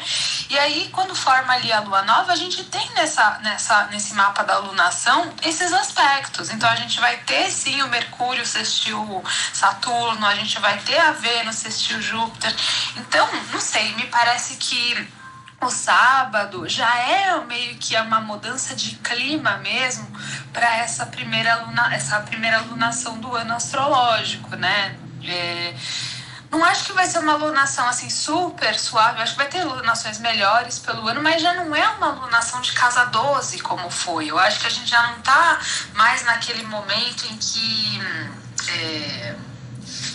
E 0.50 0.58
aí, 0.58 0.90
quando 0.92 1.16
forma 1.16 1.54
ali 1.54 1.72
a 1.72 1.80
lua 1.82 2.02
nova, 2.04 2.32
a 2.32 2.36
gente 2.36 2.64
tem 2.66 2.90
nessa, 2.94 3.40
nessa, 3.40 3.86
nesse 3.86 4.14
mapa 4.14 4.44
da 4.44 4.56
alunação 4.56 5.34
esses 5.44 5.74
aspectos. 5.74 6.50
Então, 6.52 6.70
a 6.70 6.76
gente 6.76 7.00
vai 7.00 7.18
ter 7.18 7.50
sim 7.50 7.82
o 7.82 7.88
Mercúrio 7.88 8.46
sextil 8.46 9.24
Saturno, 9.54 10.26
a 10.26 10.36
gente 10.36 10.60
vai 10.60 10.78
ter 10.80 11.00
a 11.00 11.12
Vênus 11.12 11.58
sextil 11.58 12.02
Júpiter. 12.02 12.54
Então, 12.98 13.28
não 13.52 13.60
sei, 13.60 13.94
me 13.96 14.08
parece 14.08 14.58
que 14.58 15.08
o 15.66 15.70
sábado 15.70 16.68
já 16.68 16.94
é 16.98 17.40
meio 17.46 17.76
que 17.78 17.96
uma 17.98 18.20
mudança 18.20 18.76
de 18.76 18.96
clima 18.98 19.58
mesmo 19.58 20.08
para 20.52 20.78
essa 20.78 21.06
primeira 21.06 21.56
luna, 21.64 21.94
essa 21.94 22.20
primeira 22.22 22.60
lunação 22.62 23.18
do 23.20 23.34
ano 23.36 23.54
astrológico, 23.54 24.56
né? 24.56 24.98
É, 25.26 25.74
não 26.54 26.64
acho 26.64 26.86
que 26.86 26.94
vai 26.94 27.08
ser 27.08 27.18
uma 27.18 27.36
lunação 27.36 27.88
assim 27.88 28.10
super 28.12 28.78
suave, 28.78 29.22
acho 29.22 29.32
que 29.32 29.40
vai 29.40 29.50
ter 29.50 29.64
lunações 29.64 30.20
melhores 30.20 30.78
pelo 30.78 31.08
ano, 31.08 31.22
mas 31.22 31.42
já 31.42 31.54
não 31.56 31.76
é 31.76 31.88
uma 31.90 32.10
lunação 32.10 32.62
de 32.62 32.72
casa 32.74 33.06
12 33.06 33.60
como 33.60 33.90
foi. 33.90 34.28
Eu 34.28 34.38
acho 34.38 34.60
que 34.60 34.68
a 34.68 34.70
gente 34.70 34.88
já 34.88 35.02
não 35.08 35.20
tá 35.22 35.60
mais 35.96 36.24
naquele 36.24 36.64
momento 36.64 37.26
em 37.26 37.38
que 37.38 38.02
é, 38.70 39.36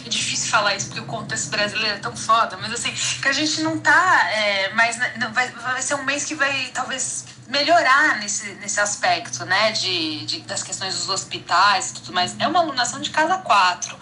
é 0.07 0.09
difícil 0.09 0.49
falar 0.49 0.76
isso 0.76 0.86
porque 0.86 1.01
o 1.01 1.07
contexto 1.07 1.51
brasileiro 1.51 1.97
é 1.97 1.99
tão 1.99 2.16
foda, 2.16 2.57
mas 2.57 2.72
assim, 2.72 2.93
que 3.20 3.28
a 3.28 3.32
gente 3.32 3.61
não 3.62 3.80
tá 3.80 4.30
é, 4.30 4.72
mais. 4.74 4.97
Não, 5.16 5.32
vai, 5.32 5.51
vai 5.51 5.82
ser 5.82 5.95
um 5.95 6.05
mês 6.05 6.24
que 6.24 6.36
vai 6.36 6.70
talvez 6.72 7.24
melhorar 7.49 8.18
nesse, 8.18 8.46
nesse 8.57 8.78
aspecto, 8.78 9.44
né? 9.46 9.72
De, 9.72 10.26
de, 10.26 10.40
das 10.42 10.62
questões 10.62 10.94
dos 10.94 11.09
hospitais 11.09 11.90
e 11.90 11.94
tudo 11.94 12.12
mais. 12.12 12.38
É 12.38 12.46
uma 12.46 12.61
alunação 12.61 13.01
de 13.01 13.11
casa 13.11 13.38
quatro, 13.38 13.99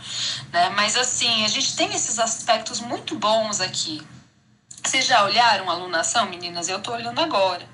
né? 0.53 0.69
Mas 0.71 0.97
assim, 0.97 1.45
a 1.45 1.49
gente 1.49 1.75
tem 1.77 1.95
esses 1.95 2.19
aspectos 2.19 2.81
muito 2.81 3.17
bons 3.17 3.61
aqui. 3.61 4.07
Vocês 4.85 5.07
já 5.07 5.25
olharam 5.25 5.71
alunação, 5.71 6.29
meninas? 6.29 6.69
Eu 6.69 6.81
tô 6.81 6.93
olhando 6.93 7.21
agora. 7.21 7.67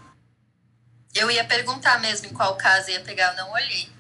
Eu 1.15 1.31
ia 1.31 1.45
perguntar 1.45 1.99
mesmo 2.01 2.27
em 2.27 2.33
qual 2.33 2.57
casa 2.57 2.91
ia 2.91 3.01
pegar, 3.01 3.33
eu 3.33 3.37
não 3.37 3.53
olhei. 3.53 3.91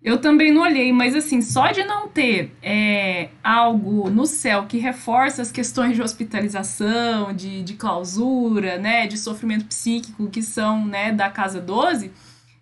Eu 0.00 0.20
também 0.20 0.52
não 0.52 0.62
olhei, 0.62 0.92
mas 0.92 1.16
assim, 1.16 1.42
só 1.42 1.72
de 1.72 1.82
não 1.82 2.06
ter 2.06 2.56
é, 2.62 3.30
algo 3.42 4.08
no 4.08 4.26
céu 4.26 4.64
que 4.66 4.78
reforça 4.78 5.42
as 5.42 5.50
questões 5.50 5.96
de 5.96 6.02
hospitalização, 6.02 7.32
de, 7.32 7.64
de 7.64 7.74
clausura, 7.74 8.78
né, 8.78 9.08
de 9.08 9.18
sofrimento 9.18 9.64
psíquico 9.64 10.30
que 10.30 10.40
são, 10.40 10.86
né, 10.86 11.10
da 11.10 11.28
Casa 11.28 11.60
12, 11.60 12.12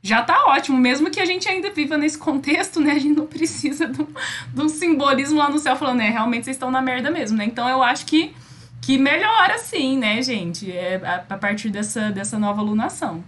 já 0.03 0.22
tá 0.22 0.47
ótimo. 0.47 0.78
Mesmo 0.78 1.11
que 1.11 1.20
a 1.20 1.26
gente 1.26 1.47
ainda 1.47 1.70
viva 1.70 1.99
nesse 1.99 2.16
contexto, 2.16 2.80
né, 2.80 2.93
a 2.93 2.99
gente 2.99 3.16
não 3.16 3.26
precisa 3.26 3.87
de 3.87 4.01
um, 4.01 4.09
de 4.55 4.62
um 4.62 4.68
simbolismo 4.70 5.39
lá 5.39 5.51
no 5.51 5.59
céu 5.59 5.76
falando, 5.76 5.99
né, 5.99 6.09
realmente 6.09 6.45
vocês 6.45 6.57
estão 6.57 6.70
na 6.70 6.80
merda 6.80 7.11
mesmo, 7.11 7.37
né. 7.37 7.45
Então 7.45 7.68
eu 7.68 7.82
acho 7.82 8.07
que, 8.07 8.34
que 8.80 8.97
melhora 8.97 9.59
sim, 9.59 9.99
né, 9.99 10.22
gente, 10.22 10.72
é, 10.72 10.97
a, 11.05 11.34
a 11.34 11.37
partir 11.37 11.68
dessa, 11.68 12.11
dessa 12.11 12.39
nova 12.39 12.62
lunação. 12.62 13.22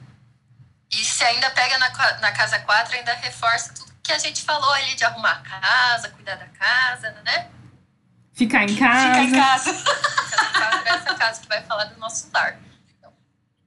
E 0.90 1.04
se 1.04 1.22
ainda 1.22 1.50
pega 1.50 1.76
na, 1.76 1.90
na 2.20 2.32
casa 2.32 2.58
4, 2.60 2.96
ainda 2.96 3.12
reforça 3.12 3.74
tudo 3.74 3.87
que 4.02 4.12
a 4.12 4.18
gente 4.18 4.42
falou 4.42 4.70
ali 4.72 4.94
de 4.94 5.04
arrumar 5.04 5.32
a 5.32 5.60
casa, 5.60 6.08
cuidar 6.10 6.36
da 6.36 6.46
casa, 6.46 7.10
né? 7.24 7.50
Ficar 8.32 8.64
em 8.64 8.76
casa. 8.76 9.08
Ficar 9.08 9.24
em 9.24 9.32
casa. 9.32 9.74
Ficar 9.74 9.90
em 9.90 10.84
casa 10.84 10.88
essa 10.88 11.14
casa 11.14 11.40
que 11.40 11.48
vai 11.48 11.62
falar 11.62 11.84
do 11.86 11.98
nosso 11.98 12.28
lar. 12.32 12.58
Então, 12.96 13.12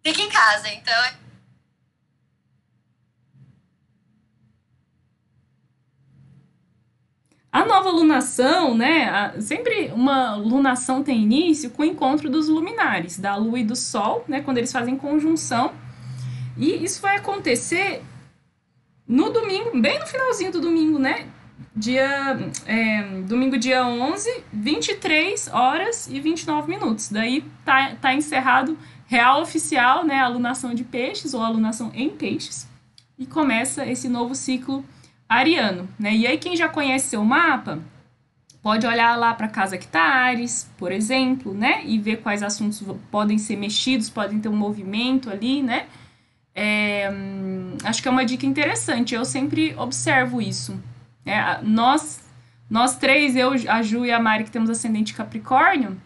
fica 0.04 0.22
em 0.22 0.30
casa, 0.30 0.70
então. 0.70 1.04
A 7.52 7.66
nova 7.66 7.90
lunação, 7.90 8.74
né? 8.74 9.34
Sempre 9.42 9.92
uma 9.94 10.36
lunação 10.36 11.04
tem 11.04 11.22
início 11.22 11.70
com 11.70 11.82
o 11.82 11.86
encontro 11.86 12.30
dos 12.30 12.48
luminares, 12.48 13.20
da 13.20 13.36
Lua 13.36 13.60
e 13.60 13.64
do 13.66 13.76
Sol, 13.76 14.24
né? 14.26 14.40
Quando 14.40 14.58
eles 14.58 14.72
fazem 14.72 14.98
conjunção. 14.98 15.74
E 16.56 16.82
isso 16.82 17.02
vai 17.02 17.18
acontecer 17.18 18.02
no 19.08 19.30
domingo, 19.30 19.80
bem 19.80 20.00
no 20.00 20.08
finalzinho 20.08 20.52
do 20.52 20.62
domingo, 20.62 20.98
né? 20.98 21.28
Dia. 21.76 22.38
É, 22.66 23.04
domingo, 23.22 23.58
dia 23.58 23.86
11, 23.86 24.44
23 24.52 25.50
horas 25.54 26.08
e 26.08 26.20
29 26.20 26.70
minutos. 26.70 27.10
Daí 27.10 27.44
tá, 27.64 27.96
tá 28.02 28.14
encerrado 28.14 28.78
real 29.06 29.42
oficial, 29.42 30.06
né? 30.06 30.20
Alunação 30.20 30.74
de 30.74 30.84
peixes 30.84 31.34
ou 31.34 31.42
alunação 31.42 31.92
em 31.94 32.10
peixes. 32.10 32.68
E 33.20 33.26
começa 33.26 33.86
esse 33.86 34.08
novo 34.10 34.34
ciclo 34.34 34.84
ariano, 35.28 35.88
né? 36.00 36.14
E 36.16 36.28
aí, 36.28 36.38
quem 36.38 36.56
já 36.56 36.68
conhece 36.68 37.10
seu 37.10 37.24
mapa, 37.24 37.80
pode 38.62 38.86
olhar 38.86 39.18
lá 39.18 39.34
para 39.34 39.48
casa 39.48 39.78
que 39.78 39.88
tá 39.88 40.02
Ares, 40.02 40.70
por 40.78 40.92
exemplo, 40.92 41.54
né? 41.54 41.84
E 41.86 42.00
ver 42.00 42.18
quais 42.18 42.44
assuntos 42.44 42.84
podem 43.10 43.38
ser 43.38 43.56
mexidos, 43.56 44.10
podem 44.10 44.40
ter 44.40 44.50
um 44.50 44.56
movimento 44.56 45.30
ali, 45.30 45.62
né? 45.62 45.88
É, 46.54 47.10
acho 47.84 48.02
que 48.02 48.08
é 48.08 48.12
uma 48.12 48.26
dica 48.26 48.46
interessante. 48.46 49.16
Eu 49.16 49.26
sempre 49.26 49.76
observo 49.76 50.42
isso. 50.42 50.82
É, 51.26 51.62
nós, 51.62 52.22
nós 52.70 52.96
três, 52.96 53.36
eu, 53.36 53.52
a 53.70 53.82
Ju 53.82 54.06
e 54.06 54.12
a 54.12 54.20
Mari, 54.20 54.44
que 54.44 54.52
temos 54.52 54.70
ascendente 54.70 55.14
Capricórnio, 55.14 56.02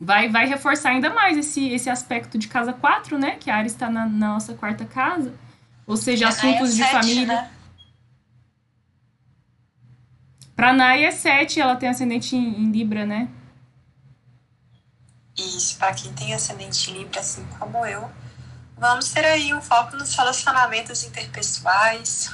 vai, 0.00 0.28
vai 0.28 0.46
reforçar 0.46 0.90
ainda 0.90 1.10
mais 1.10 1.38
esse, 1.38 1.68
esse 1.68 1.88
aspecto 1.88 2.36
de 2.36 2.48
casa 2.48 2.72
4, 2.72 3.18
né? 3.18 3.36
Que 3.36 3.50
a 3.50 3.56
Ares 3.56 3.72
está 3.72 3.88
na, 3.88 4.06
na, 4.06 4.28
nossa 4.34 4.54
quarta 4.54 4.84
casa. 4.84 5.32
Ou 5.86 5.96
seja, 5.96 6.28
assuntos 6.28 6.74
de 6.74 6.84
família. 6.84 7.26
Né? 7.26 7.50
Pra 10.56 10.72
Nai 10.72 11.04
é 11.04 11.10
7, 11.10 11.60
ela 11.60 11.76
tem 11.76 11.88
ascendente 11.88 12.36
em, 12.36 12.62
em 12.62 12.70
Libra, 12.70 13.06
né? 13.06 13.28
Isso, 15.36 15.78
para 15.78 15.94
quem 15.94 16.12
tem 16.12 16.34
ascendente 16.34 16.90
em 16.90 16.98
Libra, 16.98 17.20
assim 17.20 17.44
como 17.58 17.84
eu, 17.86 18.10
Vamos 18.82 19.10
ter 19.10 19.24
aí 19.24 19.54
um 19.54 19.62
foco 19.62 19.94
nos 19.96 20.12
relacionamentos 20.12 21.04
interpessoais, 21.04 22.30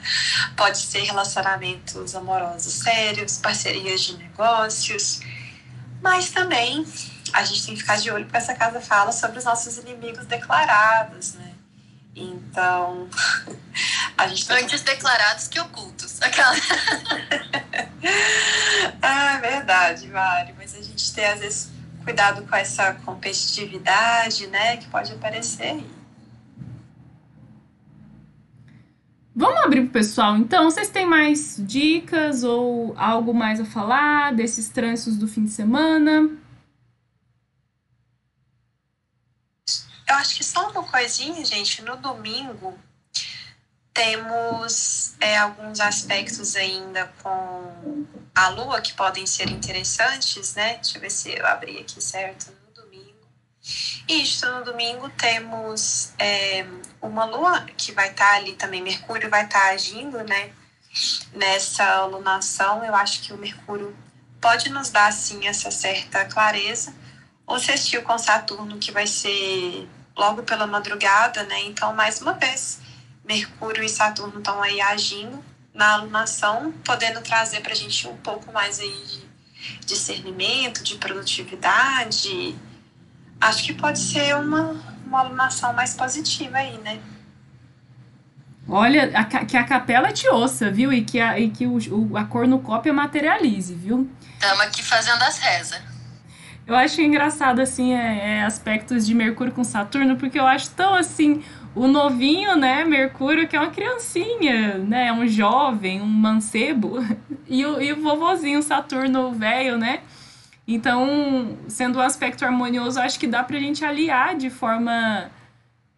pode 0.56 0.78
ser 0.78 1.02
relacionamentos 1.02 2.14
amorosos 2.14 2.72
sérios, 2.72 3.36
parcerias 3.36 4.00
de 4.00 4.16
negócios, 4.16 5.20
mas 6.00 6.30
também 6.30 6.86
a 7.34 7.44
gente 7.44 7.66
tem 7.66 7.74
que 7.74 7.82
ficar 7.82 7.98
de 7.98 8.10
olho 8.10 8.24
porque 8.24 8.38
essa 8.38 8.54
casa 8.54 8.80
fala 8.80 9.12
sobre 9.12 9.40
os 9.40 9.44
nossos 9.44 9.76
inimigos 9.76 10.24
declarados, 10.24 11.34
né? 11.34 11.52
Então, 12.16 13.06
a 14.16 14.26
gente 14.26 14.46
tem 14.46 14.64
Antes 14.64 14.80
declarados 14.80 15.48
que 15.48 15.60
ocultos. 15.60 16.18
Aquela. 16.22 16.56
ah, 19.02 19.34
é 19.34 19.38
verdade, 19.38 20.08
Mari, 20.08 20.54
mas 20.56 20.74
a 20.74 20.80
gente 20.80 21.12
tem 21.12 21.26
às 21.26 21.40
vezes 21.40 21.79
cuidado 22.10 22.44
com 22.44 22.56
essa 22.56 22.94
competitividade, 23.04 24.48
né, 24.48 24.76
que 24.78 24.88
pode 24.88 25.12
aparecer 25.12 25.62
aí. 25.62 25.90
Vamos 29.34 29.60
abrir 29.62 29.82
pro 29.82 29.92
pessoal, 29.92 30.36
então. 30.36 30.68
Vocês 30.68 30.90
têm 30.90 31.06
mais 31.06 31.56
dicas 31.56 32.42
ou 32.42 32.94
algo 32.98 33.32
mais 33.32 33.60
a 33.60 33.64
falar 33.64 34.34
desses 34.34 34.68
trânsitos 34.68 35.16
do 35.16 35.28
fim 35.28 35.44
de 35.44 35.52
semana? 35.52 36.28
Eu 40.08 40.16
acho 40.16 40.36
que 40.36 40.44
só 40.44 40.68
uma 40.68 40.82
coisinha, 40.82 41.44
gente. 41.44 41.80
No 41.82 41.96
domingo 41.96 42.76
temos 43.94 45.14
é, 45.20 45.38
alguns 45.38 45.78
aspectos 45.78 46.56
ainda 46.56 47.06
com 47.22 47.99
a 48.40 48.48
lua 48.48 48.80
que 48.80 48.94
podem 48.94 49.26
ser 49.26 49.50
interessantes, 49.50 50.54
né? 50.54 50.76
Deixa 50.76 50.96
eu 50.96 51.02
ver 51.02 51.10
se 51.10 51.30
eu 51.30 51.46
abri 51.46 51.78
aqui 51.78 52.00
certo 52.00 52.50
no 52.50 52.82
domingo. 52.82 53.28
Isto, 54.08 54.50
no 54.50 54.64
domingo 54.64 55.10
temos 55.10 56.14
é, 56.18 56.66
uma 57.02 57.26
lua 57.26 57.66
que 57.76 57.92
vai 57.92 58.10
estar 58.10 58.30
tá 58.30 58.36
ali 58.36 58.54
também, 58.54 58.82
Mercúrio 58.82 59.28
vai 59.28 59.44
estar 59.44 59.60
tá 59.60 59.70
agindo, 59.70 60.24
né? 60.24 60.52
Nessa 61.34 61.84
alunação, 61.84 62.82
eu 62.82 62.94
acho 62.94 63.20
que 63.20 63.32
o 63.34 63.36
Mercúrio 63.36 63.94
pode 64.40 64.70
nos 64.70 64.88
dar, 64.88 65.08
assim, 65.08 65.46
essa 65.46 65.70
certa 65.70 66.24
clareza. 66.24 66.94
Ou 67.46 67.58
sextil 67.58 68.02
com 68.02 68.16
Saturno, 68.16 68.78
que 68.78 68.90
vai 68.90 69.06
ser 69.06 69.86
logo 70.16 70.44
pela 70.44 70.66
madrugada, 70.66 71.42
né? 71.42 71.60
Então, 71.64 71.94
mais 71.94 72.22
uma 72.22 72.32
vez, 72.32 72.80
Mercúrio 73.22 73.84
e 73.84 73.88
Saturno 73.88 74.38
estão 74.38 74.62
aí 74.62 74.80
agindo 74.80 75.49
na 75.72 75.94
alunação, 75.94 76.72
podendo 76.84 77.20
trazer 77.20 77.60
para 77.60 77.72
a 77.72 77.76
gente 77.76 78.06
um 78.08 78.16
pouco 78.16 78.52
mais 78.52 78.80
aí 78.80 79.04
de 79.06 79.86
discernimento, 79.86 80.82
de 80.82 80.96
produtividade. 80.96 82.54
Acho 83.40 83.64
que 83.64 83.74
pode 83.74 83.98
ser 83.98 84.36
uma, 84.36 84.76
uma 85.06 85.20
alunação 85.20 85.72
mais 85.72 85.94
positiva 85.94 86.58
aí, 86.58 86.76
né? 86.78 87.00
Olha, 88.68 89.10
a, 89.18 89.24
que 89.24 89.56
a 89.56 89.64
capela 89.64 90.12
te 90.12 90.28
ouça, 90.28 90.70
viu? 90.70 90.92
E 90.92 91.02
que 91.02 91.18
a, 91.18 91.38
e 91.38 91.50
que 91.50 91.66
o, 91.66 91.78
o 91.90 92.16
a 92.16 92.24
cornucópia 92.24 92.92
materialize, 92.92 93.74
viu? 93.74 94.08
Estamos 94.34 94.60
aqui 94.60 94.82
fazendo 94.82 95.22
as 95.22 95.38
rezas. 95.38 95.82
Eu 96.66 96.76
acho 96.76 97.00
engraçado, 97.00 97.60
assim, 97.60 97.94
é, 97.94 98.36
é, 98.36 98.42
aspectos 98.44 99.04
de 99.04 99.12
Mercúrio 99.12 99.52
com 99.52 99.64
Saturno, 99.64 100.16
porque 100.16 100.38
eu 100.38 100.46
acho 100.46 100.70
tão, 100.70 100.94
assim, 100.94 101.42
o 101.74 101.86
novinho, 101.86 102.56
né, 102.56 102.84
Mercúrio, 102.84 103.46
que 103.46 103.56
é 103.56 103.60
uma 103.60 103.70
criancinha, 103.70 104.78
né, 104.78 105.12
um 105.12 105.26
jovem, 105.26 106.00
um 106.00 106.06
mancebo, 106.06 106.98
e 107.48 107.64
o, 107.64 107.80
e 107.80 107.92
o 107.92 108.02
vovozinho 108.02 108.62
Saturno 108.62 109.32
velho, 109.32 109.78
né? 109.78 110.00
Então, 110.66 111.56
sendo 111.68 111.98
um 111.98 112.02
aspecto 112.02 112.44
harmonioso, 112.44 113.00
acho 113.00 113.18
que 113.18 113.26
dá 113.26 113.42
pra 113.42 113.58
gente 113.58 113.84
aliar 113.84 114.36
de 114.36 114.50
forma 114.50 115.30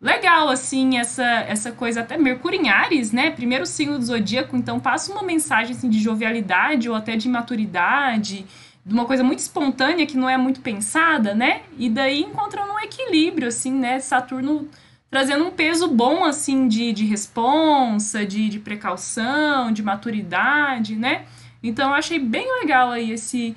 legal, 0.00 0.48
assim, 0.48 0.98
essa, 0.98 1.24
essa 1.24 1.72
coisa, 1.72 2.00
até 2.00 2.16
Mercúrio 2.16 2.60
em 2.60 2.68
Ares, 2.68 3.12
né? 3.12 3.30
Primeiro 3.30 3.64
signo 3.66 3.98
do 3.98 4.04
zodíaco, 4.04 4.56
então 4.56 4.80
passa 4.80 5.12
uma 5.12 5.22
mensagem, 5.22 5.76
assim, 5.76 5.88
de 5.88 6.00
jovialidade 6.00 6.88
ou 6.88 6.96
até 6.96 7.16
de 7.16 7.28
maturidade, 7.28 8.46
de 8.84 8.92
uma 8.92 9.04
coisa 9.04 9.22
muito 9.22 9.38
espontânea 9.38 10.06
que 10.06 10.16
não 10.16 10.28
é 10.28 10.36
muito 10.36 10.60
pensada, 10.60 11.34
né? 11.34 11.62
E 11.78 11.88
daí 11.88 12.20
encontrando 12.20 12.72
um 12.72 12.80
equilíbrio, 12.80 13.48
assim, 13.48 13.72
né? 13.72 14.00
Saturno 14.00 14.68
trazendo 15.12 15.44
um 15.44 15.50
peso 15.50 15.88
bom, 15.88 16.24
assim, 16.24 16.66
de, 16.66 16.90
de 16.90 17.04
responsa, 17.04 18.24
de, 18.24 18.48
de 18.48 18.58
precaução, 18.58 19.70
de 19.70 19.82
maturidade, 19.82 20.96
né? 20.96 21.26
Então 21.62 21.90
eu 21.90 21.94
achei 21.94 22.18
bem 22.18 22.50
legal 22.60 22.90
aí 22.90 23.10
esse. 23.10 23.54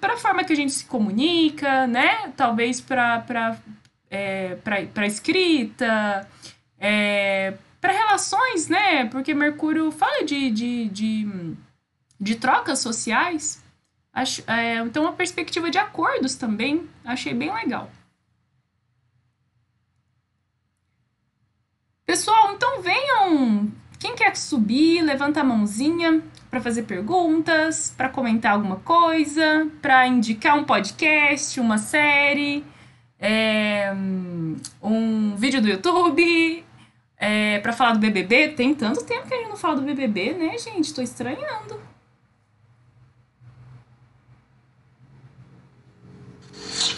para 0.00 0.14
a 0.14 0.16
forma 0.16 0.42
que 0.44 0.52
a 0.54 0.56
gente 0.56 0.72
se 0.72 0.86
comunica, 0.86 1.86
né? 1.86 2.32
Talvez 2.38 2.80
para 2.80 3.58
é, 4.10 4.56
escrita, 5.06 6.26
é, 6.80 7.52
para 7.78 7.92
relações, 7.92 8.68
né? 8.68 9.04
Porque 9.04 9.34
Mercúrio 9.34 9.92
fala 9.92 10.24
de, 10.24 10.50
de, 10.50 10.88
de, 10.88 11.54
de 12.18 12.34
trocas 12.36 12.78
sociais. 12.78 13.62
Acho, 14.10 14.42
é, 14.46 14.76
então, 14.78 15.02
uma 15.02 15.12
perspectiva 15.12 15.70
de 15.70 15.76
acordos 15.76 16.34
também. 16.34 16.88
Achei 17.04 17.34
bem 17.34 17.52
legal. 17.52 17.90
Pessoal, 22.06 22.52
então 22.52 22.82
venham. 22.82 23.72
Quem 23.98 24.16
quer 24.16 24.36
subir, 24.36 25.02
levanta 25.02 25.40
a 25.40 25.44
mãozinha 25.44 26.22
para 26.50 26.60
fazer 26.60 26.82
perguntas, 26.82 27.94
para 27.96 28.08
comentar 28.08 28.52
alguma 28.52 28.76
coisa, 28.76 29.70
para 29.80 30.06
indicar 30.06 30.58
um 30.58 30.64
podcast, 30.64 31.58
uma 31.60 31.78
série, 31.78 32.64
é, 33.18 33.92
um 34.82 35.36
vídeo 35.36 35.62
do 35.62 35.68
YouTube, 35.68 36.66
é, 37.16 37.60
para 37.60 37.72
falar 37.72 37.92
do 37.92 38.00
BBB. 38.00 38.48
Tem 38.48 38.74
tanto 38.74 39.04
tempo 39.04 39.28
que 39.28 39.34
a 39.34 39.36
gente 39.36 39.48
não 39.48 39.56
fala 39.56 39.76
do 39.76 39.82
BBB, 39.82 40.32
né, 40.32 40.58
gente? 40.58 40.92
Tô 40.92 41.00
estranhando. 41.00 41.80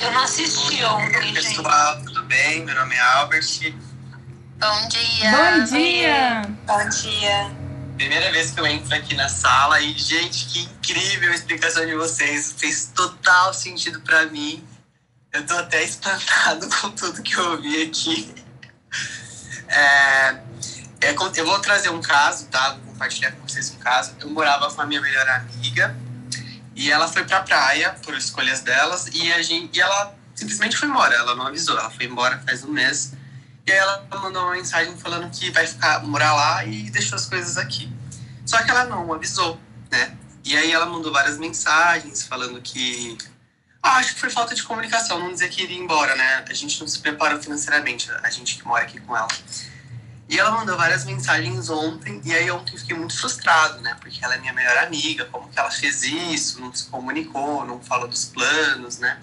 Eu 0.01 0.13
não 0.13 0.23
assisti 0.23 0.83
ontem, 0.85 1.35
pessoal, 1.35 2.03
tudo 2.03 2.23
bem? 2.25 2.65
Meu 2.65 2.75
nome 2.75 2.95
é 2.95 3.01
Albert. 3.01 3.75
Bom 4.59 4.89
dia. 4.89 5.31
Bom 5.31 5.65
dia! 5.65 6.43
Bom 6.65 6.89
dia. 6.89 7.51
Primeira 7.97 8.31
vez 8.31 8.53
que 8.53 8.61
eu 8.61 8.67
entro 8.67 8.95
aqui 8.95 9.15
na 9.15 9.29
sala 9.29 9.81
e, 9.81 9.93
gente, 9.99 10.47
que 10.47 10.63
incrível 10.63 11.33
a 11.33 11.35
explicação 11.35 11.85
de 11.85 11.95
vocês. 11.95 12.55
Fez 12.57 12.93
total 12.95 13.53
sentido 13.53 14.01
pra 14.03 14.27
mim. 14.27 14.65
Eu 15.33 15.45
tô 15.45 15.55
até 15.55 15.83
espantado 15.83 16.69
com 16.81 16.91
tudo 16.91 17.21
que 17.23 17.35
eu 17.35 17.51
ouvi 17.51 17.83
aqui. 17.83 18.33
É, 19.67 20.29
é, 21.01 21.15
eu 21.37 21.47
vou 21.47 21.59
trazer 21.59 21.89
um 21.89 22.01
caso, 22.01 22.47
tá? 22.47 22.75
Vou 22.75 22.93
compartilhar 22.93 23.33
com 23.33 23.47
vocês 23.47 23.71
um 23.71 23.79
caso. 23.79 24.15
Eu 24.21 24.31
morava 24.31 24.71
com 24.71 24.81
a 24.81 24.87
minha 24.87 25.01
melhor 25.01 25.29
amiga 25.29 25.97
e 26.77 26.93
ela 26.93 27.09
foi 27.09 27.25
pra 27.25 27.41
praia 27.43 27.91
por 28.05 28.17
escolhas 28.17 28.61
delas 28.61 29.09
e, 29.13 29.33
a 29.33 29.43
gente, 29.43 29.77
e 29.77 29.81
ela 29.81 30.15
simplesmente 30.33 30.77
foi 30.77 30.89
embora. 30.89 31.13
Ela 31.17 31.35
não 31.35 31.49
avisou. 31.49 31.77
Ela 31.77 31.91
foi 31.91 32.07
embora 32.07 32.41
faz 32.47 32.63
um 32.63 32.71
mês. 32.71 33.14
E 33.67 33.73
ela 33.73 34.07
mandou 34.11 34.43
uma 34.43 34.53
mensagem 34.53 34.97
falando 34.97 35.31
que 35.31 35.51
vai 35.51 35.67
ficar 35.67 36.03
morar 36.05 36.35
lá 36.35 36.65
e 36.65 36.91
deixou 36.91 37.17
as 37.17 37.27
coisas 37.27 37.57
aqui. 37.57 37.91
Só 38.45 38.63
que 38.63 38.71
ela 38.71 38.85
não 38.85 39.13
avisou, 39.13 39.59
né? 39.91 40.17
E 40.45 40.55
aí 40.57 40.71
ela 40.71 40.85
mandou 40.85 41.11
várias 41.11 41.39
mensagens 41.39 42.23
falando 42.23 42.61
que. 42.61 43.17
Ah, 43.83 43.97
acho 43.97 44.15
que 44.15 44.21
foi 44.21 44.31
falta 44.31 44.55
de 44.55 44.63
comunicação, 44.63 45.19
não 45.19 45.33
dizer 45.33 45.49
que 45.49 45.63
iria 45.63 45.79
embora, 45.79 46.15
né? 46.15 46.45
A 46.49 46.55
gente 46.55 46.79
não 46.81 46.89
se 46.89 46.99
preparou 46.99 47.41
financeiramente, 47.41 48.11
a 48.23 48.31
gente 48.31 48.57
que 48.57 48.67
mora 48.67 48.85
aqui 48.85 49.01
com 49.01 49.17
ela. 49.17 49.29
E 50.29 50.39
ela 50.39 50.51
mandou 50.51 50.77
várias 50.77 51.05
mensagens 51.05 51.69
ontem, 51.69 52.21
e 52.25 52.35
aí 52.35 52.51
ontem 52.51 52.77
fiquei 52.79 52.97
muito 52.97 53.19
frustrado, 53.19 53.81
né? 53.83 53.97
Porque 54.01 54.25
ela 54.25 54.35
é 54.35 54.39
minha 54.39 54.55
melhor 54.55 54.77
amiga, 54.79 55.27
como 55.27 55.49
que 55.49 55.59
ela 55.59 55.71
fez 55.71 56.03
isso, 56.03 56.61
não 56.61 56.73
se 56.75 56.87
comunicou, 56.87 57.65
não 57.67 57.81
falou 57.81 58.09
dos 58.09 58.25
planos, 58.27 58.99
né? 58.99 59.21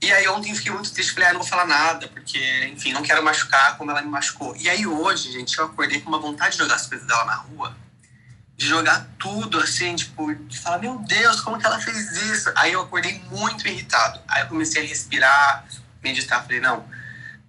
E 0.00 0.12
aí 0.12 0.28
ontem 0.28 0.54
fiquei 0.54 0.70
muito 0.72 0.92
triste, 0.92 1.12
falei, 1.12 1.28
ah, 1.28 1.32
não 1.32 1.40
vou 1.40 1.48
falar 1.48 1.66
nada, 1.66 2.06
porque, 2.08 2.38
enfim, 2.72 2.92
não 2.92 3.02
quero 3.02 3.22
machucar 3.22 3.76
como 3.76 3.90
ela 3.90 4.00
me 4.00 4.08
machucou. 4.08 4.54
E 4.56 4.68
aí 4.70 4.86
hoje, 4.86 5.32
gente, 5.32 5.58
eu 5.58 5.64
acordei 5.64 6.00
com 6.00 6.08
uma 6.08 6.20
vontade 6.20 6.52
de 6.52 6.58
jogar 6.58 6.76
as 6.76 6.86
coisas 6.86 7.06
dela 7.06 7.24
na 7.24 7.34
rua, 7.34 7.76
de 8.56 8.66
jogar 8.66 9.08
tudo, 9.18 9.58
assim, 9.58 9.96
tipo, 9.96 10.32
de 10.34 10.58
falar, 10.58 10.78
meu 10.78 10.98
Deus, 11.00 11.40
como 11.40 11.58
que 11.58 11.66
ela 11.66 11.80
fez 11.80 12.12
isso? 12.22 12.50
Aí 12.54 12.72
eu 12.72 12.82
acordei 12.82 13.20
muito 13.30 13.66
irritado. 13.66 14.20
Aí 14.28 14.42
eu 14.42 14.48
comecei 14.48 14.84
a 14.84 14.86
respirar, 14.86 15.64
meditar, 16.02 16.44
falei, 16.44 16.60
não, 16.60 16.88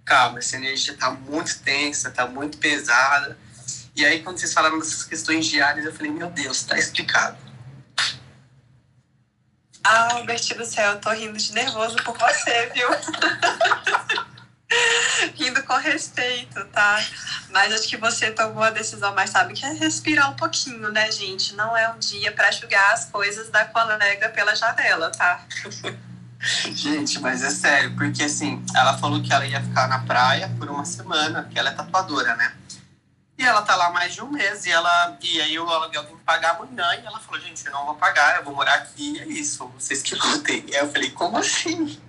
calma, 0.04 0.40
essa 0.40 0.56
energia 0.56 0.94
tá 0.96 1.10
muito 1.10 1.56
tensa, 1.60 2.10
tá 2.10 2.26
muito 2.26 2.58
pesada. 2.58 3.38
E 3.94 4.04
aí 4.04 4.22
quando 4.24 4.38
vocês 4.38 4.52
falaram 4.52 4.78
dessas 4.78 5.04
questões 5.04 5.46
diárias, 5.46 5.86
eu 5.86 5.94
falei, 5.94 6.10
meu 6.10 6.28
Deus, 6.30 6.64
tá 6.64 6.76
explicado. 6.76 7.49
Ah, 9.82 10.14
Albert 10.14 10.56
do 10.56 10.64
céu, 10.64 10.92
eu 10.92 11.00
tô 11.00 11.10
rindo 11.10 11.38
de 11.38 11.52
nervoso 11.52 11.96
por 12.04 12.16
você, 12.18 12.70
viu? 12.74 12.88
rindo 15.34 15.62
com 15.64 15.76
respeito, 15.76 16.64
tá? 16.66 17.02
Mas 17.50 17.72
acho 17.72 17.88
que 17.88 17.96
você 17.96 18.30
tomou 18.30 18.62
a 18.62 18.70
decisão, 18.70 19.14
mas 19.14 19.30
sabe 19.30 19.54
que 19.54 19.64
é 19.64 19.72
respirar 19.72 20.30
um 20.30 20.34
pouquinho, 20.34 20.90
né, 20.90 21.10
gente? 21.10 21.54
Não 21.54 21.76
é 21.76 21.88
um 21.90 21.98
dia 21.98 22.30
pra 22.32 22.50
julgar 22.50 22.92
as 22.92 23.06
coisas 23.06 23.48
da 23.48 23.64
colega 23.64 24.28
pela 24.28 24.54
janela, 24.54 25.10
tá? 25.10 25.44
Gente, 26.72 27.18
mas 27.20 27.42
é 27.42 27.50
sério, 27.50 27.94
porque 27.96 28.22
assim, 28.22 28.64
ela 28.74 28.96
falou 28.96 29.22
que 29.22 29.32
ela 29.32 29.46
ia 29.46 29.60
ficar 29.60 29.88
na 29.88 30.00
praia 30.00 30.50
por 30.58 30.70
uma 30.70 30.84
semana, 30.84 31.42
porque 31.42 31.58
ela 31.58 31.70
é 31.70 31.74
tatuadora, 31.74 32.34
né? 32.36 32.52
E 33.40 33.42
ela 33.42 33.62
tá 33.62 33.74
lá 33.74 33.88
mais 33.88 34.12
de 34.12 34.22
um 34.22 34.28
mês, 34.28 34.66
e 34.66 34.70
ela. 34.70 35.16
E 35.22 35.40
aí 35.40 35.58
o 35.58 35.66
aluguel 35.66 36.04
tem 36.04 36.14
que 36.14 36.22
pagar 36.24 36.56
amanhã, 36.56 36.94
e 37.02 37.06
ela 37.06 37.18
falou, 37.18 37.40
gente, 37.40 37.64
eu 37.64 37.72
não 37.72 37.86
vou 37.86 37.94
pagar, 37.94 38.36
eu 38.36 38.44
vou 38.44 38.54
morar 38.54 38.74
aqui, 38.74 39.18
é 39.18 39.24
isso, 39.26 39.66
vocês 39.68 40.02
que 40.02 40.14
lutem. 40.14 40.62
E 40.68 40.76
aí 40.76 40.82
eu 40.82 40.92
falei, 40.92 41.10
como 41.10 41.38
assim? 41.38 41.98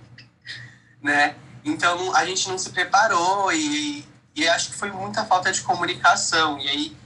Né? 1.02 1.34
Então 1.64 2.14
a 2.14 2.24
gente 2.24 2.48
não 2.48 2.56
se 2.56 2.70
preparou 2.70 3.52
e, 3.52 4.06
e 4.36 4.48
acho 4.48 4.70
que 4.70 4.76
foi 4.76 4.92
muita 4.92 5.24
falta 5.24 5.50
de 5.50 5.60
comunicação. 5.62 6.60
E 6.60 6.68
aí, 6.68 6.96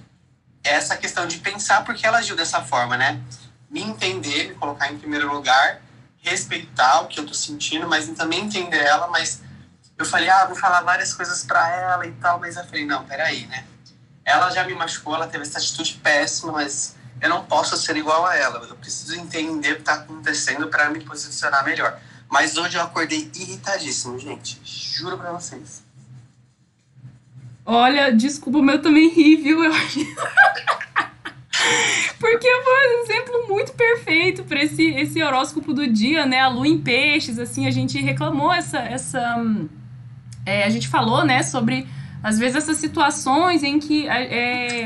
essa 0.62 0.98
questão 0.98 1.26
de 1.26 1.38
pensar 1.38 1.82
porque 1.82 2.06
ela 2.06 2.18
agiu 2.18 2.36
dessa 2.36 2.60
forma, 2.60 2.98
né? 2.98 3.22
Me 3.70 3.80
entender, 3.80 4.48
me 4.48 4.54
colocar 4.56 4.92
em 4.92 4.98
primeiro 4.98 5.32
lugar, 5.32 5.80
respeitar 6.18 7.00
o 7.00 7.06
que 7.06 7.18
eu 7.18 7.26
tô 7.26 7.32
sentindo, 7.32 7.88
mas 7.88 8.06
também 8.08 8.40
entender 8.40 8.84
ela. 8.84 9.06
Mas 9.06 9.40
eu 9.96 10.04
falei, 10.04 10.28
ah, 10.28 10.44
vou 10.44 10.56
falar 10.56 10.82
várias 10.82 11.14
coisas 11.14 11.42
pra 11.42 11.66
ela 11.70 12.06
e 12.06 12.12
tal, 12.12 12.38
mas 12.38 12.56
eu 12.56 12.64
falei, 12.66 12.84
não, 12.84 13.02
peraí, 13.04 13.46
né? 13.46 13.64
Ela 14.26 14.50
já 14.50 14.64
me 14.64 14.74
machucou, 14.74 15.14
ela 15.14 15.28
teve 15.28 15.44
essa 15.44 15.58
atitude 15.58 16.00
péssima, 16.02 16.50
mas 16.50 16.96
eu 17.20 17.30
não 17.30 17.44
posso 17.44 17.76
ser 17.76 17.96
igual 17.96 18.26
a 18.26 18.36
ela. 18.36 18.66
Eu 18.68 18.74
preciso 18.74 19.14
entender 19.14 19.74
o 19.74 19.76
que 19.76 19.82
tá 19.82 19.94
acontecendo 19.94 20.66
para 20.66 20.90
me 20.90 21.00
posicionar 21.00 21.64
melhor. 21.64 21.96
Mas 22.28 22.56
hoje 22.56 22.76
eu 22.76 22.82
acordei 22.82 23.30
irritadíssimo, 23.36 24.18
gente. 24.18 24.60
Juro 24.64 25.16
pra 25.16 25.30
vocês. 25.30 25.86
Olha, 27.64 28.12
desculpa, 28.12 28.60
mas 28.60 28.74
eu 28.76 28.82
também 28.82 29.08
ri, 29.08 29.36
viu? 29.36 29.64
Eu 29.64 29.72
Porque 32.18 32.48
foi 32.64 32.88
um 32.88 33.02
exemplo 33.02 33.48
muito 33.48 33.72
perfeito 33.72 34.44
para 34.44 34.62
esse, 34.62 34.84
esse 34.94 35.22
horóscopo 35.22 35.72
do 35.72 35.86
dia, 35.86 36.26
né? 36.26 36.40
A 36.40 36.48
lua 36.48 36.66
em 36.66 36.80
peixes, 36.80 37.38
assim, 37.38 37.66
a 37.66 37.70
gente 37.70 38.00
reclamou 38.00 38.52
essa. 38.52 38.78
essa 38.78 39.36
hum, 39.36 39.68
é, 40.44 40.64
a 40.64 40.70
gente 40.70 40.88
falou, 40.88 41.24
né, 41.24 41.42
sobre, 41.42 41.88
às 42.26 42.40
vezes, 42.40 42.56
essas 42.56 42.78
situações 42.78 43.62
em 43.62 43.78
que. 43.78 44.08
é, 44.08 44.84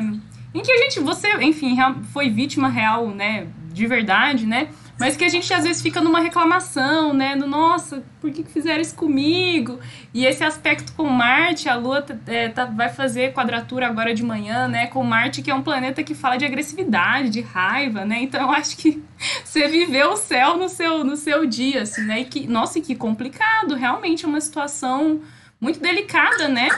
em 0.53 0.61
que 0.61 0.70
a 0.70 0.76
gente, 0.76 1.01
você, 1.01 1.32
enfim, 1.43 1.74
foi 2.12 2.28
vítima 2.28 2.68
real, 2.68 3.09
né, 3.09 3.47
de 3.72 3.86
verdade, 3.86 4.45
né? 4.47 4.68
Mas 4.99 5.16
que 5.16 5.24
a 5.24 5.28
gente 5.30 5.51
às 5.55 5.64
vezes 5.64 5.80
fica 5.80 6.03
numa 6.03 6.20
reclamação, 6.20 7.14
né? 7.14 7.34
Do 7.34 7.47
nossa, 7.47 8.05
por 8.20 8.30
que, 8.30 8.43
que 8.43 8.53
fizeram 8.53 8.82
isso 8.82 8.95
comigo? 8.95 9.80
E 10.12 10.26
esse 10.26 10.45
aspecto 10.45 10.93
com 10.93 11.09
Marte, 11.09 11.66
a 11.70 11.74
Lua 11.76 12.03
tá- 12.03 12.14
é, 12.26 12.51
tá- 12.51 12.66
vai 12.66 12.91
fazer 12.91 13.32
quadratura 13.32 13.86
agora 13.86 14.12
de 14.12 14.22
manhã, 14.22 14.68
né? 14.68 14.88
Com 14.88 15.03
Marte, 15.03 15.41
que 15.41 15.51
é 15.51 15.55
um 15.55 15.62
planeta 15.62 16.03
que 16.03 16.14
fala 16.14 16.36
de 16.36 16.45
agressividade, 16.45 17.30
de 17.30 17.41
raiva, 17.41 18.05
né? 18.05 18.18
Então 18.20 18.43
eu 18.43 18.51
acho 18.51 18.76
que 18.76 19.03
você 19.43 19.66
viveu 19.68 20.11
o 20.11 20.16
céu 20.18 20.59
no 20.59 20.68
seu, 20.68 21.03
no 21.03 21.16
seu 21.16 21.47
dia, 21.47 21.80
assim, 21.80 22.03
né? 22.03 22.20
E 22.20 22.24
que, 22.26 22.47
nossa, 22.47 22.78
e 22.78 22.82
que 22.82 22.95
complicado, 22.95 23.74
realmente 23.76 24.26
é 24.26 24.28
uma 24.28 24.41
situação 24.43 25.22
muito 25.59 25.80
delicada, 25.80 26.47
né? 26.47 26.68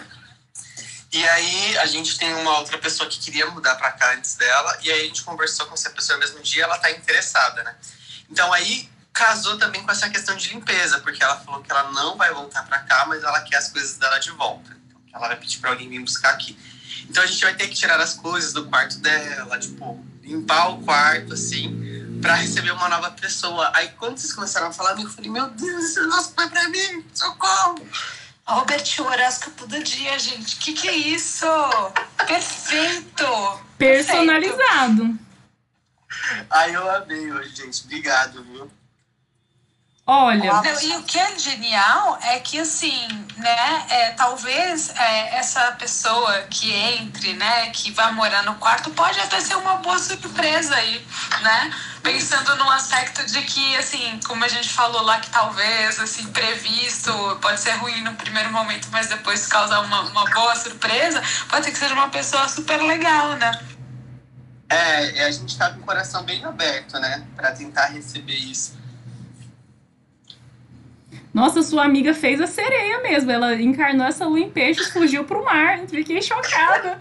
E 1.12 1.28
aí 1.28 1.78
a 1.78 1.86
gente 1.86 2.18
tem 2.18 2.32
uma 2.34 2.59
outra 2.59 2.78
pessoa 2.78 3.09
que 3.09 3.18
queria 3.18 3.50
mudar 3.50 3.74
pra 3.74 3.92
cá 3.92 4.14
antes 4.14 4.34
dela, 4.36 4.78
e 4.82 4.90
aí 4.90 5.03
a 5.03 5.05
gente 5.05 5.22
conversou 5.22 5.66
com 5.66 5.74
essa 5.74 5.90
pessoa 5.90 6.16
no 6.16 6.24
mesmo 6.24 6.40
dia, 6.40 6.64
ela 6.64 6.78
tá 6.78 6.90
interessada, 6.90 7.62
né? 7.62 7.76
Então 8.30 8.50
aí 8.53 8.88
casou 9.12 9.59
também 9.59 9.82
com 9.82 9.90
essa 9.90 10.09
questão 10.09 10.34
de 10.34 10.48
limpeza, 10.48 11.00
porque 11.00 11.22
ela 11.22 11.36
falou 11.40 11.62
que 11.62 11.70
ela 11.70 11.92
não 11.92 12.16
vai 12.16 12.32
voltar 12.32 12.64
pra 12.64 12.78
cá, 12.78 13.05
mas 13.07 13.22
ela 13.22 13.42
quer 13.42 13.57
as 13.57 13.68
coisas 13.68 13.98
dela 13.98 14.18
de 14.18 14.30
volta. 14.30 14.74
Então 15.07 15.20
ela 15.20 15.28
vai 15.28 15.36
pedir 15.36 15.59
pra 15.59 15.70
alguém 15.70 15.88
vir 15.88 16.00
buscar 16.00 16.30
aqui. 16.30 16.59
Então 17.11 17.22
a 17.22 17.26
gente 17.26 17.44
vai 17.44 17.55
ter 17.55 17.68
que 17.68 17.74
tirar 17.74 18.00
as 18.00 18.14
coisas 18.14 18.55
do 18.55 18.64
quarto 18.66 18.98
dela, 18.98 19.59
tipo, 19.59 20.03
limpar 20.22 20.68
o 20.70 20.82
quarto, 20.82 21.34
assim, 21.34 22.18
pra 22.22 22.36
receber 22.36 22.70
uma 22.70 22.88
nova 22.88 23.11
pessoa. 23.11 23.70
Aí 23.74 23.88
quando 23.98 24.16
vocês 24.16 24.32
começaram 24.32 24.68
a 24.68 24.72
falar, 24.72 24.98
eu 24.98 25.11
falei, 25.11 25.30
meu 25.30 25.50
Deus, 25.50 25.84
esse 25.84 26.00
nosso 26.00 26.32
pai 26.32 26.48
pra 26.48 26.70
mim, 26.70 27.05
socorro! 27.12 27.86
Albert, 28.45 28.84
o 28.99 29.05
horóscopo 29.05 29.66
do 29.66 29.82
dia, 29.82 30.18
gente. 30.18 30.57
Que 30.57 30.72
que 30.72 30.88
é 30.88 30.97
isso? 30.97 31.47
Perfeito! 32.26 33.24
Personalizado. 33.78 35.18
Aí 36.51 36.74
eu 36.74 36.90
amei 36.90 37.32
hoje, 37.32 37.55
gente. 37.55 37.84
Obrigado, 37.84 38.43
viu? 38.45 38.70
Olha, 40.14 40.52
Não, 40.52 40.82
e 40.82 40.96
o 40.96 41.02
que 41.04 41.18
é 41.18 41.38
genial 41.38 42.18
é 42.20 42.38
que, 42.38 42.58
assim, 42.58 43.08
né, 43.38 43.86
é, 43.88 44.10
talvez 44.10 44.90
é, 44.90 45.38
essa 45.38 45.72
pessoa 45.72 46.42
que 46.50 46.70
entre, 46.70 47.32
né, 47.32 47.70
que 47.70 47.90
vai 47.92 48.12
morar 48.12 48.42
no 48.42 48.54
quarto, 48.56 48.90
pode 48.90 49.18
até 49.18 49.40
ser 49.40 49.54
uma 49.54 49.76
boa 49.76 49.98
surpresa 49.98 50.74
aí, 50.74 51.02
né? 51.40 51.74
Pensando 52.02 52.54
num 52.56 52.70
aspecto 52.70 53.24
de 53.24 53.40
que, 53.40 53.74
assim, 53.76 54.20
como 54.26 54.44
a 54.44 54.48
gente 54.48 54.68
falou 54.68 55.00
lá, 55.02 55.18
que 55.18 55.30
talvez, 55.30 55.98
assim, 55.98 56.26
previsto, 56.26 57.10
pode 57.40 57.58
ser 57.58 57.72
ruim 57.76 58.02
no 58.02 58.12
primeiro 58.12 58.52
momento, 58.52 58.88
mas 58.92 59.06
depois 59.06 59.46
causar 59.46 59.80
uma, 59.80 60.02
uma 60.02 60.26
boa 60.26 60.54
surpresa, 60.56 61.22
pode 61.48 61.64
ser 61.64 61.72
que 61.72 61.78
seja 61.78 61.94
uma 61.94 62.10
pessoa 62.10 62.46
super 62.50 62.82
legal, 62.82 63.30
né? 63.38 63.58
É, 64.68 65.24
a 65.24 65.30
gente 65.30 65.56
tá 65.56 65.70
com 65.70 65.80
o 65.80 65.84
coração 65.84 66.22
bem 66.22 66.44
aberto, 66.44 66.98
né? 66.98 67.26
Pra 67.34 67.52
tentar 67.52 67.86
receber 67.86 68.34
isso. 68.34 68.81
Nossa, 71.32 71.62
sua 71.62 71.84
amiga 71.84 72.12
fez 72.12 72.40
a 72.40 72.46
sereia 72.46 73.00
mesmo. 73.00 73.30
Ela 73.30 73.54
encarnou 73.54 74.06
essa 74.06 74.26
lua 74.26 74.40
em 74.40 74.50
peixes, 74.50 74.90
fugiu 74.92 75.24
pro 75.24 75.44
mar. 75.44 75.78
Fiquei 75.88 76.20
chocada. 76.20 77.00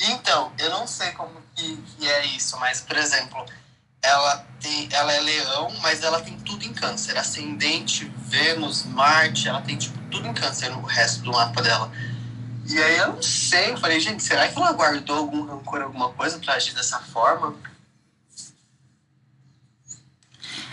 Então, 0.00 0.52
eu 0.58 0.70
não 0.70 0.86
sei 0.86 1.10
como 1.12 1.30
que, 1.54 1.76
que 1.76 2.08
é 2.08 2.26
isso, 2.26 2.58
mas, 2.58 2.80
por 2.80 2.96
exemplo, 2.96 3.44
ela, 4.02 4.46
tem, 4.60 4.88
ela 4.92 5.12
é 5.12 5.20
leão, 5.20 5.72
mas 5.82 6.02
ela 6.02 6.20
tem 6.20 6.38
tudo 6.40 6.64
em 6.64 6.72
câncer. 6.72 7.16
Ascendente, 7.16 8.04
Vênus, 8.18 8.84
Marte, 8.84 9.48
ela 9.48 9.60
tem, 9.62 9.76
tipo, 9.76 9.98
tudo 10.10 10.28
em 10.28 10.34
câncer 10.34 10.70
no 10.70 10.82
resto 10.82 11.22
do 11.22 11.32
mapa 11.32 11.62
dela. 11.62 11.90
E 12.66 12.82
aí 12.82 12.96
eu 12.98 13.14
não 13.14 13.22
sei, 13.22 13.72
eu 13.72 13.76
falei, 13.76 14.00
gente, 14.00 14.22
será 14.22 14.48
que 14.48 14.56
ela 14.56 14.72
guardou 14.72 15.18
algum 15.18 15.44
rancor, 15.44 15.82
alguma 15.82 16.10
coisa 16.10 16.38
pra 16.38 16.54
agir 16.54 16.74
dessa 16.74 16.98
forma? 16.98 17.54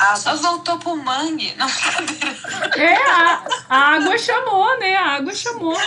Ah, 0.04 0.16
só 0.16 0.36
voltou 0.36 0.80
pro 0.80 0.95
mangue. 0.95 1.54
Não, 1.58 1.68
É, 2.76 2.95
a, 3.12 3.45
a 3.70 3.78
água 3.95 4.18
chamou, 4.18 4.80
né? 4.80 4.95
A 4.95 5.10
água 5.18 5.34
chamou. 5.36 5.78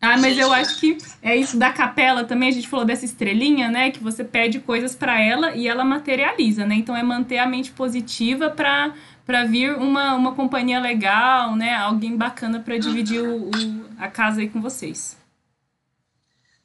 Ah, 0.00 0.16
mas 0.16 0.34
Gente. 0.36 0.40
eu 0.40 0.52
acho 0.52 0.78
que 0.80 0.96
é 1.20 1.36
isso 1.36 1.58
da 1.58 1.70
capela 1.72 2.24
também. 2.24 2.48
A 2.48 2.52
gente 2.52 2.68
falou 2.68 2.86
dessa 2.86 3.04
estrelinha, 3.04 3.68
né? 3.68 3.90
Que 3.90 4.02
você 4.02 4.24
pede 4.24 4.60
coisas 4.60 4.94
pra 4.96 5.20
ela 5.20 5.54
e 5.54 5.68
ela 5.68 5.84
materializa, 5.84 6.64
né? 6.64 6.76
Então 6.76 6.96
é 6.96 7.02
manter 7.02 7.38
a 7.38 7.46
mente 7.46 7.72
positiva 7.72 8.48
pra, 8.48 8.94
pra 9.26 9.44
vir 9.44 9.74
uma, 9.76 10.14
uma 10.14 10.34
companhia 10.34 10.80
legal, 10.80 11.54
né? 11.56 11.74
Alguém 11.74 12.16
bacana 12.16 12.60
pra 12.60 12.78
dividir 12.78 13.20
o, 13.20 13.50
o- 13.50 13.88
a 13.98 14.08
casa 14.08 14.40
aí 14.40 14.48
com 14.48 14.62
vocês. 14.62 15.16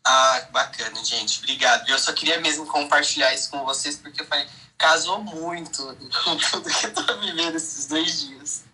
Ah, 0.05 0.41
bacana, 0.51 1.03
gente. 1.03 1.39
Obrigado. 1.39 1.89
Eu 1.89 1.97
só 1.97 2.13
queria 2.13 2.39
mesmo 2.39 2.65
compartilhar 2.67 3.33
isso 3.33 3.49
com 3.49 3.63
vocês, 3.65 3.97
porque 3.97 4.21
eu 4.21 4.25
falei, 4.27 4.45
casou 4.83 5.23
muito 5.23 5.81
com 6.25 6.35
tudo 6.35 6.69
que 6.69 6.85
eu 6.85 6.93
tô 6.93 7.17
vivendo 7.21 7.55
esses 7.55 7.87
dois 7.87 8.27
dias. 8.27 8.65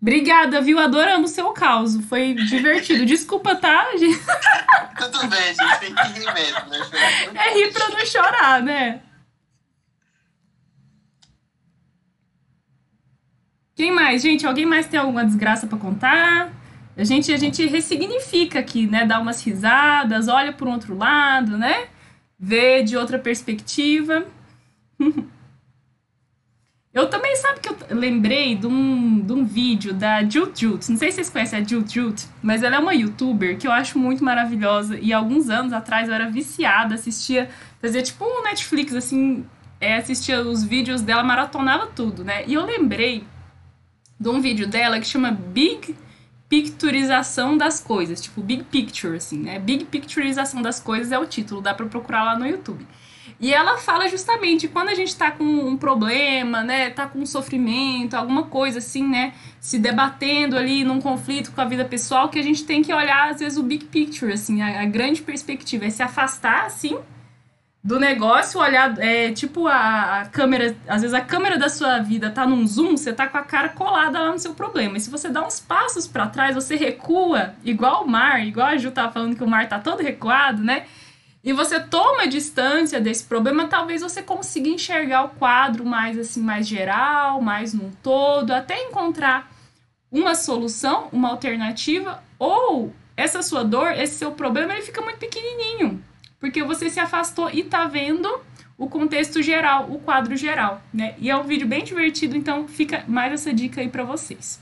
Obrigada, 0.00 0.60
viu? 0.60 0.78
Adoramos 0.78 1.32
o 1.32 1.34
seu 1.34 1.52
caos. 1.52 1.96
Foi 2.08 2.32
divertido. 2.34 3.04
Desculpa, 3.04 3.56
tá? 3.56 3.90
gente? 3.96 4.20
Tudo 4.96 5.26
bem, 5.26 5.52
gente, 5.52 5.80
tem 5.80 5.94
que 5.94 6.02
rir 6.02 6.32
mesmo, 6.32 6.66
né? 6.68 6.78
É 7.34 7.54
rir 7.54 7.72
pra 7.72 7.88
não 7.88 8.06
chorar, 8.06 8.62
né? 8.62 9.02
Quem 13.74 13.90
mais? 13.90 14.22
Gente, 14.22 14.46
alguém 14.46 14.64
mais 14.64 14.86
tem 14.86 15.00
alguma 15.00 15.24
desgraça 15.24 15.66
pra 15.66 15.76
contar? 15.76 16.52
A 16.96 17.02
gente, 17.02 17.32
a 17.32 17.36
gente 17.36 17.66
ressignifica 17.66 18.60
aqui, 18.60 18.86
né? 18.86 19.04
Dá 19.04 19.18
umas 19.18 19.42
risadas, 19.42 20.28
olha 20.28 20.52
por 20.52 20.68
um 20.68 20.72
outro 20.72 20.96
lado, 20.96 21.58
né? 21.58 21.88
Vê 22.38 22.82
de 22.82 22.96
outra 22.96 23.18
perspectiva. 23.18 24.24
Eu 26.98 27.08
também, 27.08 27.36
sabe 27.36 27.60
que 27.60 27.68
eu 27.68 27.76
lembrei 27.90 28.56
de 28.56 28.66
um, 28.66 29.20
de 29.20 29.32
um 29.32 29.44
vídeo 29.44 29.94
da 29.94 30.22
Jut 30.22 30.60
Jut. 30.60 30.90
Não 30.90 30.96
sei 30.96 31.10
se 31.10 31.16
vocês 31.16 31.30
conhecem 31.30 31.60
a 31.60 31.62
Jut 31.62 31.94
Jut, 31.94 32.26
mas 32.42 32.62
ela 32.64 32.74
é 32.74 32.78
uma 32.78 32.92
youtuber 32.92 33.56
que 33.56 33.68
eu 33.68 33.70
acho 33.70 33.96
muito 33.98 34.24
maravilhosa. 34.24 34.98
E 34.98 35.12
alguns 35.12 35.48
anos 35.48 35.72
atrás 35.72 36.08
eu 36.08 36.14
era 36.14 36.28
viciada, 36.28 36.96
assistia, 36.96 37.50
fazia 37.80 38.02
tipo 38.02 38.24
um 38.24 38.42
Netflix, 38.42 38.94
assim, 38.94 39.46
é, 39.80 39.96
assistia 39.96 40.40
os 40.40 40.64
vídeos 40.64 41.00
dela, 41.00 41.22
maratonava 41.22 41.86
tudo, 41.86 42.24
né? 42.24 42.42
E 42.48 42.54
eu 42.54 42.64
lembrei 42.64 43.22
de 44.18 44.28
um 44.28 44.40
vídeo 44.40 44.66
dela 44.66 44.98
que 44.98 45.06
chama 45.06 45.30
Big 45.30 45.94
Picturização 46.48 47.56
das 47.56 47.80
Coisas, 47.80 48.20
tipo 48.20 48.40
Big 48.40 48.64
Picture, 48.64 49.16
assim, 49.16 49.38
né? 49.38 49.58
Big 49.58 49.84
Picturização 49.84 50.62
das 50.62 50.80
Coisas 50.80 51.12
é 51.12 51.18
o 51.18 51.26
título, 51.26 51.60
dá 51.60 51.74
pra 51.74 51.86
procurar 51.86 52.24
lá 52.24 52.38
no 52.38 52.46
YouTube. 52.46 52.86
E 53.40 53.54
ela 53.54 53.76
fala 53.76 54.08
justamente 54.08 54.66
quando 54.66 54.88
a 54.88 54.94
gente 54.94 55.14
tá 55.14 55.30
com 55.30 55.44
um 55.44 55.76
problema, 55.76 56.64
né, 56.64 56.90
tá 56.90 57.06
com 57.06 57.20
um 57.20 57.26
sofrimento, 57.26 58.14
alguma 58.14 58.44
coisa 58.44 58.78
assim, 58.78 59.06
né, 59.06 59.32
se 59.60 59.78
debatendo 59.78 60.56
ali 60.56 60.82
num 60.82 61.00
conflito 61.00 61.52
com 61.52 61.60
a 61.60 61.64
vida 61.64 61.84
pessoal, 61.84 62.28
que 62.30 62.38
a 62.38 62.42
gente 62.42 62.64
tem 62.64 62.82
que 62.82 62.92
olhar 62.92 63.30
às 63.30 63.38
vezes 63.38 63.56
o 63.56 63.62
big 63.62 63.84
picture, 63.84 64.32
assim, 64.32 64.60
a, 64.60 64.82
a 64.82 64.84
grande 64.86 65.22
perspectiva, 65.22 65.84
é 65.84 65.90
se 65.90 66.02
afastar 66.02 66.66
assim 66.66 66.98
do 67.88 67.98
negócio, 67.98 68.60
olhar, 68.60 68.98
é, 68.98 69.32
tipo 69.32 69.66
a, 69.66 70.20
a 70.20 70.26
câmera, 70.26 70.76
às 70.86 71.00
vezes 71.00 71.14
a 71.14 71.22
câmera 71.22 71.56
da 71.56 71.70
sua 71.70 72.00
vida 72.00 72.28
tá 72.28 72.46
num 72.46 72.66
zoom, 72.66 72.98
você 72.98 73.14
tá 73.14 73.26
com 73.26 73.38
a 73.38 73.42
cara 73.42 73.70
colada 73.70 74.20
lá 74.20 74.30
no 74.30 74.38
seu 74.38 74.52
problema. 74.52 74.98
E 74.98 75.00
se 75.00 75.08
você 75.08 75.30
dá 75.30 75.42
uns 75.42 75.58
passos 75.58 76.06
para 76.06 76.26
trás, 76.26 76.54
você 76.54 76.76
recua, 76.76 77.54
igual 77.64 78.04
o 78.04 78.06
mar, 78.06 78.46
igual 78.46 78.66
a 78.66 78.76
Ju 78.76 78.90
tava 78.90 79.10
falando 79.10 79.34
que 79.34 79.42
o 79.42 79.48
mar 79.48 79.66
tá 79.70 79.78
todo 79.78 80.02
recuado, 80.02 80.62
né? 80.62 80.84
E 81.42 81.50
você 81.50 81.80
toma 81.80 82.28
distância 82.28 83.00
desse 83.00 83.24
problema, 83.24 83.68
talvez 83.68 84.02
você 84.02 84.22
consiga 84.22 84.68
enxergar 84.68 85.24
o 85.24 85.30
quadro 85.30 85.86
mais 85.86 86.18
assim, 86.18 86.42
mais 86.42 86.68
geral, 86.68 87.40
mais 87.40 87.72
num 87.72 87.90
todo, 88.02 88.50
até 88.50 88.82
encontrar 88.82 89.50
uma 90.12 90.34
solução, 90.34 91.08
uma 91.10 91.30
alternativa, 91.30 92.22
ou 92.38 92.92
essa 93.16 93.40
sua 93.40 93.64
dor, 93.64 93.92
esse 93.92 94.18
seu 94.18 94.32
problema, 94.32 94.74
ele 94.74 94.82
fica 94.82 95.00
muito 95.00 95.18
pequenininho, 95.18 96.04
porque 96.38 96.62
você 96.62 96.88
se 96.88 97.00
afastou 97.00 97.50
e 97.50 97.64
tá 97.64 97.86
vendo 97.86 98.28
o 98.76 98.88
contexto 98.88 99.42
geral, 99.42 99.90
o 99.90 99.98
quadro 99.98 100.36
geral, 100.36 100.80
né? 100.92 101.14
E 101.18 101.28
é 101.28 101.36
um 101.36 101.42
vídeo 101.42 101.66
bem 101.66 101.82
divertido, 101.82 102.36
então 102.36 102.68
fica 102.68 103.04
mais 103.08 103.32
essa 103.32 103.52
dica 103.52 103.80
aí 103.80 103.88
para 103.88 104.04
vocês. 104.04 104.60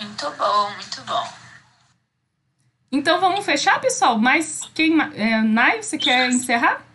Muito 0.00 0.30
bom, 0.32 0.70
muito 0.74 1.02
bom. 1.02 1.28
Então 2.90 3.20
vamos 3.20 3.44
fechar, 3.44 3.80
pessoal? 3.80 4.18
Mas 4.18 4.62
quem, 4.74 4.96
é, 5.14 5.42
Nai, 5.42 5.82
você 5.82 5.98
quer 5.98 6.28
encerrar? 6.30 6.87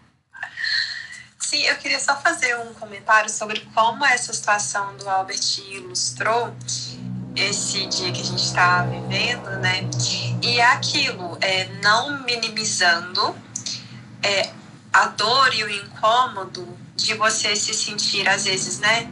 Sim, 1.53 1.65
eu 1.67 1.75
queria 1.75 1.99
só 1.99 2.19
fazer 2.19 2.57
um 2.61 2.73
comentário 2.73 3.29
sobre 3.29 3.59
como 3.75 4.03
essa 4.03 4.33
situação 4.33 4.97
do 4.97 5.07
Albert 5.07 5.59
ilustrou 5.69 6.51
esse 7.35 7.85
dia 7.85 8.11
que 8.11 8.21
a 8.21 8.25
gente 8.25 8.43
está 8.43 8.81
vivendo, 8.81 9.51
né? 9.59 9.87
E 10.41 10.59
é 10.59 10.65
aquilo, 10.65 11.37
é, 11.41 11.65
não 11.83 12.23
minimizando 12.23 13.35
é, 14.23 14.49
a 14.91 15.05
dor 15.09 15.53
e 15.53 15.63
o 15.63 15.69
incômodo 15.69 16.75
de 16.95 17.13
você 17.13 17.55
se 17.55 17.71
sentir, 17.71 18.27
às 18.27 18.45
vezes, 18.45 18.79
né? 18.79 19.07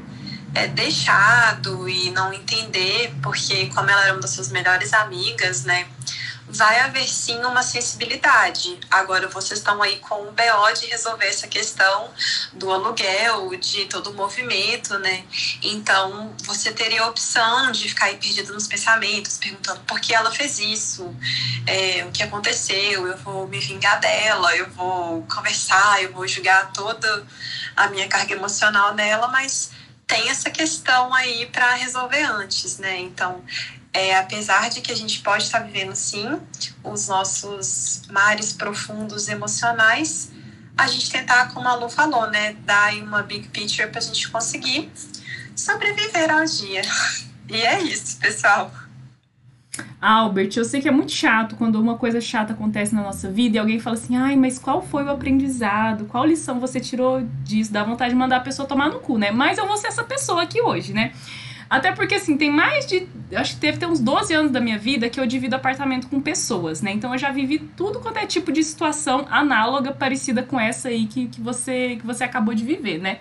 É, 0.55 0.65
deixado 0.65 1.87
e 1.87 2.09
não 2.09 2.33
entender, 2.33 3.13
porque 3.21 3.67
como 3.67 3.87
ela 3.87 4.01
era 4.01 4.13
uma 4.13 4.21
das 4.21 4.31
suas 4.31 4.49
melhores 4.49 4.93
amigas, 4.93 5.63
né? 5.63 5.87
Vai 6.53 6.79
haver 6.79 7.07
sim 7.07 7.43
uma 7.43 7.63
sensibilidade. 7.63 8.79
Agora 8.89 9.27
vocês 9.27 9.59
estão 9.59 9.81
aí 9.81 9.97
com 9.97 10.21
o 10.27 10.31
BO 10.31 10.79
de 10.79 10.87
resolver 10.87 11.25
essa 11.25 11.47
questão 11.47 12.11
do 12.53 12.71
aluguel, 12.71 13.55
de 13.55 13.85
todo 13.85 14.11
o 14.11 14.13
movimento, 14.13 14.97
né? 14.99 15.23
Então 15.61 16.33
você 16.43 16.71
teria 16.71 17.03
a 17.03 17.07
opção 17.07 17.71
de 17.71 17.87
ficar 17.89 18.05
aí 18.05 18.17
perdido 18.17 18.53
nos 18.53 18.67
pensamentos, 18.67 19.37
perguntando 19.37 19.79
por 19.81 19.99
que 19.99 20.13
ela 20.13 20.31
fez 20.31 20.59
isso, 20.59 21.15
é, 21.65 22.05
o 22.05 22.11
que 22.11 22.23
aconteceu, 22.23 23.07
eu 23.07 23.17
vou 23.17 23.47
me 23.47 23.59
vingar 23.59 23.99
dela, 23.99 24.55
eu 24.55 24.69
vou 24.71 25.23
conversar, 25.23 26.03
eu 26.03 26.11
vou 26.11 26.27
julgar 26.27 26.71
toda 26.73 27.25
a 27.75 27.87
minha 27.87 28.07
carga 28.07 28.33
emocional 28.33 28.93
nela, 28.93 29.27
mas 29.29 29.71
tem 30.05 30.29
essa 30.29 30.49
questão 30.49 31.13
aí 31.13 31.45
para 31.45 31.75
resolver 31.75 32.23
antes, 32.23 32.77
né? 32.77 32.99
Então, 32.99 33.41
é, 33.93 34.17
apesar 34.17 34.69
de 34.69 34.81
que 34.81 34.91
a 34.91 34.95
gente 34.95 35.21
pode 35.21 35.43
estar 35.43 35.59
vivendo 35.59 35.95
sim 35.95 36.39
os 36.83 37.07
nossos 37.07 38.03
mares 38.09 38.53
profundos 38.53 39.27
emocionais, 39.27 40.31
a 40.77 40.87
gente 40.87 41.11
tentar, 41.11 41.53
como 41.53 41.67
a 41.67 41.75
Lu 41.75 41.89
falou, 41.89 42.29
né, 42.29 42.53
dar 42.65 42.93
uma 42.95 43.21
big 43.21 43.49
picture 43.49 43.89
para 43.89 43.99
a 43.99 44.03
gente 44.03 44.29
conseguir 44.29 44.89
sobreviver 45.55 46.31
ao 46.31 46.45
dia. 46.45 46.81
E 47.49 47.65
é 47.65 47.81
isso, 47.81 48.17
pessoal. 48.17 48.71
Albert, 49.99 50.51
eu 50.55 50.63
sei 50.63 50.81
que 50.81 50.87
é 50.87 50.91
muito 50.91 51.11
chato 51.11 51.57
quando 51.57 51.79
uma 51.79 51.97
coisa 51.97 52.21
chata 52.21 52.53
acontece 52.53 52.95
na 52.95 53.01
nossa 53.01 53.29
vida 53.29 53.57
e 53.57 53.59
alguém 53.59 53.77
fala 53.77 53.97
assim, 53.97 54.15
ai, 54.15 54.37
mas 54.37 54.57
qual 54.57 54.81
foi 54.81 55.03
o 55.03 55.09
aprendizado? 55.09 56.05
Qual 56.05 56.25
lição 56.25 56.61
você 56.61 56.79
tirou 56.79 57.21
disso? 57.43 57.73
Dá 57.73 57.83
vontade 57.83 58.11
de 58.11 58.15
mandar 58.15 58.37
a 58.37 58.39
pessoa 58.41 58.65
tomar 58.65 58.89
no 58.89 58.99
cu, 58.99 59.17
né? 59.17 59.31
Mas 59.31 59.57
eu 59.57 59.67
vou 59.67 59.75
ser 59.75 59.87
essa 59.87 60.03
pessoa 60.03 60.43
aqui 60.43 60.61
hoje, 60.61 60.93
né? 60.93 61.11
Até 61.71 61.93
porque, 61.93 62.15
assim, 62.15 62.35
tem 62.35 62.51
mais 62.51 62.85
de. 62.85 63.07
Acho 63.33 63.53
que 63.53 63.61
deve 63.61 63.77
ter 63.77 63.85
uns 63.85 64.01
12 64.01 64.33
anos 64.33 64.51
da 64.51 64.59
minha 64.59 64.77
vida 64.77 65.09
que 65.09 65.17
eu 65.17 65.25
divido 65.25 65.55
apartamento 65.55 66.09
com 66.09 66.19
pessoas, 66.19 66.81
né? 66.81 66.91
Então 66.91 67.13
eu 67.13 67.17
já 67.17 67.31
vivi 67.31 67.59
tudo 67.59 68.01
quanto 68.01 68.17
é 68.17 68.25
tipo 68.25 68.51
de 68.51 68.61
situação 68.61 69.25
análoga, 69.29 69.93
parecida 69.93 70.43
com 70.43 70.59
essa 70.59 70.89
aí 70.89 71.07
que, 71.07 71.29
que, 71.29 71.39
você, 71.39 71.95
que 71.95 72.05
você 72.05 72.25
acabou 72.25 72.53
de 72.53 72.65
viver, 72.65 72.99
né? 72.99 73.19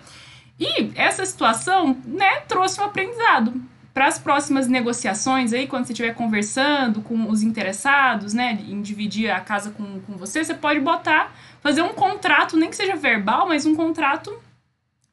E 0.59 0.91
essa 0.97 1.25
situação, 1.25 1.97
né, 2.05 2.41
trouxe 2.49 2.81
um 2.81 2.85
aprendizado 2.85 3.55
para 3.95 4.09
as 4.09 4.19
próximas 4.19 4.67
negociações 4.67 5.53
aí, 5.53 5.69
quando 5.69 5.87
você 5.87 5.93
estiver 5.93 6.13
conversando 6.15 7.03
com 7.03 7.31
os 7.31 7.45
interessados, 7.45 8.35
né, 8.35 8.59
em 8.69 8.83
dividir 8.83 9.31
a 9.31 9.39
casa 9.39 9.71
com, 9.71 10.01
com 10.01 10.17
você, 10.17 10.43
você 10.45 10.55
pode 10.55 10.81
botar, 10.81 11.33
fazer 11.61 11.83
um 11.83 11.91
contrato, 11.91 12.57
nem 12.57 12.69
que 12.69 12.75
seja 12.75 12.97
verbal, 12.97 13.47
mas 13.47 13.65
um 13.65 13.77
contrato 13.77 14.37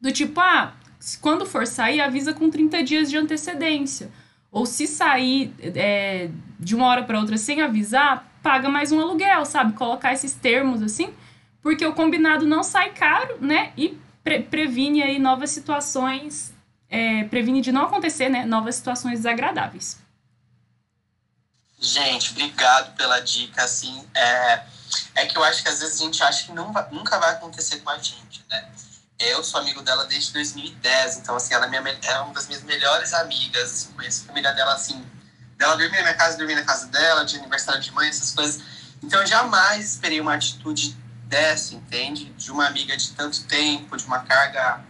do 0.02 0.12
tipo, 0.12 0.40
ah, 0.40 0.74
quando 1.16 1.46
for 1.46 1.66
sair, 1.66 2.02
avisa 2.02 2.34
com 2.34 2.50
30 2.50 2.84
dias 2.84 3.10
de 3.10 3.18
antecedência. 3.18 4.12
Ou 4.52 4.66
se 4.66 4.88
sair 4.88 5.54
é, 5.62 6.30
de 6.60 6.76
uma 6.76 6.88
hora 6.88 7.04
para 7.04 7.20
outra 7.20 7.38
sem 7.38 7.62
avisar, 7.62 8.28
paga 8.42 8.68
mais 8.68 8.92
um 8.92 9.00
aluguel, 9.00 9.46
sabe? 9.46 9.74
Colocar 9.74 10.14
esses 10.14 10.34
termos 10.34 10.82
assim, 10.82 11.14
porque 11.62 11.86
o 11.86 11.94
combinado 11.94 12.46
não 12.46 12.64
sai 12.64 12.92
caro, 12.92 13.38
né? 13.40 13.72
E 13.78 13.98
pre 14.24 14.42
previne 14.42 15.04
aí 15.04 15.20
novas 15.20 15.52
situações, 15.52 16.54
é, 16.90 17.24
previne 17.26 17.62
de 17.62 17.72
não 17.72 17.84
acontecer, 17.84 18.30
né? 18.30 18.46
Novas 18.46 18.76
situações 18.76 19.20
desagradáveis. 19.20 20.00
Gente, 21.80 22.32
obrigado 22.32 22.96
pela 22.96 23.20
dica, 23.20 23.64
assim, 23.64 24.04
é 24.16 24.64
é 25.16 25.26
que 25.26 25.38
eu 25.38 25.44
acho 25.44 25.64
que 25.64 25.70
às 25.70 25.80
vezes 25.80 26.00
a 26.00 26.04
gente 26.06 26.24
acha 26.24 26.46
que 26.46 26.52
não 26.54 26.72
nunca 26.92 27.20
vai 27.20 27.32
acontecer 27.32 27.80
com 27.80 27.90
a 27.90 27.98
gente, 27.98 28.44
né? 28.50 28.70
Eu 29.20 29.44
sou 29.44 29.60
amigo 29.60 29.82
dela 29.82 30.06
desde 30.06 30.32
2010, 30.34 31.18
então, 31.18 31.36
assim, 31.36 31.54
ela 31.54 31.66
é, 31.66 31.70
minha, 31.70 32.00
é 32.04 32.20
uma 32.20 32.34
das 32.34 32.48
minhas 32.48 32.64
melhores 32.64 33.14
amigas. 33.14 33.64
Assim, 33.64 33.92
conheço 33.94 34.24
a 34.24 34.28
família 34.28 34.54
dela, 34.54 34.74
assim, 34.74 35.04
dela 35.58 35.76
dormir 35.76 35.98
na 35.98 36.04
minha 36.04 36.14
casa, 36.14 36.38
dormir 36.38 36.54
na 36.54 36.64
casa 36.64 36.86
dela, 36.88 37.26
de 37.26 37.36
aniversário 37.38 37.82
de 37.82 37.92
mãe, 37.92 38.08
essas 38.08 38.32
coisas. 38.32 38.62
Então, 39.02 39.20
eu 39.20 39.26
jamais 39.26 39.94
esperei 39.94 40.22
uma 40.22 40.36
atitude 40.36 40.96
dessa, 41.24 41.74
entende? 41.74 42.26
De 42.38 42.52
uma 42.52 42.68
amiga 42.68 42.96
de 42.96 43.12
tanto 43.14 43.44
tempo, 43.46 43.98
de 43.98 44.06
uma 44.06 44.20
carga 44.20 44.82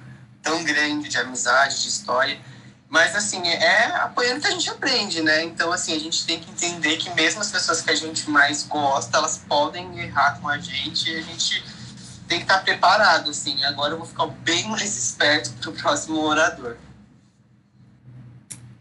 tão 0.41 0.61
grande 0.63 1.07
de 1.07 1.17
amizade, 1.17 1.81
de 1.81 1.87
história. 1.87 2.37
Mas, 2.89 3.15
assim, 3.15 3.47
é 3.47 3.85
apoiando 3.95 4.41
que 4.41 4.47
a 4.47 4.51
gente 4.51 4.69
aprende, 4.69 5.21
né? 5.21 5.43
Então, 5.43 5.71
assim, 5.71 5.95
a 5.95 5.99
gente 5.99 6.25
tem 6.25 6.39
que 6.39 6.51
entender 6.51 6.97
que 6.97 7.09
mesmo 7.11 7.39
as 7.39 7.49
pessoas 7.49 7.81
que 7.81 7.91
a 7.91 7.95
gente 7.95 8.29
mais 8.29 8.63
gosta, 8.63 9.17
elas 9.17 9.37
podem 9.47 9.99
errar 9.99 10.39
com 10.41 10.49
a 10.49 10.57
gente 10.57 11.09
e 11.09 11.17
a 11.17 11.21
gente 11.21 11.76
tem 12.27 12.39
que 12.39 12.43
estar 12.43 12.59
preparado, 12.59 13.29
assim. 13.29 13.63
Agora 13.65 13.93
eu 13.93 13.97
vou 13.97 14.07
ficar 14.07 14.27
bem 14.27 14.67
mais 14.67 14.97
esperto 14.97 15.51
para 15.53 15.69
o 15.69 15.73
próximo 15.73 16.19
orador. 16.19 16.77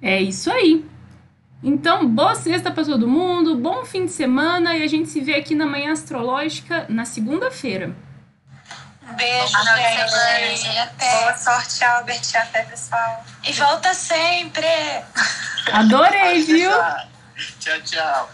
É 0.02 0.20
isso 0.20 0.50
aí. 0.50 0.84
Então, 1.62 2.06
boa 2.06 2.34
sexta 2.34 2.70
para 2.70 2.84
todo 2.84 3.08
mundo, 3.08 3.56
bom 3.56 3.84
fim 3.84 4.04
de 4.04 4.12
semana 4.12 4.76
e 4.76 4.82
a 4.82 4.86
gente 4.86 5.08
se 5.08 5.20
vê 5.20 5.34
aqui 5.34 5.54
na 5.54 5.66
Manhã 5.66 5.92
Astrológica 5.92 6.86
na 6.88 7.04
segunda-feira. 7.04 7.94
Um 9.08 9.14
beijo, 9.14 9.48
gente. 9.48 10.78
Até. 10.78 11.20
Boa 11.20 11.36
sorte, 11.36 11.84
Albert. 11.84 12.22
Até, 12.34 12.62
pessoal. 12.64 13.24
E 13.44 13.52
volta 13.52 13.94
sempre. 13.94 14.66
Adorei, 15.72 16.42
viu? 16.42 16.70
Tchau, 17.60 17.80
tchau. 17.82 18.30